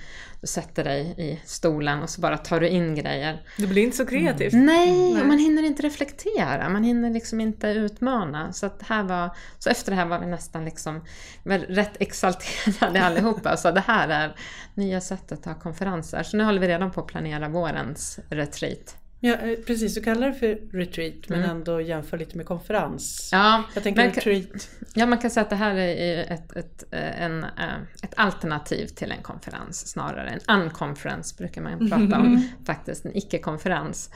du 0.41 0.47
sätter 0.47 0.85
dig 0.85 1.15
i 1.19 1.41
stolen 1.45 2.03
och 2.03 2.11
så 2.11 2.21
bara 2.21 2.39
tar 2.39 2.61
du 2.61 2.69
in 2.69 2.95
grejer. 2.95 3.43
Det 3.59 3.67
blir 3.67 3.83
inte 3.83 3.97
så 3.97 4.07
kreativt. 4.07 4.53
Nej, 4.53 5.13
Nej. 5.13 5.21
och 5.21 5.27
man 5.27 5.39
hinner 5.39 5.63
inte 5.63 5.83
reflektera, 5.83 6.69
man 6.69 6.85
hinner 6.85 7.11
liksom 7.11 7.41
inte 7.41 7.69
utmana. 7.69 8.53
Så, 8.53 8.67
att 8.67 8.83
här 8.83 9.03
var, 9.03 9.37
så 9.59 9.71
efter 9.71 9.91
det 9.91 9.97
här 9.97 10.07
var 10.07 10.19
vi 10.19 10.27
nästan 10.27 10.65
liksom 10.65 11.05
rätt 11.45 11.97
exalterade 12.01 13.03
allihopa 13.03 13.53
och 13.53 13.59
sa 13.59 13.73
det 13.73 13.81
här 13.81 14.09
är 14.09 14.37
nya 14.75 15.01
sättet 15.01 15.39
att 15.39 15.45
ha 15.45 15.55
konferenser. 15.55 16.23
Så 16.23 16.37
nu 16.37 16.45
håller 16.45 16.61
vi 16.61 16.69
redan 16.69 16.91
på 16.91 17.01
att 17.01 17.07
planera 17.07 17.49
vårens 17.49 18.19
retreat. 18.31 18.97
Ja, 19.25 19.35
eh, 19.37 19.59
precis, 19.67 19.95
du 19.95 20.01
kallar 20.03 20.27
det 20.29 20.35
för 20.35 20.59
retreat 20.79 21.15
men 21.29 21.39
Mm. 21.39 21.51
ändå 21.51 21.81
jämför 21.81 22.19
lite 22.19 22.37
med 22.37 22.47
konferens. 22.47 23.29
Ja, 23.33 23.65
Jag 23.75 23.83
tänker 23.83 24.03
men- 24.03 24.13
retreat. 24.13 24.69
Ja, 24.95 25.07
man 25.07 25.19
kan 25.19 25.31
säga 25.31 25.45
att 25.45 25.51
det 25.51 25.57
här 25.57 25.75
är 25.77 26.33
ett, 26.33 26.57
ett, 26.57 26.85
eh, 26.91 27.23
en, 27.23 27.45
eh, 27.45 27.75
ett 28.03 28.15
alternativ 28.17 28.87
till 28.87 29.13
en 29.13 29.23
konferens 29.23 29.89
snarare. 29.89 30.39
En 30.49 30.61
unconference 30.63 31.35
brukar 31.39 31.63
man 31.63 31.79
prata 31.91 32.19
om, 32.21 32.49
faktiskt 32.67 33.05
en 33.05 33.17
icke-konferens. 33.17 34.11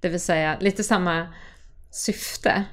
Det 0.00 0.08
vill 0.08 0.20
säga 0.20 0.56
lite 0.60 0.84
samma 0.84 1.26
syfte, 1.90 2.64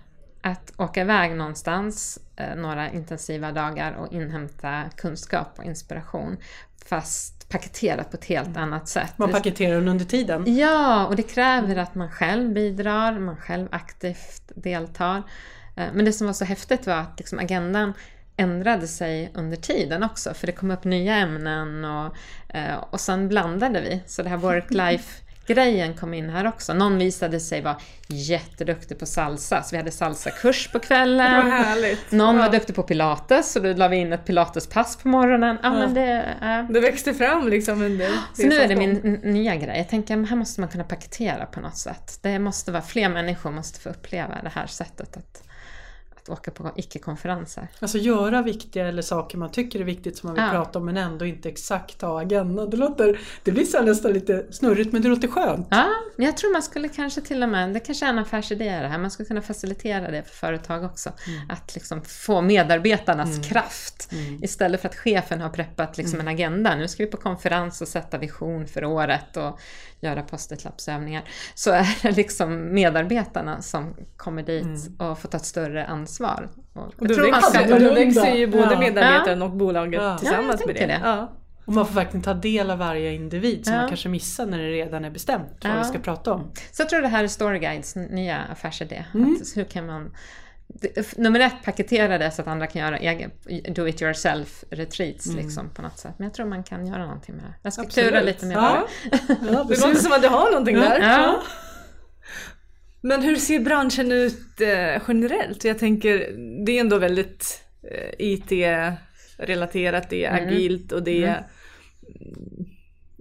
att 0.41 0.73
åka 0.77 1.01
iväg 1.01 1.31
någonstans 1.35 2.19
några 2.57 2.91
intensiva 2.91 3.51
dagar 3.51 3.93
och 3.93 4.13
inhämta 4.13 4.83
kunskap 4.97 5.53
och 5.59 5.63
inspiration. 5.65 6.37
Fast 6.85 7.38
paketerat 7.49 8.11
på 8.11 8.17
ett 8.17 8.25
helt 8.25 8.57
annat 8.57 8.87
sätt. 8.87 9.13
Man 9.17 9.31
paketerar 9.31 9.75
den 9.75 9.87
under 9.87 10.05
tiden. 10.05 10.55
Ja, 10.57 11.05
och 11.05 11.15
det 11.15 11.23
kräver 11.23 11.75
att 11.75 11.95
man 11.95 12.11
själv 12.11 12.53
bidrar, 12.53 13.19
man 13.19 13.37
själv 13.37 13.67
aktivt 13.71 14.51
deltar. 14.55 15.23
Eh, 15.75 15.85
Men 15.93 16.05
det 16.05 16.13
som 16.13 16.27
var 16.27 16.33
så 16.33 16.45
häftigt 16.45 16.87
var 16.87 16.95
att 16.95 17.13
liksom 17.17 17.39
agendan 17.39 17.93
ändrade 18.37 18.87
sig 18.87 19.31
under 19.33 19.57
tiden 19.57 20.03
också, 20.03 20.33
för 20.33 20.47
det 20.47 20.53
kom 20.53 20.71
upp 20.71 20.83
nya 20.83 21.15
ämnen 21.15 21.85
och, 21.85 22.15
eh, 22.55 22.75
och 22.89 22.99
sen 22.99 23.27
blandade 23.27 23.81
vi. 23.81 24.03
Så 24.05 24.23
det 24.23 24.29
här 24.29 24.37
work-life-grejen 25.49 25.93
kom 25.93 26.13
in 26.13 26.29
här 26.29 26.47
också. 26.47 26.73
Någon 26.73 26.97
visade 26.97 27.39
sig 27.39 27.61
vara 27.61 27.77
jätteduktig 28.07 28.99
på 28.99 29.05
salsa, 29.05 29.63
så 29.63 29.69
vi 29.71 29.77
hade 29.77 29.91
salsakurs 29.91 30.67
på 30.71 30.79
kvällen. 30.79 31.49
Någon 32.09 32.35
Ja. 32.35 32.41
var 32.41 32.49
duktig 32.49 32.75
på 32.75 32.83
pilates, 32.83 33.51
så 33.51 33.59
då 33.59 33.73
la 33.73 33.87
vi 33.87 33.97
in 33.97 34.13
ett 34.13 34.25
pilatespass 34.25 34.97
på 34.97 35.07
morgonen. 35.07 35.57
Ja, 35.63 35.69
men 35.73 35.93
det, 35.93 36.25
eh, 36.41 36.71
Det 36.73 36.79
växte 36.79 37.13
fram 37.13 37.47
liksom 37.47 37.81
under 37.81 38.09
så 38.33 38.47
nu 38.47 38.55
är 38.55 38.67
det 38.67 38.75
min 38.75 39.19
nya 39.23 39.55
grej. 39.55 39.77
Jag 39.77 39.89
tänker 39.89 40.25
här 40.25 40.35
måste 40.35 40.61
man 40.61 40.69
kunna 40.69 40.83
paketera 40.83 41.45
på 41.45 41.59
något 41.59 41.77
sätt. 41.77 42.19
Det 42.21 42.39
måste 42.39 42.71
vara, 42.71 42.81
fler 42.81 43.09
människor 43.09 43.51
måste 43.51 43.79
få 43.79 43.89
uppleva 43.89 44.37
det 44.43 44.51
här 44.55 44.67
sättet 44.67 45.17
att, 45.17 45.43
att 46.31 46.39
åka 46.39 46.51
på 46.51 46.71
icke-konferenser. 46.75 47.67
Alltså 47.79 47.97
göra 47.97 48.41
viktiga 48.41 48.87
eller 48.87 49.01
saker 49.01 49.37
man 49.37 49.51
tycker 49.51 49.79
är 49.79 49.83
viktigt 49.83 50.17
som 50.17 50.27
man 50.27 50.35
vill 50.35 50.43
Ja. 50.43 50.51
prata 50.51 50.79
om 50.79 50.85
men 50.85 50.97
ändå 50.97 51.25
inte 51.25 51.49
exakt 51.49 52.01
ha 52.01 52.21
agendan. 52.21 52.69
Det, 52.69 52.77
låter, 52.77 53.19
det 53.43 53.51
blir 53.51 53.65
så 53.65 53.81
nästan 53.81 54.13
lite 54.13 54.45
snurrigt 54.51 54.93
men 54.93 55.01
det 55.01 55.07
låter 55.07 55.27
skönt. 55.27 55.67
Ja, 55.71 55.87
jag 56.17 56.37
tror 56.37 56.53
man 56.53 56.63
skulle 56.63 56.87
kanske 56.89 57.21
till 57.21 57.43
och 57.43 57.49
med, 57.49 57.73
det 57.73 57.79
kanske 57.79 58.05
är 58.05 58.09
en 58.09 58.19
affärsidé 58.19 58.65
det 58.81 58.87
här, 58.87 58.97
man 58.97 59.11
skulle 59.11 59.27
kunna 59.27 59.41
facilitera 59.41 60.11
det 60.11 60.23
för 60.23 60.35
företag 60.35 60.83
också. 60.83 61.11
Att 61.49 61.75
liksom 61.75 62.01
få 62.01 62.41
medarbetarnas 62.41 63.47
kraft 63.47 64.09
istället 64.41 64.81
för 64.81 64.87
att 64.89 64.95
chefen 64.95 65.41
har 65.41 65.49
preppat 65.49 65.97
liksom 65.97 66.19
en 66.19 66.27
agenda. 66.27 66.75
Nu 66.75 66.87
ska 66.87 67.03
vi 67.03 67.11
på 67.11 67.17
konferens 67.17 67.81
och 67.81 67.87
sätta 67.87 68.17
vision 68.17 68.67
för 68.67 68.85
året 68.85 69.37
och 69.37 69.59
göra 70.01 70.23
post-it-lappsövningar. 70.23 71.23
Så 71.55 71.71
är 71.71 71.97
det 72.01 72.11
liksom 72.11 72.73
medarbetarna 72.73 73.61
som 73.61 73.95
kommer 74.17 74.43
dit 74.43 74.89
och 74.99 75.19
får 75.19 75.29
ta 75.29 75.37
ett 75.37 75.45
större 75.45 75.85
ansvar. 75.85 76.49
Och 76.73 76.83
Och 76.83 76.93
jag 76.99 77.07
då 77.09 77.15
tror 77.15 77.31
man 77.31 77.41
växer, 77.41 77.63
ska- 77.65 77.73
och 77.75 77.79
då 77.81 77.93
växer 77.93 78.35
ju 78.35 78.47
både 78.47 78.73
Ja. 78.73 78.79
medarbetaren 78.79 79.41
och 79.41 79.49
bolaget 79.51 80.01
Ja. 80.01 80.17
tillsammans 80.17 80.61
Ja, 80.61 80.67
med 80.67 80.75
det. 80.75 80.85
det. 80.85 80.99
Ja. 81.03 81.31
Och 81.65 81.73
man 81.73 81.85
får 81.85 81.93
verkligen 81.93 82.23
ta 82.23 82.33
del 82.33 82.71
av 82.71 82.77
varje 82.77 83.13
individ 83.13 83.65
som 83.65 83.73
Ja. 83.73 83.79
man 83.79 83.89
kanske 83.89 84.09
missar 84.09 84.45
när 84.45 84.57
det 84.57 84.69
redan 84.71 85.05
är 85.05 85.09
bestämt 85.09 85.57
vad 85.63 85.71
Ja. 85.73 85.77
vi 85.77 85.83
ska 85.83 85.99
prata 85.99 86.33
om. 86.33 86.51
Så 86.71 86.81
jag 86.81 86.89
tror 86.89 87.01
det 87.01 87.07
här 87.07 87.23
är 87.23 87.27
Storyguides 87.27 87.95
nya 87.95 88.37
affärsidé. 88.51 89.05
Mm. 89.13 89.37
Att 89.41 89.57
hur 89.57 89.63
kan 89.63 89.85
man 89.85 90.15
Nummer 91.17 91.39
ett, 91.39 91.53
paketera 91.65 92.17
det 92.17 92.31
så 92.31 92.41
att 92.41 92.47
andra 92.47 92.67
kan 92.67 92.81
göra 92.81 92.97
egen, 92.97 93.31
do 93.75 93.87
it 93.87 94.01
yourself 94.01 94.63
retreats 94.69 95.25
liksom 95.33 95.69
på 95.69 95.81
något 95.81 95.97
sätt. 95.99 96.13
Men 96.17 96.25
jag 96.27 96.33
tror 96.33 96.45
man 96.45 96.63
kan 96.63 96.87
göra 96.87 97.05
någonting 97.05 97.35
med 97.35 97.43
det. 97.43 97.53
Jag 97.63 97.73
ska 97.73 97.81
Absolut. 97.81 98.09
klura 98.09 98.21
lite 98.23 98.45
mer 98.45 98.55
på 98.55 98.61
Ja. 98.61 98.87
det. 99.11 99.17
Ja, 99.29 99.35
Det 99.41 99.51
låter 99.51 99.95
som 99.95 100.11
att 100.11 100.21
du 100.21 100.27
har 100.27 100.51
någonting 100.51 100.75
där. 100.75 100.99
Ja. 101.01 101.41
Men 103.01 103.21
hur 103.21 103.35
ser 103.35 103.59
branschen 103.59 104.11
ut 104.11 104.61
eh, 104.61 105.01
generellt? 105.07 105.63
Jag 105.63 105.79
tänker, 105.79 106.17
det 106.65 106.71
är 106.71 106.79
ändå 106.79 106.97
väldigt 106.97 107.61
eh, 107.91 108.09
IT-relaterat, 108.19 110.09
det 110.09 110.25
är 110.25 110.37
Mm. 110.37 110.47
agilt 110.47 110.91
och 110.91 111.03
det 111.03 111.23
är 111.23 111.47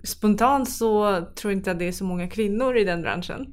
Spontant 0.04 0.70
så 0.70 1.20
tror 1.34 1.52
jag 1.52 1.58
inte 1.58 1.70
att 1.70 1.78
det 1.78 1.88
är 1.88 1.92
så 1.92 2.04
många 2.04 2.28
kvinnor 2.28 2.76
i 2.76 2.84
den 2.84 3.02
branschen. 3.02 3.46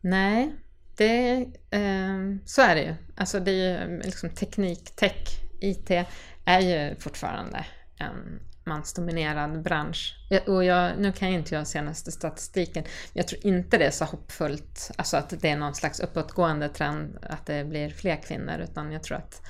Nej, 0.00 0.54
det, 0.96 1.46
eh, 1.70 2.36
så 2.44 2.62
är 2.62 2.74
det 2.74 2.82
ju. 2.82 2.94
Alltså 3.16 3.40
det 3.40 3.50
är 3.50 3.54
ju 3.54 3.76
ehm, 3.76 4.00
liksom 4.04 4.30
teknik, 4.30 4.96
tech, 4.96 5.40
IT 5.60 5.90
är 6.44 6.60
ju 6.60 6.96
fortfarande 6.96 7.66
en 7.98 8.40
mansdominerad 8.64 9.62
bransch. 9.62 10.14
Och 10.46 10.64
jag, 10.64 10.98
nu 10.98 11.12
kan 11.12 11.30
jag 11.30 11.38
inte 11.38 11.54
jag 11.54 11.66
senaste 11.66 12.12
statistiken, 12.12 12.82
men 12.82 13.12
jag 13.12 13.28
tror 13.28 13.46
inte 13.46 13.78
det 13.78 13.84
är 13.84 13.90
så 13.90 14.04
hoppfullt, 14.04 14.90
alltså 14.96 15.16
att 15.16 15.40
det 15.40 15.50
är 15.50 15.56
någon 15.56 15.74
slags 15.74 16.00
uppåtgående 16.00 16.68
trend 16.68 17.18
att 17.22 17.46
det 17.46 17.64
blir 17.64 17.90
fler 17.90 18.22
kvinnor, 18.22 18.58
utan 18.58 18.92
jag 18.92 19.02
tror 19.02 19.16
att 19.16 19.46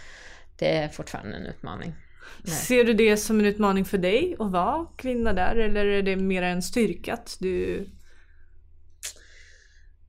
det 0.56 0.76
är 0.76 0.88
fortfarande 0.88 1.36
en 1.36 1.46
utmaning. 1.46 1.94
Nej. 2.42 2.54
Ser 2.54 2.84
du 2.84 2.94
det 2.94 3.16
som 3.16 3.40
en 3.40 3.46
utmaning 3.46 3.84
för 3.84 3.98
dig 3.98 4.36
att 4.38 4.50
vara 4.50 4.86
kvinna 4.96 5.32
där 5.32 5.56
eller 5.56 5.84
är 5.84 6.02
det 6.02 6.16
mer 6.16 6.42
en 6.42 6.62
styrka 6.62 7.14
att 7.14 7.36
du... 7.40 7.86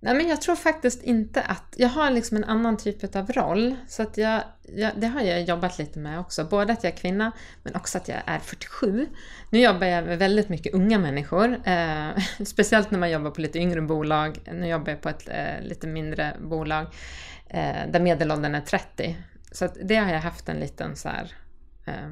Nej, 0.06 0.16
men 0.16 0.28
jag 0.28 0.42
tror 0.42 0.56
faktiskt 0.56 1.04
inte 1.04 1.42
att... 1.42 1.76
Jag 1.78 1.90
har 1.90 2.12
liksom 2.12 2.38
en 2.38 2.44
annan 2.44 2.78
typ 2.78 3.16
av 3.16 3.32
roll. 3.32 3.76
Så 3.88 4.04
att 4.04 4.18
jag, 4.18 4.44
jag, 4.76 4.92
det 4.96 5.08
har 5.08 5.22
jag 5.22 5.44
jobbat 5.44 5.78
lite 5.78 6.00
med 6.00 6.20
också. 6.20 6.46
Både 6.46 6.74
att 6.74 6.84
jag 6.84 6.94
är 6.94 6.98
kvinna, 6.98 7.32
men 7.64 7.76
också 7.76 7.98
att 7.98 8.08
jag 8.08 8.18
är 8.26 8.40
47. 8.40 9.08
Nu 9.50 9.60
jobbar 9.60 9.88
jag 9.88 10.06
med 10.06 10.20
väldigt 10.20 10.50
mycket 10.50 10.74
unga 10.74 11.00
människor. 11.00 11.68
Eh, 11.68 12.10
speciellt 12.46 12.92
när 12.92 13.00
man 13.00 13.12
jobbar 13.12 13.32
på 13.32 13.42
lite 13.42 13.60
yngre 13.60 13.82
bolag. 13.82 14.40
Nu 14.54 14.68
jobbar 14.68 14.90
jag 14.92 15.02
på 15.02 15.10
ett 15.10 15.30
eh, 15.30 15.62
lite 15.62 15.88
mindre 15.88 16.34
bolag 16.42 16.86
eh, 17.50 17.90
där 17.92 18.00
medelåldern 18.00 18.56
är 18.56 18.62
30. 18.62 19.18
Så 19.52 19.66
att 19.66 19.78
det 19.84 19.96
har 19.96 20.14
jag 20.14 20.22
haft 20.22 20.50
en 20.50 20.60
liten 20.60 20.96
så 20.96 21.10
här, 21.10 21.32
eh, 21.86 22.12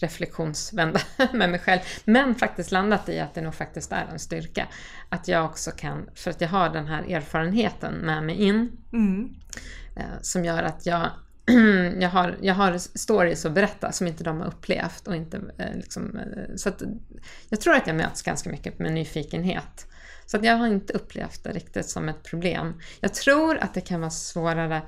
reflektionsvända 0.00 1.00
med 1.32 1.50
mig 1.50 1.60
själv. 1.60 1.80
Men 2.04 2.34
faktiskt 2.34 2.72
landat 2.72 3.08
i 3.08 3.20
att 3.20 3.34
det 3.34 3.40
nog 3.40 3.54
faktiskt 3.54 3.92
är 3.92 4.06
en 4.12 4.18
styrka. 4.18 4.68
Att 5.08 5.28
jag 5.28 5.44
också 5.44 5.70
kan, 5.70 6.10
för 6.14 6.30
att 6.30 6.40
jag 6.40 6.48
har 6.48 6.68
den 6.68 6.86
här 6.86 7.02
erfarenheten 7.02 7.94
med 7.94 8.22
mig 8.22 8.42
in. 8.42 8.72
Mm. 8.92 9.34
Eh, 9.96 10.20
som 10.22 10.44
gör 10.44 10.62
att 10.62 10.86
jag, 10.86 11.10
jag, 11.98 12.10
har, 12.10 12.36
jag 12.40 12.54
har 12.54 12.78
stories 12.78 13.46
att 13.46 13.52
berätta 13.52 13.92
som 13.92 14.06
inte 14.06 14.24
de 14.24 14.40
har 14.40 14.46
upplevt. 14.46 15.08
Och 15.08 15.16
inte, 15.16 15.40
eh, 15.58 15.74
liksom, 15.74 16.16
eh, 16.16 16.56
så 16.56 16.68
att, 16.68 16.82
jag 17.48 17.60
tror 17.60 17.74
att 17.74 17.86
jag 17.86 17.96
möts 17.96 18.22
ganska 18.22 18.50
mycket 18.50 18.78
med 18.78 18.92
nyfikenhet. 18.92 19.86
Så 20.26 20.36
att 20.36 20.44
jag 20.44 20.56
har 20.56 20.66
inte 20.66 20.92
upplevt 20.92 21.44
det 21.44 21.52
riktigt 21.52 21.88
som 21.88 22.08
ett 22.08 22.22
problem. 22.22 22.74
Jag 23.00 23.14
tror 23.14 23.58
att 23.58 23.74
det 23.74 23.80
kan 23.80 24.00
vara 24.00 24.10
svårare 24.10 24.82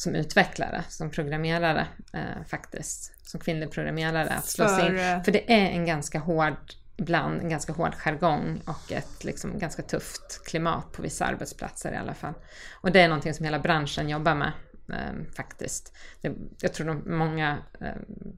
som 0.00 0.14
utvecklare, 0.14 0.84
som 0.88 1.10
programmerare 1.10 1.86
eh, 2.12 2.44
faktiskt, 2.46 3.28
som 3.28 3.40
kvinnlig 3.40 3.70
programmerare 3.70 4.28
att 4.28 4.44
slå 4.44 4.68
sig 4.68 4.86
in. 4.86 4.96
För, 4.98 5.20
För 5.24 5.32
det 5.32 5.52
är 5.52 5.70
en 5.70 5.86
ganska 5.86 6.18
hård, 6.18 6.56
ibland 6.96 7.40
en 7.40 7.48
ganska 7.48 7.72
hård 7.72 7.94
jargong 7.94 8.60
och 8.66 8.92
ett 8.92 9.24
liksom 9.24 9.58
ganska 9.58 9.82
tufft 9.82 10.44
klimat 10.46 10.92
på 10.92 11.02
vissa 11.02 11.24
arbetsplatser 11.24 11.92
i 11.92 11.96
alla 11.96 12.14
fall. 12.14 12.34
Och 12.72 12.92
det 12.92 13.00
är 13.00 13.08
någonting 13.08 13.34
som 13.34 13.44
hela 13.44 13.58
branschen 13.58 14.08
jobbar 14.08 14.34
med 14.34 14.48
eh, 14.48 14.52
Ehm, 14.92 15.26
faktiskt. 15.36 15.96
Det, 16.20 16.32
jag 16.60 16.74
tror 16.74 16.90
att 16.90 17.06
många 17.06 17.58
eh, 17.80 17.88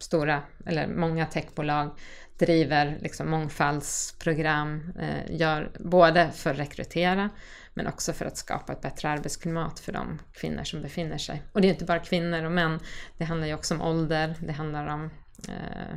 stora, 0.00 0.42
eller 0.66 0.86
många 0.86 1.26
techbolag 1.26 1.90
driver 2.38 2.98
liksom 3.00 3.30
mångfaldsprogram, 3.30 4.92
eh, 4.98 5.36
gör 5.36 5.70
både 5.78 6.30
för 6.30 6.50
att 6.50 6.58
rekrytera 6.58 7.30
men 7.74 7.86
också 7.86 8.12
för 8.12 8.24
att 8.24 8.36
skapa 8.36 8.72
ett 8.72 8.80
bättre 8.80 9.08
arbetsklimat 9.08 9.80
för 9.80 9.92
de 9.92 10.20
kvinnor 10.32 10.64
som 10.64 10.82
befinner 10.82 11.18
sig. 11.18 11.42
Och 11.52 11.60
det 11.60 11.68
är 11.68 11.70
inte 11.70 11.84
bara 11.84 11.98
kvinnor 11.98 12.44
och 12.44 12.52
män, 12.52 12.78
det 13.18 13.24
handlar 13.24 13.46
ju 13.46 13.54
också 13.54 13.74
om 13.74 13.82
ålder, 13.82 14.34
det 14.40 14.52
handlar 14.52 14.86
om 14.86 15.10
eh, 15.48 15.96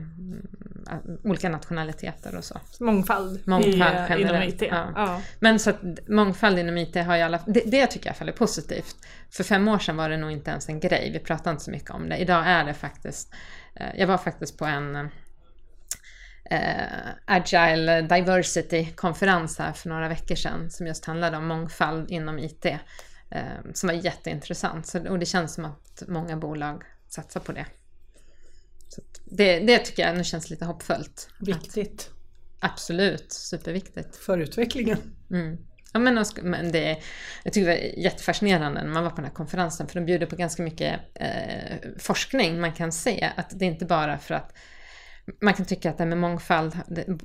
olika 1.24 1.50
nationaliteter 1.50 2.36
och 2.36 2.44
så. 2.44 2.60
Mångfald, 2.80 3.48
Mångfald 3.48 4.20
i, 4.20 4.22
inom 4.22 4.42
IT. 4.42 4.62
ja. 4.62 4.92
Ja. 4.96 5.22
Men 5.40 5.60
så 5.60 5.70
att 5.70 6.08
mångfald 6.08 6.60
inom 6.60 6.78
IT 6.78 6.96
har 6.96 7.16
jag 7.16 7.26
alla 7.26 7.40
det, 7.48 7.64
det 7.66 7.88
tycker 7.88 8.06
jag 8.06 8.06
i 8.06 8.10
alla 8.10 8.16
fall 8.16 8.30
är 8.30 8.34
positivt. 8.34 8.96
För 9.32 9.44
fem 9.44 9.68
år 9.68 9.80
sedan 9.80 9.98
var 9.98 10.10
det 10.10 10.18
nog 10.18 10.32
inte 10.32 10.52
ens 10.52 10.70
en 10.70 10.80
grej, 10.80 11.12
vi 11.14 11.20
pratade 11.20 11.52
inte 11.52 11.64
så 11.64 11.72
mycket 11.72 11.90
om 11.90 12.10
det. 12.10 12.18
Idag 12.18 12.48
är 12.48 12.64
det 12.64 12.74
faktiskt, 12.74 13.34
eh, 13.76 14.00
jag 14.00 14.08
var 14.08 14.18
faktiskt 14.18 14.58
på 14.58 14.66
en 14.66 14.96
eh, 16.50 17.10
Agile 17.26 18.02
Diversity-konferens 18.02 19.60
här 19.60 19.74
för 19.74 19.90
några 19.90 20.08
veckor 20.08 20.36
sedan 20.36 20.70
som 20.70 20.88
just 20.88 21.06
handlade 21.06 21.38
om 21.38 21.48
mångfald 21.48 22.12
inom 22.12 22.40
IT. 22.40 22.66
Eh, 23.30 23.44
som 23.74 23.88
var 23.88 23.94
jätteintressant 23.94 24.88
så, 24.88 25.10
och 25.10 25.20
det 25.20 25.26
känns 25.26 25.54
som 25.54 25.66
att 25.66 26.04
många 26.08 26.38
bolag 26.38 26.84
satsar 27.08 27.40
på 27.40 27.52
det. 27.52 27.66
Att 29.32 29.38
det, 29.38 29.60
det 29.60 29.80
tycker 29.80 30.08
jag 30.08 30.18
nu 30.18 30.24
känns 30.24 30.50
lite 30.50 30.66
hoppfullt. 30.66 31.30
Viktigt 31.40 32.10
Absolut, 32.60 33.32
superviktigt. 33.32 34.16
för 34.16 34.38
utvecklingen. 34.38 34.98
Mm. 35.32 35.58
Ja, 35.94 36.00
men 36.00 36.72
det, 36.72 36.98
jag 37.44 37.54
tycker 37.54 37.68
det 37.68 37.76
var 37.76 38.00
jättefascinerande 38.04 38.84
när 38.84 38.94
man 38.94 39.04
var 39.04 39.10
på 39.10 39.16
den 39.16 39.26
här 39.26 39.32
konferensen 39.32 39.88
för 39.88 40.00
de 40.00 40.06
bjuder 40.06 40.26
på 40.26 40.36
ganska 40.36 40.64
mycket 40.64 41.00
eh, 41.14 41.78
forskning. 41.98 42.62
Man 42.62 42.74
kan 42.74 42.92
se 42.92 43.32
att 43.36 43.60
det 43.60 43.66
är 43.66 43.70
inte 43.70 43.86
bara 43.86 44.18
för 44.18 44.36
att 44.36 44.54
man 45.42 45.54
kan 45.54 45.66
tycka 45.66 45.90
att 45.90 45.98
det 45.98 46.06
med 46.06 46.18
mångfald, 46.18 46.78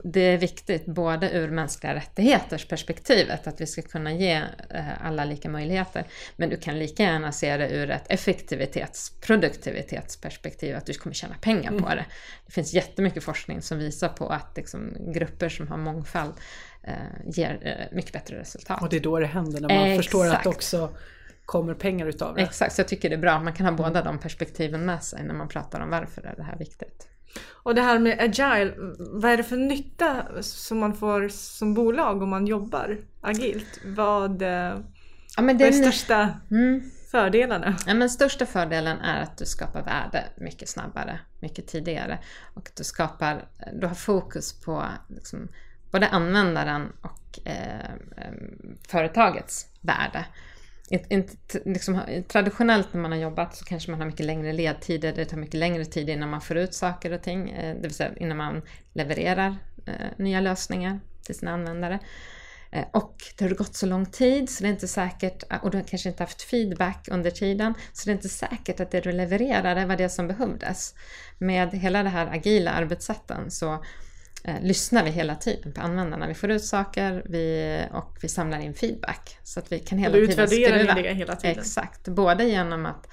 det, 0.05 0.21
är 0.21 0.39
viktigt 0.39 0.87
både 0.87 1.31
ur 1.31 1.51
mänskliga 1.51 1.95
rättigheters 1.95 2.69
perspektivet, 2.69 3.47
att 3.47 3.61
vi 3.61 3.67
ska 3.67 3.83
kunna 3.83 4.13
ge 4.13 4.43
eh, 4.71 5.07
alla 5.07 5.25
lika 5.25 5.49
möjligheter. 5.49 6.05
Men 6.37 6.51
du 6.51 6.57
kan 6.57 6.79
lika 6.79 7.03
gärna 7.03 7.33
se 7.33 7.57
det 7.57 7.71
ur 7.71 7.91
ett 7.91 8.05
effektivitets, 8.09 9.11
produktivitetsperspektiv, 9.21 10.77
att 10.77 10.87
du 10.87 10.95
kommer 10.95 11.15
tjäna 11.15 11.35
pengar 11.41 11.79
på 11.79 11.89
det. 11.89 12.05
Det 12.47 12.53
finns 12.53 12.73
jättemycket 12.73 13.25
forskning 13.25 13.63
som 13.63 13.79
visar 13.79 14.09
på 14.09 14.29
att 14.29 14.57
liksom, 14.57 14.97
grupper 15.13 15.49
som 15.49 15.69
har 15.69 15.77
mångfald 15.77 16.35
eh, 16.83 16.95
ger 17.27 17.59
eh, 17.63 17.97
mycket 17.97 18.13
bättre 18.13 18.39
resultat. 18.41 18.83
Och 18.83 18.89
det 18.89 18.97
är 18.97 19.01
då 19.01 19.19
det 19.19 19.27
händer, 19.27 19.61
när 19.61 19.89
man 19.89 19.97
förstår 19.97 20.27
att 20.27 20.33
Exakt. 20.33 20.47
också 20.47 20.91
kommer 21.45 21.75
pengar 21.75 22.07
utav 22.07 22.35
det. 22.35 22.43
Exakt, 22.43 22.75
så 22.75 22.81
jag 22.81 22.89
tycker 22.89 23.09
det 23.09 23.15
är 23.15 23.21
bra. 23.21 23.41
Man 23.41 23.53
kan 23.53 23.67
ha 23.67 23.73
båda 23.73 24.03
de 24.03 24.19
perspektiven 24.19 24.85
med 24.85 25.05
sig 25.05 25.25
när 25.25 25.35
man 25.35 25.49
pratar 25.49 25.81
om 25.81 25.91
varför 25.91 26.23
är 26.23 26.37
det 26.37 26.43
här 26.43 26.59
viktigt. 26.59 27.07
Och 27.63 27.75
det 27.75 27.83
här 27.83 27.99
med 27.99 28.17
agile, 28.21 28.75
vad 28.99 29.31
är 29.33 29.37
det 29.37 29.43
för 29.45 29.57
nytta 29.57 30.27
som 30.43 30.79
man 30.79 30.95
får 30.95 31.29
som 31.29 31.75
bolag 31.75 32.23
om 32.23 32.29
man 32.29 32.47
jobbar 32.47 32.99
agilt? 33.21 33.79
Vad, 33.85 34.43
eh, 34.43 34.49
Ja, 34.49 34.81
vad 35.37 35.51
är 35.51 35.55
den- 35.55 35.73
största 35.73 36.29
Mm. 36.51 36.91
fördelarna? 37.11 37.77
Ja, 37.87 37.95
men 37.95 38.11
största 38.11 38.47
fördelen 38.47 38.99
är 39.01 39.23
att 39.23 39.39
du 39.39 39.45
skapar 39.47 39.83
värde 39.83 40.25
mycket 40.37 40.69
snabbare, 40.69 41.21
mycket 41.41 41.67
tidigare. 41.67 42.19
Och 42.55 42.71
du 42.77 42.85
skapar, 42.85 43.45
du 43.81 43.87
har 43.87 43.95
fokus 43.95 44.61
på 44.61 44.85
liksom, 45.09 45.49
både 45.91 46.09
användaren 46.09 46.93
och 47.03 47.39
eh, 47.49 47.81
eh, 48.17 48.33
företagets 48.89 49.67
värde 49.81 50.25
ett, 50.91 51.07
ett, 51.09 51.57
liksom, 51.65 52.01
traditionellt 52.29 52.89
när 52.93 53.01
man 53.01 53.13
har 53.13 53.19
jobbat 53.19 53.57
så 53.57 53.65
kanske 53.65 53.91
man 53.91 54.01
har 54.01 54.07
mycket 54.07 54.27
längre 54.27 54.53
ledtider, 54.53 55.13
det 55.13 55.25
tar 55.25 55.37
mycket 55.37 55.55
längre 55.55 55.85
tid 55.85 56.09
innan 56.09 56.31
man 56.31 56.41
får 56.41 56.57
ut 56.57 56.75
saker 56.75 57.13
och 57.13 57.23
ting, 57.23 57.51
eh, 57.51 57.75
det 57.75 57.83
vill 57.83 57.95
säga 57.95 58.11
innan 58.17 58.37
man 58.37 58.63
levererar 58.93 59.57
eh, 59.87 59.95
nya 60.17 60.41
lösningar 60.41 61.01
till 61.23 61.35
sina 61.35 61.51
användare. 61.51 61.99
Eh, 62.73 62.85
och 62.93 63.17
det 63.39 63.45
har 63.45 63.51
gått 63.51 63.75
så 63.75 63.87
lång 63.87 64.07
tid 64.07 64.51
så 64.51 64.63
det 64.63 64.69
är 64.69 64.73
inte 64.73 64.89
säkert, 64.89 65.43
och 65.63 65.71
du 65.71 65.79
har 65.79 65.85
kanske 65.85 66.09
inte 66.09 66.23
haft 66.23 66.43
feedback 66.43 67.09
under 67.11 67.31
tiden, 67.31 67.75
så 67.93 68.05
det 68.05 68.11
är 68.11 68.15
inte 68.15 68.29
säkert 68.29 68.81
att 68.81 68.91
det 68.91 69.01
du 69.01 69.13
levererade 69.13 69.87
var 69.87 69.97
det 69.97 70.09
som 70.09 70.29
behövdes. 70.29 70.95
Med 71.39 71.75
hela 71.75 72.03
det 72.03 72.09
här 72.09 72.27
agila 72.27 72.71
arbetssätten 72.71 73.51
så 73.51 73.85
eh, 74.45 74.63
lyssnar 74.63 75.05
vi 75.05 75.11
hela 75.11 75.35
tiden 75.35 75.73
på 75.73 75.81
användarna. 75.81 76.27
Vi 76.27 76.35
får 76.35 76.51
ut 76.51 76.65
saker 76.65 77.23
vi, 77.27 77.85
och 77.93 78.19
vi 78.23 78.29
samlar 78.29 78.59
in 78.59 78.75
feedback. 78.75 79.39
Så 79.43 79.61
att 79.61 79.73
vi 79.73 79.79
kan 79.79 79.99
hela 79.99 80.15
tiden 80.15 80.49
skruva. 80.49 80.95
det 80.95 81.15
hela 81.15 81.37
tiden? 81.37 81.59
Exakt, 81.59 82.09
både 82.09 82.45
genom 82.45 82.87
att 82.87 83.09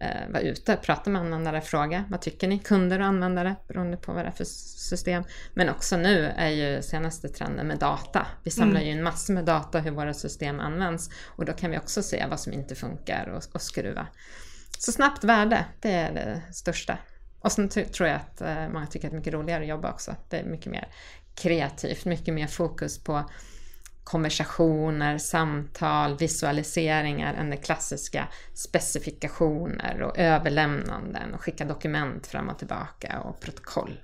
eh, 0.00 0.28
vara 0.32 0.42
ute, 0.42 0.76
prata 0.76 1.10
med 1.10 1.20
användare, 1.22 1.60
fråga 1.60 2.04
vad 2.10 2.20
tycker 2.20 2.48
ni? 2.48 2.58
Kunder 2.58 3.00
och 3.00 3.06
användare 3.06 3.56
beroende 3.68 3.96
på 3.96 4.12
vad 4.12 4.24
det 4.24 4.28
är 4.28 4.32
för 4.32 4.44
system. 4.44 5.24
Men 5.54 5.68
också 5.68 5.96
nu 5.96 6.32
är 6.36 6.48
ju 6.48 6.82
senaste 6.82 7.28
trenden 7.28 7.66
med 7.66 7.78
data. 7.78 8.26
Vi 8.42 8.50
samlar 8.50 8.80
Mm. 8.80 8.86
ju 8.86 8.92
in 8.92 9.02
massor 9.02 9.34
med 9.34 9.44
data 9.44 9.78
hur 9.78 9.90
våra 9.90 10.14
system 10.14 10.60
används 10.60 11.10
och 11.26 11.44
då 11.44 11.52
kan 11.52 11.70
vi 11.70 11.78
också 11.78 12.02
se 12.02 12.26
vad 12.30 12.40
som 12.40 12.52
inte 12.52 12.74
funkar 12.74 13.28
och, 13.28 13.42
och 13.54 13.62
skruva. 13.62 14.06
Så 14.78 14.92
snabbt 14.92 15.24
värde, 15.24 15.64
det 15.80 15.92
är 15.92 16.12
det 16.12 16.42
största. 16.52 16.98
Och 17.44 17.52
sen 17.52 17.68
tror 17.68 18.08
jag 18.08 18.16
att 18.16 18.40
eh, 18.40 18.68
många 18.68 18.86
tycker 18.86 19.08
att 19.08 19.12
det 19.12 19.16
är 19.16 19.18
mycket 19.18 19.34
roligare 19.34 19.62
att 19.62 19.68
jobba 19.68 19.90
också. 19.90 20.14
Det 20.28 20.36
är 20.36 20.44
mycket 20.44 20.72
mer 20.72 20.88
kreativt, 21.34 22.04
mycket 22.04 22.34
mer 22.34 22.46
fokus 22.46 23.04
på 23.04 23.30
konversationer, 24.04 25.18
samtal, 25.18 26.16
visualiseringar 26.16 27.34
än 27.34 27.50
det 27.50 27.56
klassiska 27.56 28.28
specifikationer 28.54 30.02
och 30.02 30.18
överlämnanden 30.18 31.34
och 31.34 31.40
skicka 31.40 31.64
dokument 31.64 32.26
fram 32.26 32.48
och 32.48 32.58
tillbaka 32.58 33.20
och 33.20 33.40
protokoll. 33.40 34.00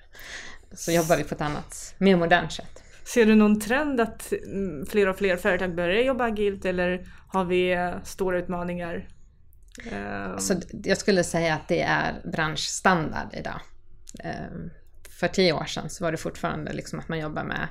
Så 0.72 0.92
jobbar 0.92 1.16
vi 1.16 1.24
på 1.24 1.34
ett 1.34 1.40
annat, 1.40 1.94
mer 1.98 2.16
modernt 2.16 2.52
sätt. 2.52 2.82
Ser 3.04 3.26
du 3.26 3.34
någon 3.34 3.60
trend 3.60 4.00
att 4.00 4.32
mm, 4.32 4.86
fler 4.86 5.08
och 5.08 5.16
fler 5.16 5.36
företag 5.36 5.74
börjar 5.74 6.02
jobba 6.02 6.24
agilt 6.24 6.64
eller 6.64 7.06
har 7.28 7.44
vi 7.44 7.72
eh, 7.72 8.02
stora 8.04 8.38
utmaningar? 8.38 9.08
Eh, 9.92 10.38
Så 10.38 10.54
d- 10.54 10.66
jag 10.84 10.98
skulle 10.98 11.24
säga 11.24 11.54
att 11.54 11.68
det 11.68 11.82
är 11.82 12.22
branschstandard 12.32 13.34
idag. 13.34 13.60
Eh, 14.24 14.32
För 15.10 15.28
tio 15.28 15.52
år 15.52 15.64
sedan 15.64 15.90
så 15.90 16.04
var 16.04 16.12
det 16.12 16.18
fortfarande 16.18 16.72
liksom 16.72 16.98
att 16.98 17.08
man 17.08 17.18
jobbar 17.18 17.44
med 17.44 17.68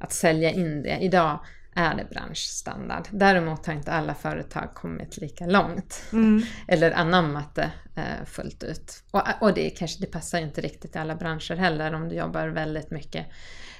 att 0.00 0.12
sälja 0.12 0.50
in 0.50 0.82
det. 0.82 0.98
Idag 1.00 1.40
är 1.74 1.94
det 1.94 2.04
branschstandard. 2.10 3.06
Däremot 3.10 3.66
har 3.66 3.74
inte 3.74 3.92
alla 3.92 4.14
företag 4.14 4.74
kommit 4.74 5.16
lika 5.16 5.46
långt. 5.46 6.02
mm, 6.12 6.42
eller 6.68 6.90
anammat 6.90 7.54
det 7.54 7.70
eh, 7.96 8.24
fullt 8.26 8.62
ut. 8.62 9.02
Och, 9.10 9.22
och 9.40 9.54
det, 9.54 9.70
kanske, 9.70 10.00
det 10.00 10.06
passar 10.06 10.38
inte 10.40 10.60
riktigt 10.60 10.96
i 10.96 10.98
alla 10.98 11.14
branscher 11.14 11.54
heller 11.56 11.92
om 11.94 12.08
du 12.08 12.14
jobbar 12.14 12.48
väldigt 12.48 12.90
mycket 12.90 13.26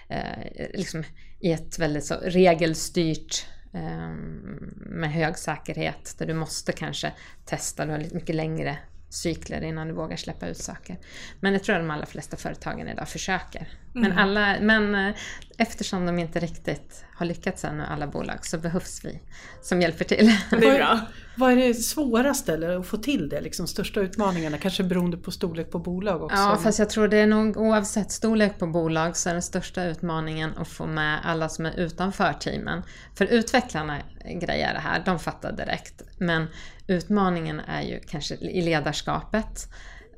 eh, 0.09 0.69
liksom 0.75 1.05
i 1.41 1.53
ett 1.53 1.79
väldigt 1.79 2.05
så 2.05 2.15
regelstyrt 2.23 3.47
Ehm, 3.77 4.75
med 4.77 5.13
hög 5.13 5.39
säkerhet 5.39 6.15
där 6.19 6.27
du 6.27 6.35
måste 6.35 6.73
kanske 6.73 7.13
testa, 7.45 7.87
du 7.87 7.93
har 7.93 7.99
lite 7.99 8.15
mycket 8.15 8.35
längre 8.35 8.79
cykler 9.09 9.63
innan 9.63 9.89
du 9.89 9.95
vågar 9.95 10.17
släppa 10.17 10.49
ut 10.49 10.59
saker. 10.59 10.99
Men 11.41 11.53
jag 11.53 11.65
tror 11.65 11.77
att 11.77 11.83
de 11.83 11.91
allra 11.91 12.07
flesta 12.07 12.37
företagen 12.37 12.89
idag 12.89 13.09
försöker 13.09 13.69
Men, 13.93 14.13
alla, 14.13 14.57
men 14.61 14.95
eh, 14.95 15.15
eftersom 15.59 16.07
de 16.07 16.19
inte 16.19 16.41
riktigt 16.41 17.05
har 17.15 17.27
lyckats 17.27 17.65
ännu, 17.65 17.85
alla 17.85 18.07
bolag, 18.07 18.47
så 18.47 18.59
behövs 18.59 19.05
vi 19.05 19.21
som 19.63 19.83
hjälper 19.83 20.05
till. 20.05 20.37
Det 20.51 20.57
är 20.69 20.75
bra. 20.79 21.01
Vad 21.37 21.53
är 21.53 21.57
det 21.57 21.75
svåraste 21.75 22.55
eller 22.55 22.81
att 22.81 22.87
få 22.87 22.97
till 22.97 23.29
det? 23.29 23.41
Liksom 23.41 23.67
största 23.67 24.01
utmaningarna? 24.01 24.59
Kanske 24.59 24.83
beroende 24.83 25.17
på 25.17 25.31
storlek 25.31 25.71
på 25.71 25.79
bolag 25.79 26.23
också? 26.23 26.37
Ja, 26.37 26.59
fast 26.63 26.79
jag 26.79 26.91
tror 26.91 27.09
det 27.09 27.17
är 27.17 27.27
nog 27.27 27.57
oavsett 27.57 28.13
storlek 28.13 28.59
på 28.59 28.67
bolag 28.67 29.17
så 29.17 29.29
är 29.29 29.33
den 29.33 29.43
största 29.43 29.85
utmaningen 29.85 30.57
att 30.57 30.69
få 30.69 30.87
med 30.87 31.21
alla 31.25 31.49
som 31.49 31.67
är 31.67 31.81
utanför 31.81 32.33
teamen. 32.33 32.83
För 33.15 33.25
utvecklarna 33.27 33.99
grejer 34.25 34.75
det 34.75 34.81
här, 34.81 35.03
de 35.05 35.19
fattar 35.19 35.53
direkt. 35.53 36.03
Men 36.19 36.47
utmaningen 36.87 37.61
är 37.61 37.83
ju 37.83 38.01
kanske 38.01 38.35
i 38.35 38.63
ledarskapet. 38.63 39.69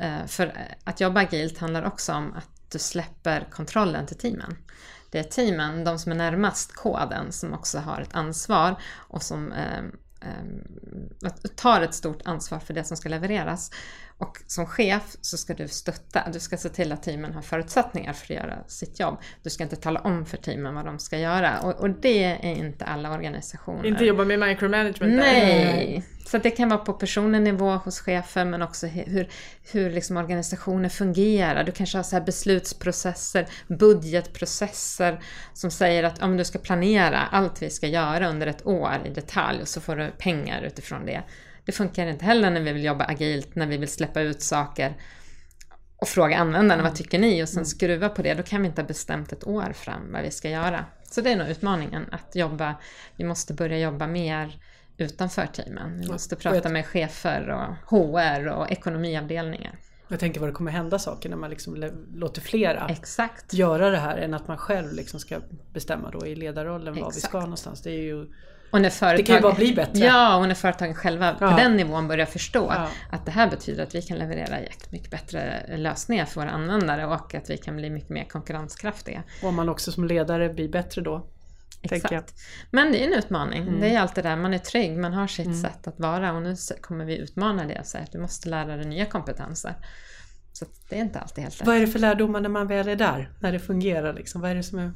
Eh, 0.00 0.26
för 0.26 0.68
att 0.84 1.00
jobba 1.00 1.20
agilt 1.20 1.58
handlar 1.58 1.82
också 1.82 2.12
om 2.12 2.32
att 2.32 2.72
du 2.72 2.78
släpper 2.78 3.48
kontrollen 3.50 4.06
till 4.06 4.18
teamen. 4.18 4.56
Det 5.10 5.18
är 5.18 5.22
teamen, 5.22 5.84
de 5.84 5.98
som 5.98 6.12
är 6.12 6.16
närmast 6.16 6.72
koden, 6.72 7.32
som 7.32 7.54
också 7.54 7.78
har 7.78 8.00
ett 8.00 8.14
ansvar 8.14 8.76
och 8.94 9.22
som 9.22 9.52
eh, 9.52 9.78
eh, 10.20 11.30
tar 11.56 11.80
ett 11.80 11.94
stort 11.94 12.22
ansvar 12.24 12.58
för 12.58 12.74
det 12.74 12.84
som 12.84 12.96
ska 12.96 13.08
levereras. 13.08 13.70
Och 14.18 14.38
som 14.46 14.66
chef 14.66 15.16
så 15.20 15.36
ska 15.36 15.54
du 15.54 15.68
stötta, 15.68 16.30
du 16.32 16.40
ska 16.40 16.56
se 16.56 16.68
till 16.68 16.92
att 16.92 17.02
teamen 17.02 17.32
har 17.32 17.42
förutsättningar 17.42 18.12
för 18.12 18.24
att 18.34 18.40
göra 18.40 18.58
sitt 18.66 19.00
jobb. 19.00 19.18
Du 19.42 19.50
ska 19.50 19.62
inte 19.62 19.76
tala 19.76 20.00
om 20.00 20.26
för 20.26 20.36
teamen 20.36 20.74
vad 20.74 20.84
de 20.84 20.98
ska 20.98 21.18
göra 21.18 21.60
och, 21.60 21.80
och 21.80 21.90
det 21.90 22.24
är 22.24 22.44
inte 22.44 22.84
alla 22.84 23.14
organisationer. 23.14 23.86
Inte 23.86 24.04
jobba 24.04 24.24
med 24.24 24.38
micromanagement 24.38 25.16
där. 25.16 25.16
Nej! 25.16 26.04
Så 26.26 26.38
det 26.38 26.50
kan 26.50 26.68
vara 26.68 26.78
på 26.78 26.92
personlig 26.92 27.42
nivå 27.42 27.70
hos 27.70 28.00
chefer 28.00 28.44
men 28.44 28.62
också 28.62 28.86
hur, 28.86 29.28
hur 29.72 29.90
liksom 29.90 30.16
organisationer 30.16 30.88
fungerar. 30.88 31.64
Du 31.64 31.72
kanske 31.72 31.98
har 31.98 32.02
så 32.02 32.16
här 32.16 32.24
beslutsprocesser, 32.24 33.46
budgetprocesser 33.66 35.20
som 35.52 35.70
säger 35.70 36.04
att 36.04 36.22
om 36.22 36.36
du 36.36 36.44
ska 36.44 36.58
planera 36.58 37.18
allt 37.18 37.62
vi 37.62 37.70
ska 37.70 37.86
göra 37.86 38.28
under 38.28 38.46
ett 38.46 38.66
år 38.66 38.98
i 39.04 39.10
detalj 39.10 39.62
och 39.62 39.68
så 39.68 39.80
får 39.80 39.96
du 39.96 40.10
pengar 40.18 40.62
utifrån 40.62 41.06
det. 41.06 41.22
Det 41.68 41.72
funkar 41.72 42.06
inte 42.06 42.24
heller 42.24 42.50
när 42.50 42.60
vi 42.60 42.72
vill 42.72 42.84
jobba 42.84 43.04
agilt, 43.04 43.54
när 43.54 43.66
vi 43.66 43.76
vill 43.76 43.88
släppa 43.88 44.20
ut 44.20 44.42
saker 44.42 44.96
och 45.96 46.08
fråga 46.08 46.36
användarna 46.36 46.82
vad 46.82 46.94
tycker 46.94 47.18
ni 47.18 47.42
och 47.42 47.48
sen 47.48 47.66
skruva 47.66 48.08
på 48.08 48.22
det. 48.22 48.34
Då 48.34 48.42
kan 48.42 48.62
vi 48.62 48.68
inte 48.68 48.80
ha 48.82 48.86
bestämt 48.86 49.32
ett 49.32 49.46
år 49.46 49.72
fram 49.72 50.12
vad 50.12 50.22
vi 50.22 50.30
ska 50.30 50.50
göra. 50.50 50.84
Så 51.02 51.20
det 51.20 51.32
är 51.32 51.36
nog 51.36 51.48
utmaningen 51.48 52.06
att 52.12 52.36
jobba. 52.36 52.74
Vi 53.16 53.24
måste 53.24 53.54
börja 53.54 53.78
jobba 53.78 54.06
mer 54.06 54.62
utanför 54.96 55.46
teamen. 55.46 56.00
Vi 56.00 56.08
måste 56.08 56.36
prata 56.36 56.68
med 56.68 56.86
chefer 56.86 57.48
och 57.48 57.98
HR 57.98 58.46
och 58.46 58.70
ekonomiavdelningar. 58.70 59.78
Jag 60.08 60.20
tänker 60.20 60.40
vad 60.40 60.48
det 60.48 60.54
kommer 60.54 60.70
hända 60.70 60.98
saker 60.98 61.28
när 61.28 61.36
man 61.36 61.50
liksom 61.50 61.90
låter 62.14 62.40
flera 62.40 62.88
Exakt. 62.88 63.54
göra 63.54 63.90
det 63.90 63.98
här 63.98 64.18
än 64.18 64.34
att 64.34 64.48
man 64.48 64.58
själv 64.58 64.92
liksom 64.92 65.20
ska 65.20 65.40
bestämma 65.72 66.10
då 66.10 66.26
i 66.26 66.34
ledarrollen 66.34 66.94
var 66.94 67.02
vi 67.02 67.08
Exakt. 67.08 67.24
ska 67.24 67.40
någonstans. 67.40 67.82
Det 67.82 67.90
är 67.90 68.02
ju 68.02 68.26
Och 68.70 68.80
när 68.80 68.90
företag... 68.90 69.18
Det 69.18 69.22
kan 69.22 69.36
ju 69.36 69.42
bara 69.42 69.54
bli 69.54 69.74
bättre. 69.74 70.04
Ja, 70.04 70.36
och 70.36 70.48
när 70.48 70.54
företagen 70.54 70.94
själva 70.94 71.36
Ja. 71.40 71.50
på 71.50 71.56
den 71.56 71.76
nivån 71.76 72.08
börjar 72.08 72.26
förstå 72.26 72.72
Ja. 72.74 72.88
att 73.10 73.26
det 73.26 73.32
här 73.32 73.50
betyder 73.50 73.82
att 73.82 73.94
vi 73.94 74.02
kan 74.02 74.18
leverera 74.18 74.60
jättemycket 74.60 75.10
bättre 75.10 75.64
lösningar 75.76 76.24
för 76.24 76.40
våra 76.40 76.50
användare 76.50 77.06
och 77.06 77.34
att 77.34 77.50
vi 77.50 77.56
kan 77.56 77.76
bli 77.76 77.90
mycket 77.90 78.10
mer 78.10 78.24
konkurrenskraftiga. 78.24 79.22
Och 79.42 79.48
om 79.48 79.54
man 79.54 79.68
också 79.68 79.92
som 79.92 80.04
ledare 80.04 80.48
blir 80.48 80.68
bättre 80.68 81.02
då. 81.02 81.26
Exakt. 81.82 82.34
Men 82.70 82.92
det 82.92 83.04
är 83.04 83.06
en 83.06 83.18
utmaning. 83.18 83.62
Mm. 83.62 83.80
Det 83.80 83.94
är 83.94 84.00
alltid 84.00 84.24
där, 84.24 84.36
man 84.36 84.54
är 84.54 84.58
trygg, 84.58 84.98
man 84.98 85.12
har 85.12 85.26
sitt 85.26 85.60
sätt 85.60 85.86
att 85.86 86.00
vara 86.00 86.32
och 86.32 86.42
nu 86.42 86.56
kommer 86.80 87.04
vi 87.04 87.16
utmana 87.16 87.64
det 87.64 87.80
och 87.80 87.86
säga 87.86 88.04
att 88.04 88.12
du 88.12 88.18
måste 88.18 88.48
lära 88.48 88.76
dig 88.76 88.86
nya 88.86 89.04
kompetenser. 89.06 89.74
Så 90.52 90.66
det 90.88 90.96
är 90.96 91.00
inte 91.00 91.20
alltid 91.20 91.44
helt 91.44 91.58
lätt. 91.58 91.66
Vad 91.66 91.76
är 91.76 91.80
det 91.80 91.86
för 91.86 91.98
lärdomar 91.98 92.40
när 92.40 92.48
man 92.48 92.66
väl 92.66 92.88
är 92.88 92.96
där? 92.96 93.32
När 93.40 93.52
det 93.52 93.58
fungerar 93.58 94.14
liksom? 94.14 94.40
Vad 94.40 94.50
är 94.50 94.54
det 94.54 94.62
som 94.62 94.78
är... 94.78 94.92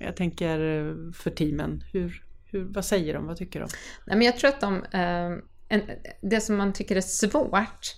Jag 0.00 0.16
tänker 0.16 0.58
eh, 0.60 1.12
för 1.12 1.30
teamen. 1.30 1.84
Hur, 1.92 2.23
hur, 2.54 2.64
vad 2.64 2.84
säger 2.84 3.14
de? 3.14 3.26
Vad 3.26 3.36
tycker 3.36 3.60
de? 3.60 3.68
Nej, 4.06 4.16
men 4.16 4.26
jag 4.26 4.36
tror 4.36 4.48
att 4.48 4.60
de, 4.60 4.84
eh, 4.84 5.30
en, 5.68 5.90
det 6.22 6.40
som 6.40 6.56
man 6.56 6.72
tycker 6.72 6.96
är 6.96 7.00
svårt 7.00 7.96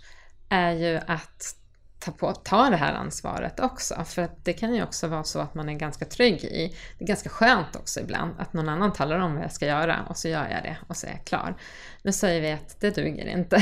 är 0.48 0.72
ju 0.72 1.00
att 1.06 1.56
ta, 1.98 2.12
på, 2.12 2.32
ta 2.32 2.70
det 2.70 2.76
här 2.76 2.92
ansvaret 2.92 3.60
också. 3.60 4.04
För 4.04 4.22
att 4.22 4.44
det 4.44 4.52
kan 4.52 4.74
ju 4.74 4.82
också 4.82 5.06
vara 5.06 5.24
så 5.24 5.40
att 5.40 5.54
man 5.54 5.68
är 5.68 5.74
ganska 5.74 6.04
trygg 6.04 6.44
i, 6.44 6.76
det 6.98 7.04
är 7.04 7.08
ganska 7.08 7.28
skönt 7.28 7.76
också 7.76 8.00
ibland, 8.00 8.34
att 8.38 8.52
någon 8.52 8.68
annan 8.68 8.92
talar 8.92 9.18
om 9.18 9.34
vad 9.34 9.44
jag 9.44 9.52
ska 9.52 9.66
göra 9.66 10.06
och 10.08 10.16
så 10.16 10.28
gör 10.28 10.48
jag 10.50 10.62
det 10.62 10.76
och 10.86 10.96
så 10.96 11.06
är 11.06 11.10
jag 11.10 11.24
klar. 11.24 11.56
Nu 12.02 12.12
säger 12.12 12.40
vi 12.40 12.52
att 12.52 12.80
det 12.80 12.90
duger 12.90 13.26
inte, 13.26 13.56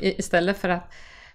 istället 0.00 0.58
för 0.58 0.68
att 0.68 0.92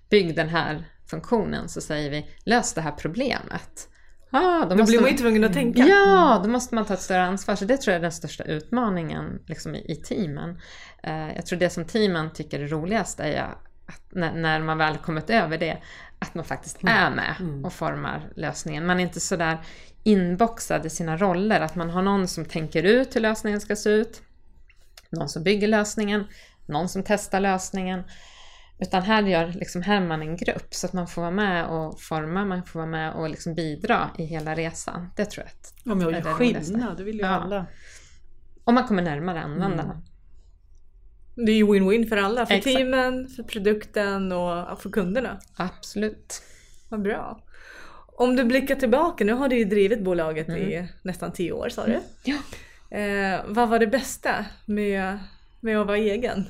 bygga 0.10 0.34
den 0.34 0.50
här 0.50 0.86
funktionen 1.10 1.70
så 1.70 1.82
säger 1.82 2.10
vi 2.10 2.30
lös 2.44 2.74
det 2.74 2.82
här 2.82 2.92
problemet. 2.92 3.90
Ah, 4.32 4.66
Då 4.66 4.76
måste 4.76 4.92
blir 4.92 5.02
man 5.02 5.12
ju 5.12 5.18
tvungen 5.18 5.44
att 5.44 5.54
tänka. 5.54 5.86
Ja, 5.86 6.40
då 6.44 6.50
måste 6.50 6.76
man 6.76 6.86
ta 6.86 6.94
ett 6.94 7.02
större 7.02 7.24
ansvar. 7.24 7.56
Så 7.56 7.66
det 7.66 7.78
tror 7.78 7.92
jag 7.92 7.98
är 7.98 8.02
den 8.02 8.12
största 8.12 8.44
utmaningen 8.44 9.40
liksom, 9.46 9.76
i, 9.76 9.92
i 9.92 9.96
teamen. 9.96 10.60
Eh, 11.04 11.36
jag 11.36 11.46
tror 11.46 11.60
det 11.60 11.70
som 11.70 11.86
teamen 11.86 12.34
tycker 12.34 12.60
är 12.60 12.68
roligast 12.68 13.20
är 13.20 13.42
att 13.86 14.04
när, 14.10 14.34
när 14.34 14.60
man 14.60 14.78
väl 14.78 14.98
kommit 14.98 15.30
över 15.30 15.58
det, 15.58 15.78
att 16.20 16.36
man 16.36 16.46
faktiskt 16.46 16.84
är 16.84 17.10
med 17.10 17.36
och 17.66 17.74
formar 17.74 18.30
lösningen. 18.36 18.86
Man 18.86 19.00
är 19.00 19.04
inte 19.04 19.20
sådär 19.20 19.58
inboxad 20.04 20.86
i 20.86 20.90
sina 20.90 21.18
roller, 21.18 21.60
att 21.62 21.76
man 21.76 21.90
har 21.90 22.02
någon 22.02 22.28
som 22.28 22.46
tänker 22.46 22.84
ut 22.84 23.16
hur 23.16 23.22
lösningen 23.22 23.62
ska 23.62 23.76
se 23.76 23.90
ut, 23.90 24.22
någon 25.10 25.30
som 25.30 25.44
bygger 25.44 25.68
lösningen, 25.68 26.24
någon 26.66 26.90
som 26.90 27.04
testar 27.04 27.40
lösningen. 27.40 28.04
Utan 28.82 29.02
här 29.02 29.24
gör 29.24 29.48
liksom 29.48 29.82
här 29.82 29.96
är 30.02 30.08
man 30.08 30.22
en 30.22 30.38
grupp 30.38 30.74
så 30.74 30.88
att 30.88 30.94
man 30.94 31.08
får 31.08 31.22
vara 31.22 31.32
med 31.32 31.66
och 31.66 32.02
forma, 32.02 32.46
man 32.46 32.64
får 32.64 32.80
vara 32.80 32.90
med 32.90 33.14
och 33.14 33.30
liksom 33.30 33.56
bidra 33.56 34.10
i 34.18 34.24
hela 34.26 34.56
resan. 34.56 35.10
Det 35.16 35.26
tror 35.26 35.46
jag 35.46 35.52
att 35.52 35.74
Om 35.94 36.02
jag 36.02 36.14
är 36.14 36.26
gör 36.26 36.34
skillnad, 36.34 36.98
det 36.98 37.04
vill 37.04 37.16
ju 37.16 37.22
Ja. 37.22 37.28
alla. 37.28 37.66
Om 38.64 38.76
man 38.76 38.84
kommer 38.88 39.02
närmare 39.02 39.42
användarna. 39.42 40.02
Det 41.36 41.52
är 41.52 41.56
ju 41.56 41.66
win-win 41.66 42.10
för 42.10 42.18
alla. 42.18 42.46
För 42.46 42.54
Exakt. 42.54 42.76
teamen, 42.78 43.28
för 43.28 43.44
produkten 43.44 44.32
och 44.32 44.82
för 44.82 44.90
kunderna. 44.90 45.40
Absolut. 45.56 46.42
Vad 46.90 47.02
bra. 47.02 47.44
Om 48.18 48.36
du 48.36 48.44
blickar 48.44 48.76
tillbaka, 48.76 49.24
nu 49.24 49.34
har 49.34 49.50
du 49.50 49.58
ju 49.58 49.66
drivit 49.66 50.04
bolaget 50.04 50.48
Mm. 50.48 50.62
i 50.62 50.88
nästan 51.04 51.32
tio 51.34 51.52
år 51.52 51.70
sa 51.70 51.86
du. 51.86 52.00
Ja. 52.24 52.38
Eh, 52.98 53.40
vad 53.48 53.70
var 53.70 53.80
det 53.80 53.88
bästa 53.88 54.46
med, 54.66 55.20
med 55.60 55.80
att 55.80 55.88
vara 55.88 55.98
egen? 55.98 56.46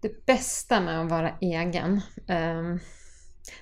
Det 0.00 0.26
bästa 0.26 0.80
med 0.80 1.00
att 1.00 1.10
vara 1.10 1.36
egen, 1.40 2.00
Um, 2.28 2.80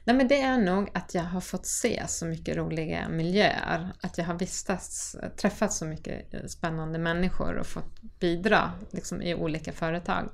nej 0.05 0.17
men 0.17 0.29
det 0.29 0.41
är 0.41 0.59
nog 0.59 0.91
att 0.95 1.15
jag 1.15 1.23
har 1.23 1.41
fått 1.41 1.67
se 1.67 2.05
så 2.09 2.27
mycket 2.27 2.57
roliga 2.57 3.09
miljöer. 3.09 3.93
Att 4.01 4.19
jag 4.19 4.25
har 4.25 4.35
vistats, 4.35 5.17
träffat 5.37 5.73
så 5.73 5.85
mycket 5.85 6.35
eh, 6.35 6.47
spännande 6.47 6.99
människor 6.99 7.57
och 7.57 7.67
fått 7.67 8.01
bidra 8.21 8.73
liksom, 8.91 9.23
i 9.23 9.35
olika 9.35 9.73
företag. 9.73 10.31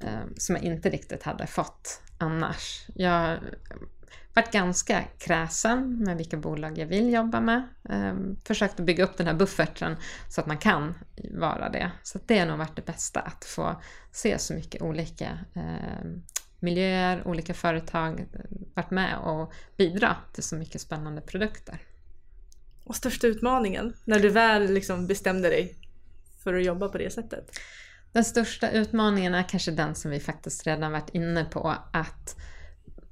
Um, 0.00 0.34
som 0.36 0.56
jag 0.56 0.64
inte 0.64 0.90
riktigt 0.90 1.22
hade 1.22 1.46
fått 1.46 2.00
annars. 2.18 2.86
Jag 2.94 3.38
varit 4.38 4.52
ganska 4.52 5.04
kräsen 5.18 5.98
med 5.98 6.16
vilka 6.16 6.36
bolag 6.36 6.78
jag 6.78 6.86
vill 6.86 7.12
jobba 7.12 7.40
med. 7.40 7.68
Ehm, 7.88 8.36
försökt 8.44 8.80
att 8.80 8.86
bygga 8.86 9.04
upp 9.04 9.16
den 9.16 9.26
här 9.26 9.34
bufferten 9.34 9.96
så 10.28 10.40
att 10.40 10.46
man 10.46 10.58
kan 10.58 10.94
vara 11.30 11.68
det. 11.68 11.90
Så 12.02 12.18
det 12.26 12.38
har 12.38 12.46
nog 12.46 12.58
varit 12.58 12.76
det 12.76 12.86
bästa, 12.86 13.20
att 13.20 13.44
få 13.44 13.82
se 14.12 14.38
så 14.38 14.54
mycket 14.54 14.82
olika 14.82 15.38
eh, 15.54 16.10
miljöer, 16.60 17.28
olika 17.28 17.54
företag, 17.54 18.20
eh, 18.20 18.40
varit 18.74 18.90
med 18.90 19.18
och 19.18 19.52
bidra 19.76 20.16
till 20.32 20.42
så 20.42 20.56
mycket 20.56 20.80
spännande 20.80 21.20
produkter. 21.20 21.78
Och 22.84 22.96
största 22.96 23.26
utmaningen 23.26 23.94
när 24.04 24.20
du 24.20 24.28
väl 24.28 24.72
liksom 24.72 25.06
bestämde 25.06 25.48
dig 25.48 25.76
för 26.44 26.54
att 26.54 26.64
jobba 26.64 26.88
på 26.88 26.98
det 26.98 27.10
sättet? 27.10 27.50
Den 28.12 28.24
största 28.24 28.70
utmaningen 28.70 29.34
är 29.34 29.42
kanske 29.42 29.70
den 29.70 29.94
som 29.94 30.10
vi 30.10 30.20
faktiskt 30.20 30.66
redan 30.66 30.92
varit 30.92 31.10
inne 31.14 31.44
på, 31.44 31.74
att 31.92 32.36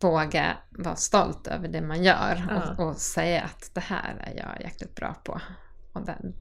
våga 0.01 0.57
vara 0.71 0.97
stolt 0.97 1.47
över 1.47 1.69
det 1.69 1.81
man 1.81 2.03
gör 2.03 2.65
och, 2.79 2.87
och 2.87 2.97
säga 2.97 3.43
att 3.43 3.71
det 3.75 3.81
här 3.81 4.17
är 4.21 4.37
jag 4.37 4.61
jäkligt 4.61 4.95
bra 4.95 5.15
på. 5.25 5.41
Och 5.93 6.07
den, 6.07 6.35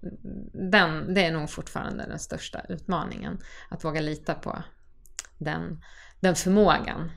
den, 0.72 1.14
det 1.14 1.26
är 1.26 1.32
nog 1.32 1.49
fortfarande 1.49 2.06
den 2.08 2.20
största 2.20 2.62
utmaningen, 2.70 3.39
att 3.70 3.84
våga 3.84 4.01
lita 4.01 4.34
på 4.34 4.64
den, 5.38 5.82
den 6.20 6.36
förmågan. 6.36 7.12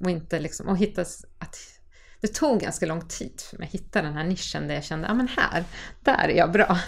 Och 0.00 0.10
inte 0.10 0.40
liksom, 0.40 0.68
och 0.68 0.76
hitta, 0.76 1.00
att, 1.38 1.56
det 2.20 2.34
tog 2.34 2.60
ganska 2.60 2.86
lång 2.86 3.08
tid 3.08 3.40
för 3.50 3.58
mig 3.58 3.66
att 3.66 3.74
hitta 3.74 4.02
den 4.02 4.14
här 4.14 4.24
nischen 4.24 4.68
där 4.68 4.74
jag 4.74 4.84
kände, 4.84 5.08
ja 5.08 5.14
men 5.14 5.28
här, 5.28 5.64
där 6.00 6.28
är 6.28 6.36
jag 6.36 6.52
bra. 6.52 6.78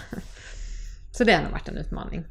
Så 1.12 1.24
det 1.24 1.32
har 1.32 1.42
nog 1.42 1.52
varit 1.52 1.68
en 1.68 1.76
utmaning. 1.76 2.24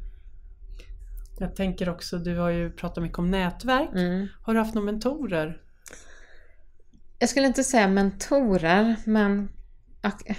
Jag 1.38 1.56
tänker 1.56 1.88
också, 1.88 2.18
du 2.18 2.38
har 2.38 2.50
ju 2.50 2.70
pratat 2.70 3.02
mycket 3.02 3.18
om 3.18 3.30
nätverk. 3.30 3.90
Mm. 3.92 4.28
Har 4.42 4.54
du 4.54 4.60
haft 4.60 4.74
några 4.74 4.92
mentorer? 4.92 5.62
Jag 7.18 7.28
skulle 7.28 7.46
inte 7.46 7.64
säga 7.64 7.88
mentorer, 7.88 8.96
men 9.04 9.48
och, 10.02 10.36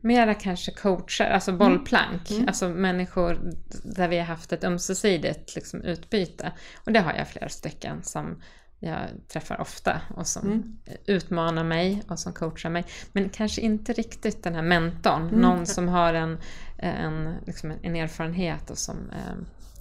mera 0.00 0.34
kanske 0.34 0.72
coacher, 0.72 1.24
alltså 1.24 1.52
bollplank. 1.52 2.32
Alltså 2.46 2.68
människor 2.68 3.52
där 3.84 4.08
vi 4.08 4.18
har 4.18 4.24
haft 4.24 4.52
ett 4.52 4.64
ömsesidigt 4.64 5.54
liksom, 5.54 5.82
utbyte. 5.82 6.52
Och 6.84 6.92
det 6.92 7.00
har 7.00 7.14
jag 7.14 7.28
flera 7.28 7.48
stycken 7.48 8.02
som 8.02 8.42
jag 8.78 8.98
träffar 9.28 9.60
ofta 9.60 10.00
och 10.16 10.26
som 10.26 10.46
mm. 10.46 10.78
utmanar 11.06 11.64
mig 11.64 12.02
och 12.08 12.18
som 12.18 12.32
coachar 12.32 12.70
mig. 12.70 12.84
Men 13.12 13.28
kanske 13.28 13.60
inte 13.60 13.92
riktigt 13.92 14.42
den 14.42 14.54
här 14.54 14.62
mentorn, 14.62 15.22
mm. 15.22 15.40
någon 15.40 15.66
som 15.66 15.88
har 15.88 16.14
en, 16.14 16.38
en, 16.78 17.34
liksom 17.46 17.72
en 17.82 17.96
erfarenhet 17.96 18.70
och 18.70 18.78
som... 18.78 19.10
Eh, 19.10 19.34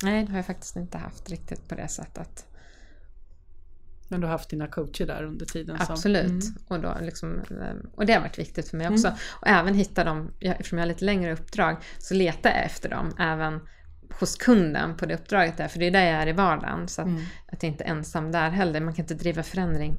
nej, 0.04 0.24
det 0.24 0.32
har 0.32 0.38
jag 0.38 0.46
faktiskt 0.46 0.76
inte 0.76 0.98
haft 0.98 1.30
riktigt 1.30 1.70
på 1.70 1.76
det 1.76 1.88
sättet. 1.88 2.46
Men 4.08 4.22
du 4.22 4.28
har 4.28 4.32
haft 4.32 4.50
dina 4.50 4.68
coacher 4.68 5.06
där 5.06 5.24
under 5.24 5.46
tiden? 5.46 5.78
Som... 5.78 5.94
Absolut. 5.94 6.26
Mm. 6.26 6.42
Och, 6.68 6.80
då 6.80 6.98
liksom, 7.02 7.40
eh, 7.40 7.90
och 7.96 8.06
det 8.06 8.14
har 8.14 8.22
varit 8.22 8.40
viktigt 8.40 8.70
för 8.70 8.78
mig 8.78 8.90
också. 8.90 9.08
Mm. 9.08 9.20
Och 9.42 9.48
även 9.48 9.74
hitta 9.74 10.04
dem, 10.04 10.32
eftersom 10.40 10.78
jag 10.78 10.86
har 10.86 10.88
lite 10.88 11.06
längre 11.06 11.34
uppdrag, 11.34 11.78
så 11.98 12.14
letar 12.14 12.50
jag 12.50 12.66
efter 12.66 12.90
dem 12.90 13.16
även 13.20 13.60
hos 14.20 14.36
kunden 14.36 14.98
på 14.98 15.06
det 15.06 15.14
uppdraget 15.14 15.58
där, 15.58 15.68
för 15.68 15.80
det 15.80 15.88
är 15.88 15.92
där 15.92 16.06
jag 16.06 16.22
är 16.22 16.28
i 16.28 16.32
vardagen. 16.32 16.88
Så 16.88 17.02
att, 17.02 17.08
mm. 17.08 17.22
att 17.52 17.64
jag 17.64 17.72
inte 17.72 17.84
är 17.84 17.88
ensam 17.88 18.32
där 18.32 18.50
heller. 18.50 18.82
Man 18.82 18.94
kan 18.94 19.04
inte 19.04 19.14
driva 19.14 19.44
förändring 19.44 19.98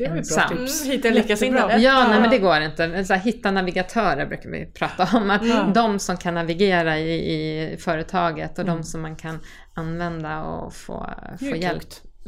det 0.00 0.06
är 0.06 0.16
ensam. 0.16 0.48
Bra 0.48 0.58
tips. 0.58 0.84
Mm, 0.84 0.92
hitta 0.92 1.10
likasinnade. 1.10 1.78
Ja, 1.78 2.06
nej, 2.08 2.20
men 2.20 2.30
det 2.30 2.38
går 2.38 2.60
inte. 2.60 3.04
Så 3.04 3.14
här, 3.14 3.20
hitta 3.20 3.50
navigatörer 3.50 4.26
brukar 4.26 4.50
vi 4.50 4.66
prata 4.66 5.18
om. 5.18 5.30
Att 5.30 5.42
mm. 5.42 5.72
De 5.74 5.98
som 5.98 6.16
kan 6.16 6.34
navigera 6.34 6.98
i, 6.98 7.12
i 7.12 7.76
företaget 7.76 8.58
och 8.58 8.64
mm. 8.64 8.76
de 8.76 8.84
som 8.84 9.02
man 9.02 9.16
kan 9.16 9.38
använda 9.74 10.42
och 10.42 10.74
få, 10.74 11.10
få 11.38 11.56
hjälp. 11.56 11.82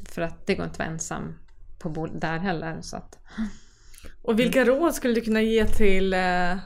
För 0.09 0.23
att 0.23 0.47
det 0.47 0.55
går 0.55 0.65
inte 0.65 0.75
att 0.75 0.79
vara 0.79 0.89
ensam 0.89 1.35
på 1.79 2.09
där 2.13 2.39
heller. 2.39 2.81
Så 2.81 2.97
att. 2.97 3.19
Och 4.23 4.39
vilka 4.39 4.65
råd 4.65 4.95
skulle 4.95 5.15
du 5.15 5.21
kunna 5.21 5.43
ge 5.43 5.67
till 5.67 6.15
eh, 6.15 6.57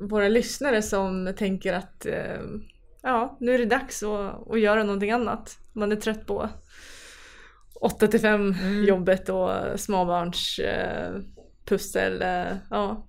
våra 0.00 0.28
lyssnare 0.28 0.82
som 0.82 1.34
tänker 1.36 1.72
att 1.72 2.06
eh, 2.06 2.40
ja, 3.02 3.36
nu 3.40 3.54
är 3.54 3.58
det 3.58 3.66
dags 3.66 4.02
att, 4.02 4.50
att 4.50 4.60
göra 4.60 4.82
någonting 4.82 5.10
annat. 5.10 5.58
Man 5.72 5.92
är 5.92 5.96
trött 5.96 6.26
på 6.26 6.48
8 7.80 8.06
till 8.06 8.20
5 8.20 8.40
mm. 8.52 8.84
jobbet 8.84 9.28
och 9.28 9.80
småbarns 9.80 10.58
eh, 10.58 11.20
pussel. 11.64 12.22
Eh, 12.22 12.56
ja. 12.70 13.06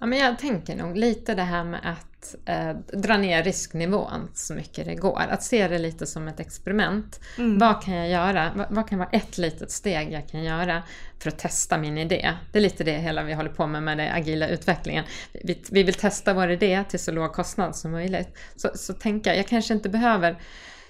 ja, 0.00 0.06
men 0.06 0.18
jag 0.18 0.38
tänker 0.38 0.76
nog 0.76 0.96
lite 0.96 1.34
det 1.34 1.42
här 1.42 1.64
med 1.64 1.80
att 1.84 2.15
eh, 2.46 2.70
dra 2.92 3.16
ner 3.16 3.42
risknivån 3.42 4.30
så 4.34 4.54
mycket 4.54 4.86
det 4.86 4.94
går. 4.94 5.22
Att 5.30 5.42
se 5.42 5.68
det 5.68 5.78
lite 5.78 6.06
som 6.06 6.28
ett 6.28 6.40
experiment. 6.40 7.20
Mm. 7.38 7.58
Vad 7.58 7.82
kan 7.82 7.94
jag 7.94 8.08
göra? 8.08 8.52
Vad, 8.56 8.66
vad, 8.70 8.88
kan 8.88 8.98
vara 8.98 9.08
ett 9.12 9.38
litet 9.38 9.70
steg 9.70 10.12
jag 10.12 10.28
kan 10.28 10.44
göra 10.44 10.82
för 11.18 11.28
att 11.28 11.38
testa 11.38 11.78
min 11.78 11.98
idé? 11.98 12.32
Det 12.52 12.58
är 12.58 12.62
lite 12.62 12.84
det 12.84 12.98
hela 12.98 13.22
vi 13.22 13.34
håller 13.34 13.50
på 13.50 13.66
med 13.66 13.82
med 13.82 13.98
den 13.98 14.12
agila 14.12 14.48
utvecklingen. 14.48 15.04
Vi, 15.32 15.62
vi 15.70 15.82
vill 15.82 15.94
testa 15.94 16.34
vår 16.34 16.50
idé 16.50 16.84
till 16.88 17.00
så 17.00 17.12
låg 17.12 17.32
kostnad 17.32 17.76
som 17.76 17.90
möjligt. 17.90 18.38
Så, 18.56 18.70
så 18.74 18.92
tänka, 18.92 19.34
jag 19.34 19.46
kanske 19.46 19.74
inte 19.74 19.88
behöver 19.88 20.38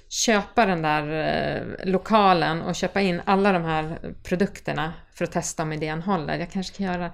köpa 0.08 0.66
den 0.66 0.82
där 0.82 1.12
eh, 1.12 1.86
lokalen 1.86 2.62
och 2.62 2.74
köpa 2.74 3.00
in 3.00 3.20
alla 3.24 3.52
de 3.52 3.64
här 3.64 3.98
produkterna 4.22 4.92
för 5.14 5.24
att 5.24 5.32
testa 5.32 5.62
om 5.62 5.72
idén 5.72 6.02
håller. 6.02 6.38
Jag 6.38 6.50
kanske 6.50 6.76
kan 6.76 6.86
göra 6.86 7.12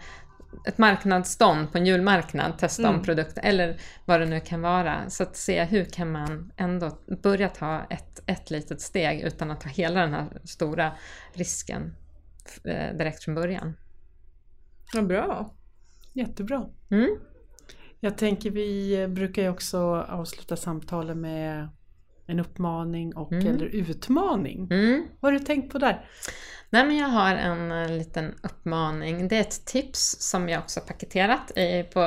ett 0.67 0.79
marknadsstånd 0.79 1.73
på 1.73 1.79
en 1.79 1.87
julmarknad, 1.87 2.59
testa 2.59 2.83
mm. 2.83 2.95
om 2.95 3.03
produkter 3.03 3.43
eller 3.45 3.81
vad 4.05 4.21
det 4.21 4.27
nu 4.27 4.41
kan 4.41 4.63
vara. 4.63 5.11
Så 5.11 5.23
att 5.23 5.37
se 5.37 5.65
hur 5.65 5.85
kan 5.85 6.13
man 6.13 6.53
ändå 6.57 6.99
börja 7.23 7.49
ta 7.49 7.83
ett, 7.91 8.23
ett 8.27 8.51
litet 8.51 8.81
steg 8.81 9.21
utan 9.21 9.51
att 9.51 9.61
ta 9.61 9.69
hela 9.69 10.01
den 10.01 10.13
här 10.13 10.41
stora 10.45 10.93
risken 11.33 11.97
eh, 12.65 12.97
direkt 12.97 13.25
från 13.25 13.35
början. 13.35 13.77
Ja, 14.93 15.03
bra. 15.03 15.55
Jättebra. 16.13 16.67
Mm. 16.91 17.19
Jag 18.01 18.19
tänker 18.19 18.51
vi 18.51 19.07
brukar 19.09 19.43
ju 19.43 19.49
också 19.49 19.79
avsluta 20.09 20.57
samtalen 20.57 21.21
med 21.21 21.69
en 22.33 22.41
uppmaning 22.41 23.17
och 23.17 23.33
mm. 23.33 23.47
eller 23.47 23.67
utmaning. 23.67 24.69
Mm. 24.71 25.07
Vad 25.21 25.33
har 25.33 25.39
du 25.39 25.45
tänkt 25.45 25.73
på 25.73 25.79
där? 25.79 26.05
Nej, 26.71 26.87
men 26.87 26.97
jag 26.97 27.09
har 27.09 27.35
en, 27.35 27.73
en, 27.73 27.99
liten 27.99 28.35
uppmaning. 28.43 29.29
Det 29.29 29.37
är 29.37 29.41
ett 29.41 29.65
tips 29.65 30.17
som 30.21 30.49
jag 30.49 30.59
också 30.59 30.81
paketerat 30.81 31.59
i, 31.59 31.83
på, 31.93 32.01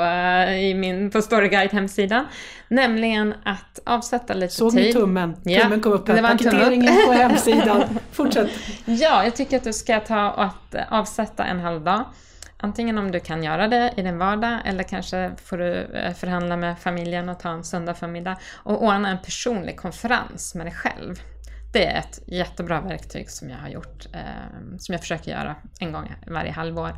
i 0.51 0.73
min, 0.73 1.11
på 1.11 1.21
Storyguide 1.21 1.71
hemsidan. 1.71 2.25
Nämligen 2.67 3.33
att 3.43 3.79
avsätta 3.85 4.33
lite 4.33 4.53
Såg 4.53 4.71
tid. 4.71 4.79
Såg 4.79 4.87
ni 4.87 4.93
tummen? 4.93 5.35
Tummen 5.43 5.81
kom 5.81 5.91
upp 5.91 6.07
här. 6.07 6.21
Paketeringen 6.21 6.93
på 7.07 7.11
hemsidan. 7.11 7.83
Fortsätt. 8.11 8.49
Ja, 8.85 9.23
jag 9.23 9.35
tycker 9.35 9.57
att 9.57 9.63
du 9.63 9.73
ska 9.73 9.99
ta 9.99 10.31
och 10.31 10.43
att 10.43 10.75
avsätta 10.89 11.45
en 11.45 11.59
halv 11.59 11.83
dag 11.83 12.05
Antingen 12.65 12.97
om 12.97 13.11
du 13.11 13.19
kan 13.19 13.43
göra 13.43 13.67
det 13.67 13.93
i 13.97 14.01
din 14.01 14.17
vardag 14.17 14.59
eller 14.65 14.83
kanske 14.83 15.31
får 15.43 15.57
du 15.57 15.73
eh, 15.73 16.13
förhandla 16.13 16.57
med 16.57 16.79
familjen 16.79 17.29
och 17.29 17.39
ta 17.39 17.49
en 17.49 17.63
söndag 17.63 17.93
förmiddag 17.93 18.37
och 18.53 18.83
ordna 18.83 19.09
en 19.09 19.21
personlig 19.21 19.77
konferens 19.77 20.55
med 20.55 20.65
dig 20.65 20.73
själv. 20.73 21.15
Det 21.73 21.85
är 21.85 21.99
ett 21.99 22.19
jättebra 22.27 22.81
verktyg 22.81 23.29
som 23.29 23.49
jag 23.49 23.57
har 23.57 23.69
gjort, 23.69 24.05
eh, 24.13 24.77
som 24.79 24.93
jag 24.93 25.01
försöker 25.01 25.31
göra 25.31 25.55
en 25.79 25.91
gång 25.91 26.15
varje 26.27 26.51
halvår. 26.51 26.91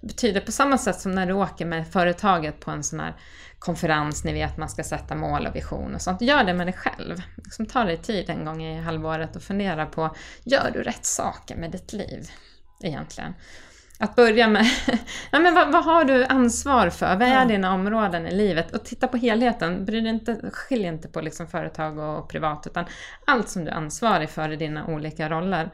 Det 0.00 0.06
betyder 0.06 0.40
på 0.40 0.52
samma 0.52 0.78
sätt 0.78 1.00
som 1.00 1.12
när 1.12 1.26
du 1.26 1.32
åker 1.32 1.66
med 1.66 1.88
företaget 1.88 2.60
på 2.60 2.70
en 2.70 2.82
sån 2.82 3.00
här 3.00 3.14
konferens, 3.58 4.24
ni 4.24 4.32
vet 4.32 4.56
man 4.56 4.68
ska 4.68 4.84
sätta 4.84 5.14
mål 5.14 5.46
och 5.46 5.56
vision 5.56 5.94
och 5.94 6.02
sånt. 6.02 6.20
Gör 6.20 6.44
det 6.44 6.54
med 6.54 6.66
dig 6.66 6.74
själv. 6.74 7.22
Liksom 7.36 7.66
ta 7.66 7.84
dig 7.84 7.96
tid 7.96 8.30
en 8.30 8.44
gång 8.44 8.62
i 8.62 8.80
halvåret 8.80 9.36
och 9.36 9.42
fundera 9.42 9.86
på, 9.86 10.16
gör 10.42 10.70
du 10.72 10.82
rätt 10.82 11.04
saker 11.04 11.56
med 11.56 11.70
ditt 11.70 11.92
liv 11.92 12.30
egentligen? 12.82 13.34
Att 14.04 14.16
börja 14.16 14.48
med, 14.48 14.66
ja, 15.30 15.38
men 15.38 15.54
vad, 15.54 15.72
vad, 15.72 15.84
har 15.84 16.04
du 16.04 16.24
ansvar 16.24 16.90
för? 16.90 17.16
Vad 17.16 17.22
är 17.22 17.34
ja. 17.34 17.44
dina 17.44 17.74
områden 17.74 18.26
i 18.26 18.34
livet? 18.34 18.74
Och 18.74 18.84
titta 18.84 19.08
på 19.08 19.16
helheten. 19.16 19.84
Bry 19.84 20.08
inte, 20.08 20.50
skilj 20.52 20.84
inte 20.84 21.08
på 21.08 21.20
liksom 21.20 21.46
företag 21.46 21.98
och 21.98 22.28
privat, 22.28 22.66
utan 22.66 22.84
allt 23.24 23.48
som 23.48 23.64
du 23.64 23.70
är 23.70 23.74
ansvarig 23.74 24.30
för 24.30 24.52
i 24.52 24.56
dina 24.56 24.86
olika 24.86 25.28
roller. 25.28 25.70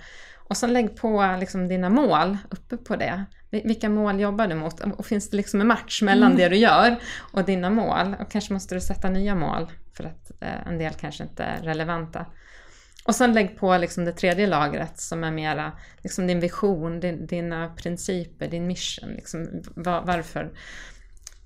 Och 0.48 0.56
så 0.56 0.66
lägg 0.66 0.96
på 0.96 1.36
liksom 1.40 1.68
dina 1.68 1.88
mål 1.88 2.38
uppe 2.50 2.76
på 2.76 2.96
det. 2.96 3.24
Vilka 3.50 3.88
mål 3.88 4.20
jobbar 4.20 4.46
du 4.46 4.54
mot? 4.54 4.80
Och 4.80 5.06
finns 5.06 5.30
det 5.30 5.36
liksom 5.36 5.60
en 5.60 5.66
match 5.66 6.02
mellan 6.02 6.32
mm. 6.32 6.38
det 6.38 6.48
du 6.48 6.56
gör 6.56 6.96
och 7.32 7.44
dina 7.44 7.70
mål? 7.70 8.16
Och 8.20 8.30
kanske 8.30 8.52
måste 8.52 8.74
du 8.74 8.80
sätta 8.80 9.08
nya 9.08 9.34
mål, 9.34 9.66
för 9.96 10.04
att 10.04 10.30
eh, 10.40 10.66
en 10.66 10.78
del 10.78 10.92
kanske 10.92 11.22
inte 11.22 11.44
är 11.44 11.62
relevanta. 11.62 12.26
Och 13.10 13.16
sen 13.16 13.32
lägg 13.32 13.58
på 13.58 13.76
liksom 13.76 14.04
det 14.04 14.12
tredje 14.12 14.46
lagret 14.46 15.00
som 15.00 15.24
är 15.24 15.30
mera 15.30 15.72
liksom 16.02 16.26
din 16.26 16.40
vision, 16.40 17.00
din, 17.00 17.26
dina 17.26 17.68
principer, 17.68 18.48
din 18.48 18.66
mission. 18.66 19.10
Liksom, 19.10 19.62
var, 19.74 20.02
varför 20.02 20.50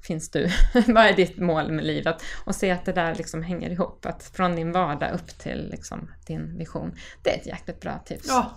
finns 0.03 0.31
du? 0.31 0.49
Vad 0.87 1.07
är 1.07 1.13
ditt 1.13 1.39
mål 1.39 1.73
med 1.73 1.85
livet? 1.85 2.17
Och 2.45 2.55
se 2.55 2.71
att 2.71 2.85
det 2.85 2.93
där 2.93 3.15
liksom 3.15 3.43
hänger 3.43 3.71
ihop. 3.71 4.07
Att 4.07 4.31
från 4.37 4.57
din 4.57 4.73
vardag 4.73 5.15
upp 5.15 5.39
till 5.39 5.69
liksom 5.71 6.11
din 6.27 6.59
vision. 6.59 6.95
Det 7.23 7.31
är 7.31 7.39
ett 7.39 7.47
jäkligt 7.47 7.81
bra 7.81 7.99
tips. 7.99 8.27
Ja, 8.29 8.57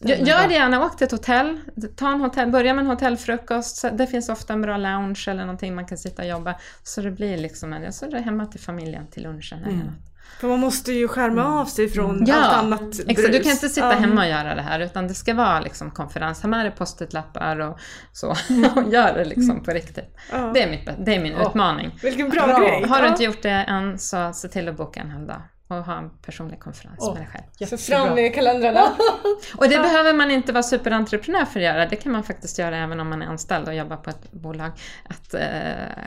Gör 0.00 0.48
det 0.48 0.54
gärna, 0.54 0.84
åk 0.84 0.96
till 0.96 1.04
ett 1.04 1.12
hotell, 1.12 1.60
ta 1.96 2.12
en 2.12 2.20
hotell, 2.20 2.50
börja 2.50 2.74
med 2.74 2.82
en 2.82 2.90
hotellfrukost, 2.90 3.84
det 3.92 4.06
finns 4.06 4.28
ofta 4.28 4.52
en 4.52 4.62
bra 4.62 4.76
lounge 4.76 5.24
eller 5.28 5.40
någonting 5.40 5.74
man 5.74 5.86
kan 5.86 5.98
sitta 5.98 6.22
och 6.22 6.28
jobba, 6.28 6.54
så 6.82 7.00
det 7.00 7.10
blir 7.10 7.36
liksom 7.36 7.72
en, 7.72 7.92
så 7.92 8.06
är 8.06 8.10
det 8.10 8.20
hemma 8.20 8.46
till 8.46 8.60
familjen 8.60 9.06
till 9.06 9.22
lunchen 9.22 9.58
eller 9.58 9.72
mm. 9.72 9.86
något. 9.86 10.08
För 10.40 10.48
man 10.48 10.60
måste 10.60 10.92
ju 10.92 11.08
skärma 11.08 11.40
mm. 11.40 11.52
av 11.52 11.64
sig 11.64 11.88
från 11.88 12.24
ja, 12.26 12.34
allt 12.34 12.56
annat 12.56 12.80
brus. 12.80 13.04
Exakt, 13.08 13.32
du 13.32 13.42
kan 13.42 13.52
inte 13.52 13.68
sitta 13.68 13.96
um. 13.96 14.02
hemma 14.02 14.20
och 14.20 14.28
göra 14.28 14.54
det 14.54 14.62
här 14.62 14.80
utan 14.80 15.08
det 15.08 15.14
ska 15.14 15.34
vara 15.34 15.60
liksom 15.60 15.90
konferens. 15.90 16.42
Ha 16.42 16.48
med 16.48 16.64
dig 16.64 16.74
post-it-lappar 16.76 17.58
och 17.58 17.78
så. 18.12 18.34
Mm. 18.50 18.70
och 18.76 18.92
gör 18.92 19.14
det 19.14 19.24
liksom 19.24 19.62
på 19.64 19.70
riktigt. 19.70 20.16
Uh. 20.34 20.52
Det, 20.52 20.62
är 20.62 20.70
mitt, 20.70 20.90
det 21.06 21.14
är 21.14 21.20
min 21.20 21.34
oh. 21.34 21.46
utmaning. 21.48 21.98
Vilken 22.02 22.28
bra, 22.28 22.46
bra. 22.46 22.58
grej! 22.58 22.86
Har 22.88 23.02
du 23.02 23.08
inte 23.08 23.24
gjort 23.24 23.42
det 23.42 23.50
än 23.50 23.98
så 23.98 24.32
se 24.32 24.48
till 24.48 24.68
att 24.68 24.76
boka 24.76 25.00
en 25.00 25.10
hel 25.10 25.26
dag 25.26 25.42
och 25.68 25.76
ha 25.76 25.98
en 25.98 26.10
personlig 26.10 26.60
konferens 26.60 26.98
oh, 26.98 27.14
med 27.14 27.22
dig 27.22 27.28
själv. 27.32 27.68
Så 27.68 27.78
fram 27.78 28.18
i 28.18 28.30
kalendrarna! 28.30 28.82
och 29.56 29.68
det 29.68 29.74
ja. 29.74 29.82
behöver 29.82 30.14
man 30.14 30.30
inte 30.30 30.52
vara 30.52 30.62
superentreprenör 30.62 31.44
för 31.44 31.60
att 31.60 31.66
göra. 31.66 31.86
Det 31.86 31.96
kan 31.96 32.12
man 32.12 32.22
faktiskt 32.22 32.58
göra 32.58 32.76
även 32.76 33.00
om 33.00 33.08
man 33.08 33.22
är 33.22 33.26
anställd 33.26 33.68
och 33.68 33.74
jobbar 33.74 33.96
på 33.96 34.10
ett 34.10 34.32
bolag. 34.32 34.70
Att, 35.04 35.34
uh, 35.34 35.40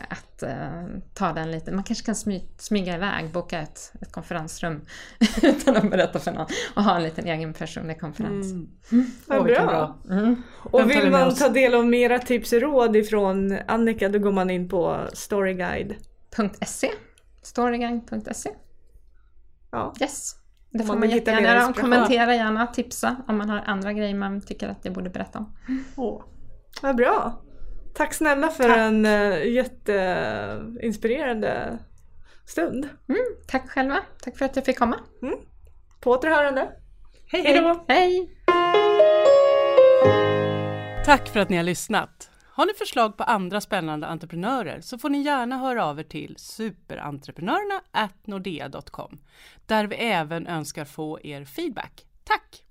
att 0.09 0.43
uh, 0.43 0.99
ta 1.13 1.33
den 1.33 1.51
lite. 1.51 1.71
Man 1.71 1.83
kanske 1.83 2.05
kan 2.05 2.15
smy, 2.15 2.41
smyga 2.57 2.95
iväg, 2.95 3.31
boka 3.31 3.59
ett, 3.59 3.93
ett 4.01 4.11
konferensrum 4.11 4.81
utan 5.41 5.77
att 5.77 5.91
berätta 5.91 6.19
för 6.19 6.31
någon 6.31 6.47
och 6.75 6.83
ha 6.83 6.95
en 6.95 7.03
liten 7.03 7.27
egen 7.27 7.53
personlig 7.53 7.99
konferens. 7.99 8.51
Mm. 8.51 8.69
Mm. 8.91 9.11
Vad 9.25 9.43
bra! 9.43 9.65
bra. 9.65 9.97
Mm. 10.09 10.43
Och 10.57 10.89
vill 10.89 11.11
man 11.11 11.35
ta 11.35 11.49
del 11.49 11.73
av 11.75 11.85
mera 11.85 12.19
tips 12.19 12.53
och 12.53 12.61
råd 12.61 12.95
ifrån 12.95 13.57
Annika 13.67 14.09
då 14.09 14.19
går 14.19 14.31
man 14.31 14.49
in 14.49 14.69
på 14.69 15.07
storyguide.se 15.13 16.91
storyguide.se 17.41 18.49
Ja. 19.71 19.93
Yes. 20.01 20.35
Det 20.71 20.79
får 20.79 20.87
man, 20.87 20.99
man 20.99 21.09
jättegärna 21.09 21.41
göra. 21.41 21.73
Kommentera 21.73 22.35
gärna, 22.35 22.67
tipsa 22.67 23.15
om 23.27 23.37
man 23.37 23.49
har 23.49 23.63
andra 23.65 23.93
grejer 23.93 24.15
man 24.15 24.41
tycker 24.41 24.69
att 24.69 24.85
jag 24.85 24.93
borde 24.93 25.09
berätta 25.09 25.39
om. 25.39 25.53
Åh, 25.95 26.23
vad 26.81 26.95
bra! 26.95 27.41
Tack 27.93 28.13
snälla 28.13 28.47
för 28.47 28.63
tack. 28.63 28.77
en 28.77 29.05
uh, 29.05 29.47
jätteinspirerande 29.47 31.79
stund. 32.45 32.89
Mm, 33.09 33.21
tack 33.47 33.69
själva. 33.69 33.99
Tack 34.21 34.37
för 34.37 34.45
att 34.45 34.55
jag 34.55 34.65
fick 34.65 34.79
komma. 34.79 34.99
Mm. 35.21 35.35
På 35.99 36.11
återhörande. 36.11 36.69
Hej 37.27 37.41
hej! 37.41 37.75
Hej! 37.87 37.87
hej. 37.87 38.29
Tack 41.05 41.29
för 41.29 41.39
att 41.39 41.49
ni 41.49 41.57
har 41.57 41.63
lyssnat. 41.63 42.30
Har 42.53 42.65
ni 42.65 42.73
förslag 42.73 43.17
på 43.17 43.23
andra 43.23 43.61
spännande 43.61 44.07
entreprenörer 44.07 44.81
så 44.81 44.97
får 44.97 45.09
ni 45.09 45.21
gärna 45.21 45.57
höra 45.57 45.85
av 45.85 45.99
er 45.99 46.03
till 46.03 46.35
superentreprenörerna 46.37 47.81
nordea.com 48.27 49.19
där 49.65 49.87
vi 49.87 49.95
även 49.95 50.47
önskar 50.47 50.85
få 50.85 51.19
er 51.23 51.45
feedback. 51.45 52.05
Tack! 52.23 52.63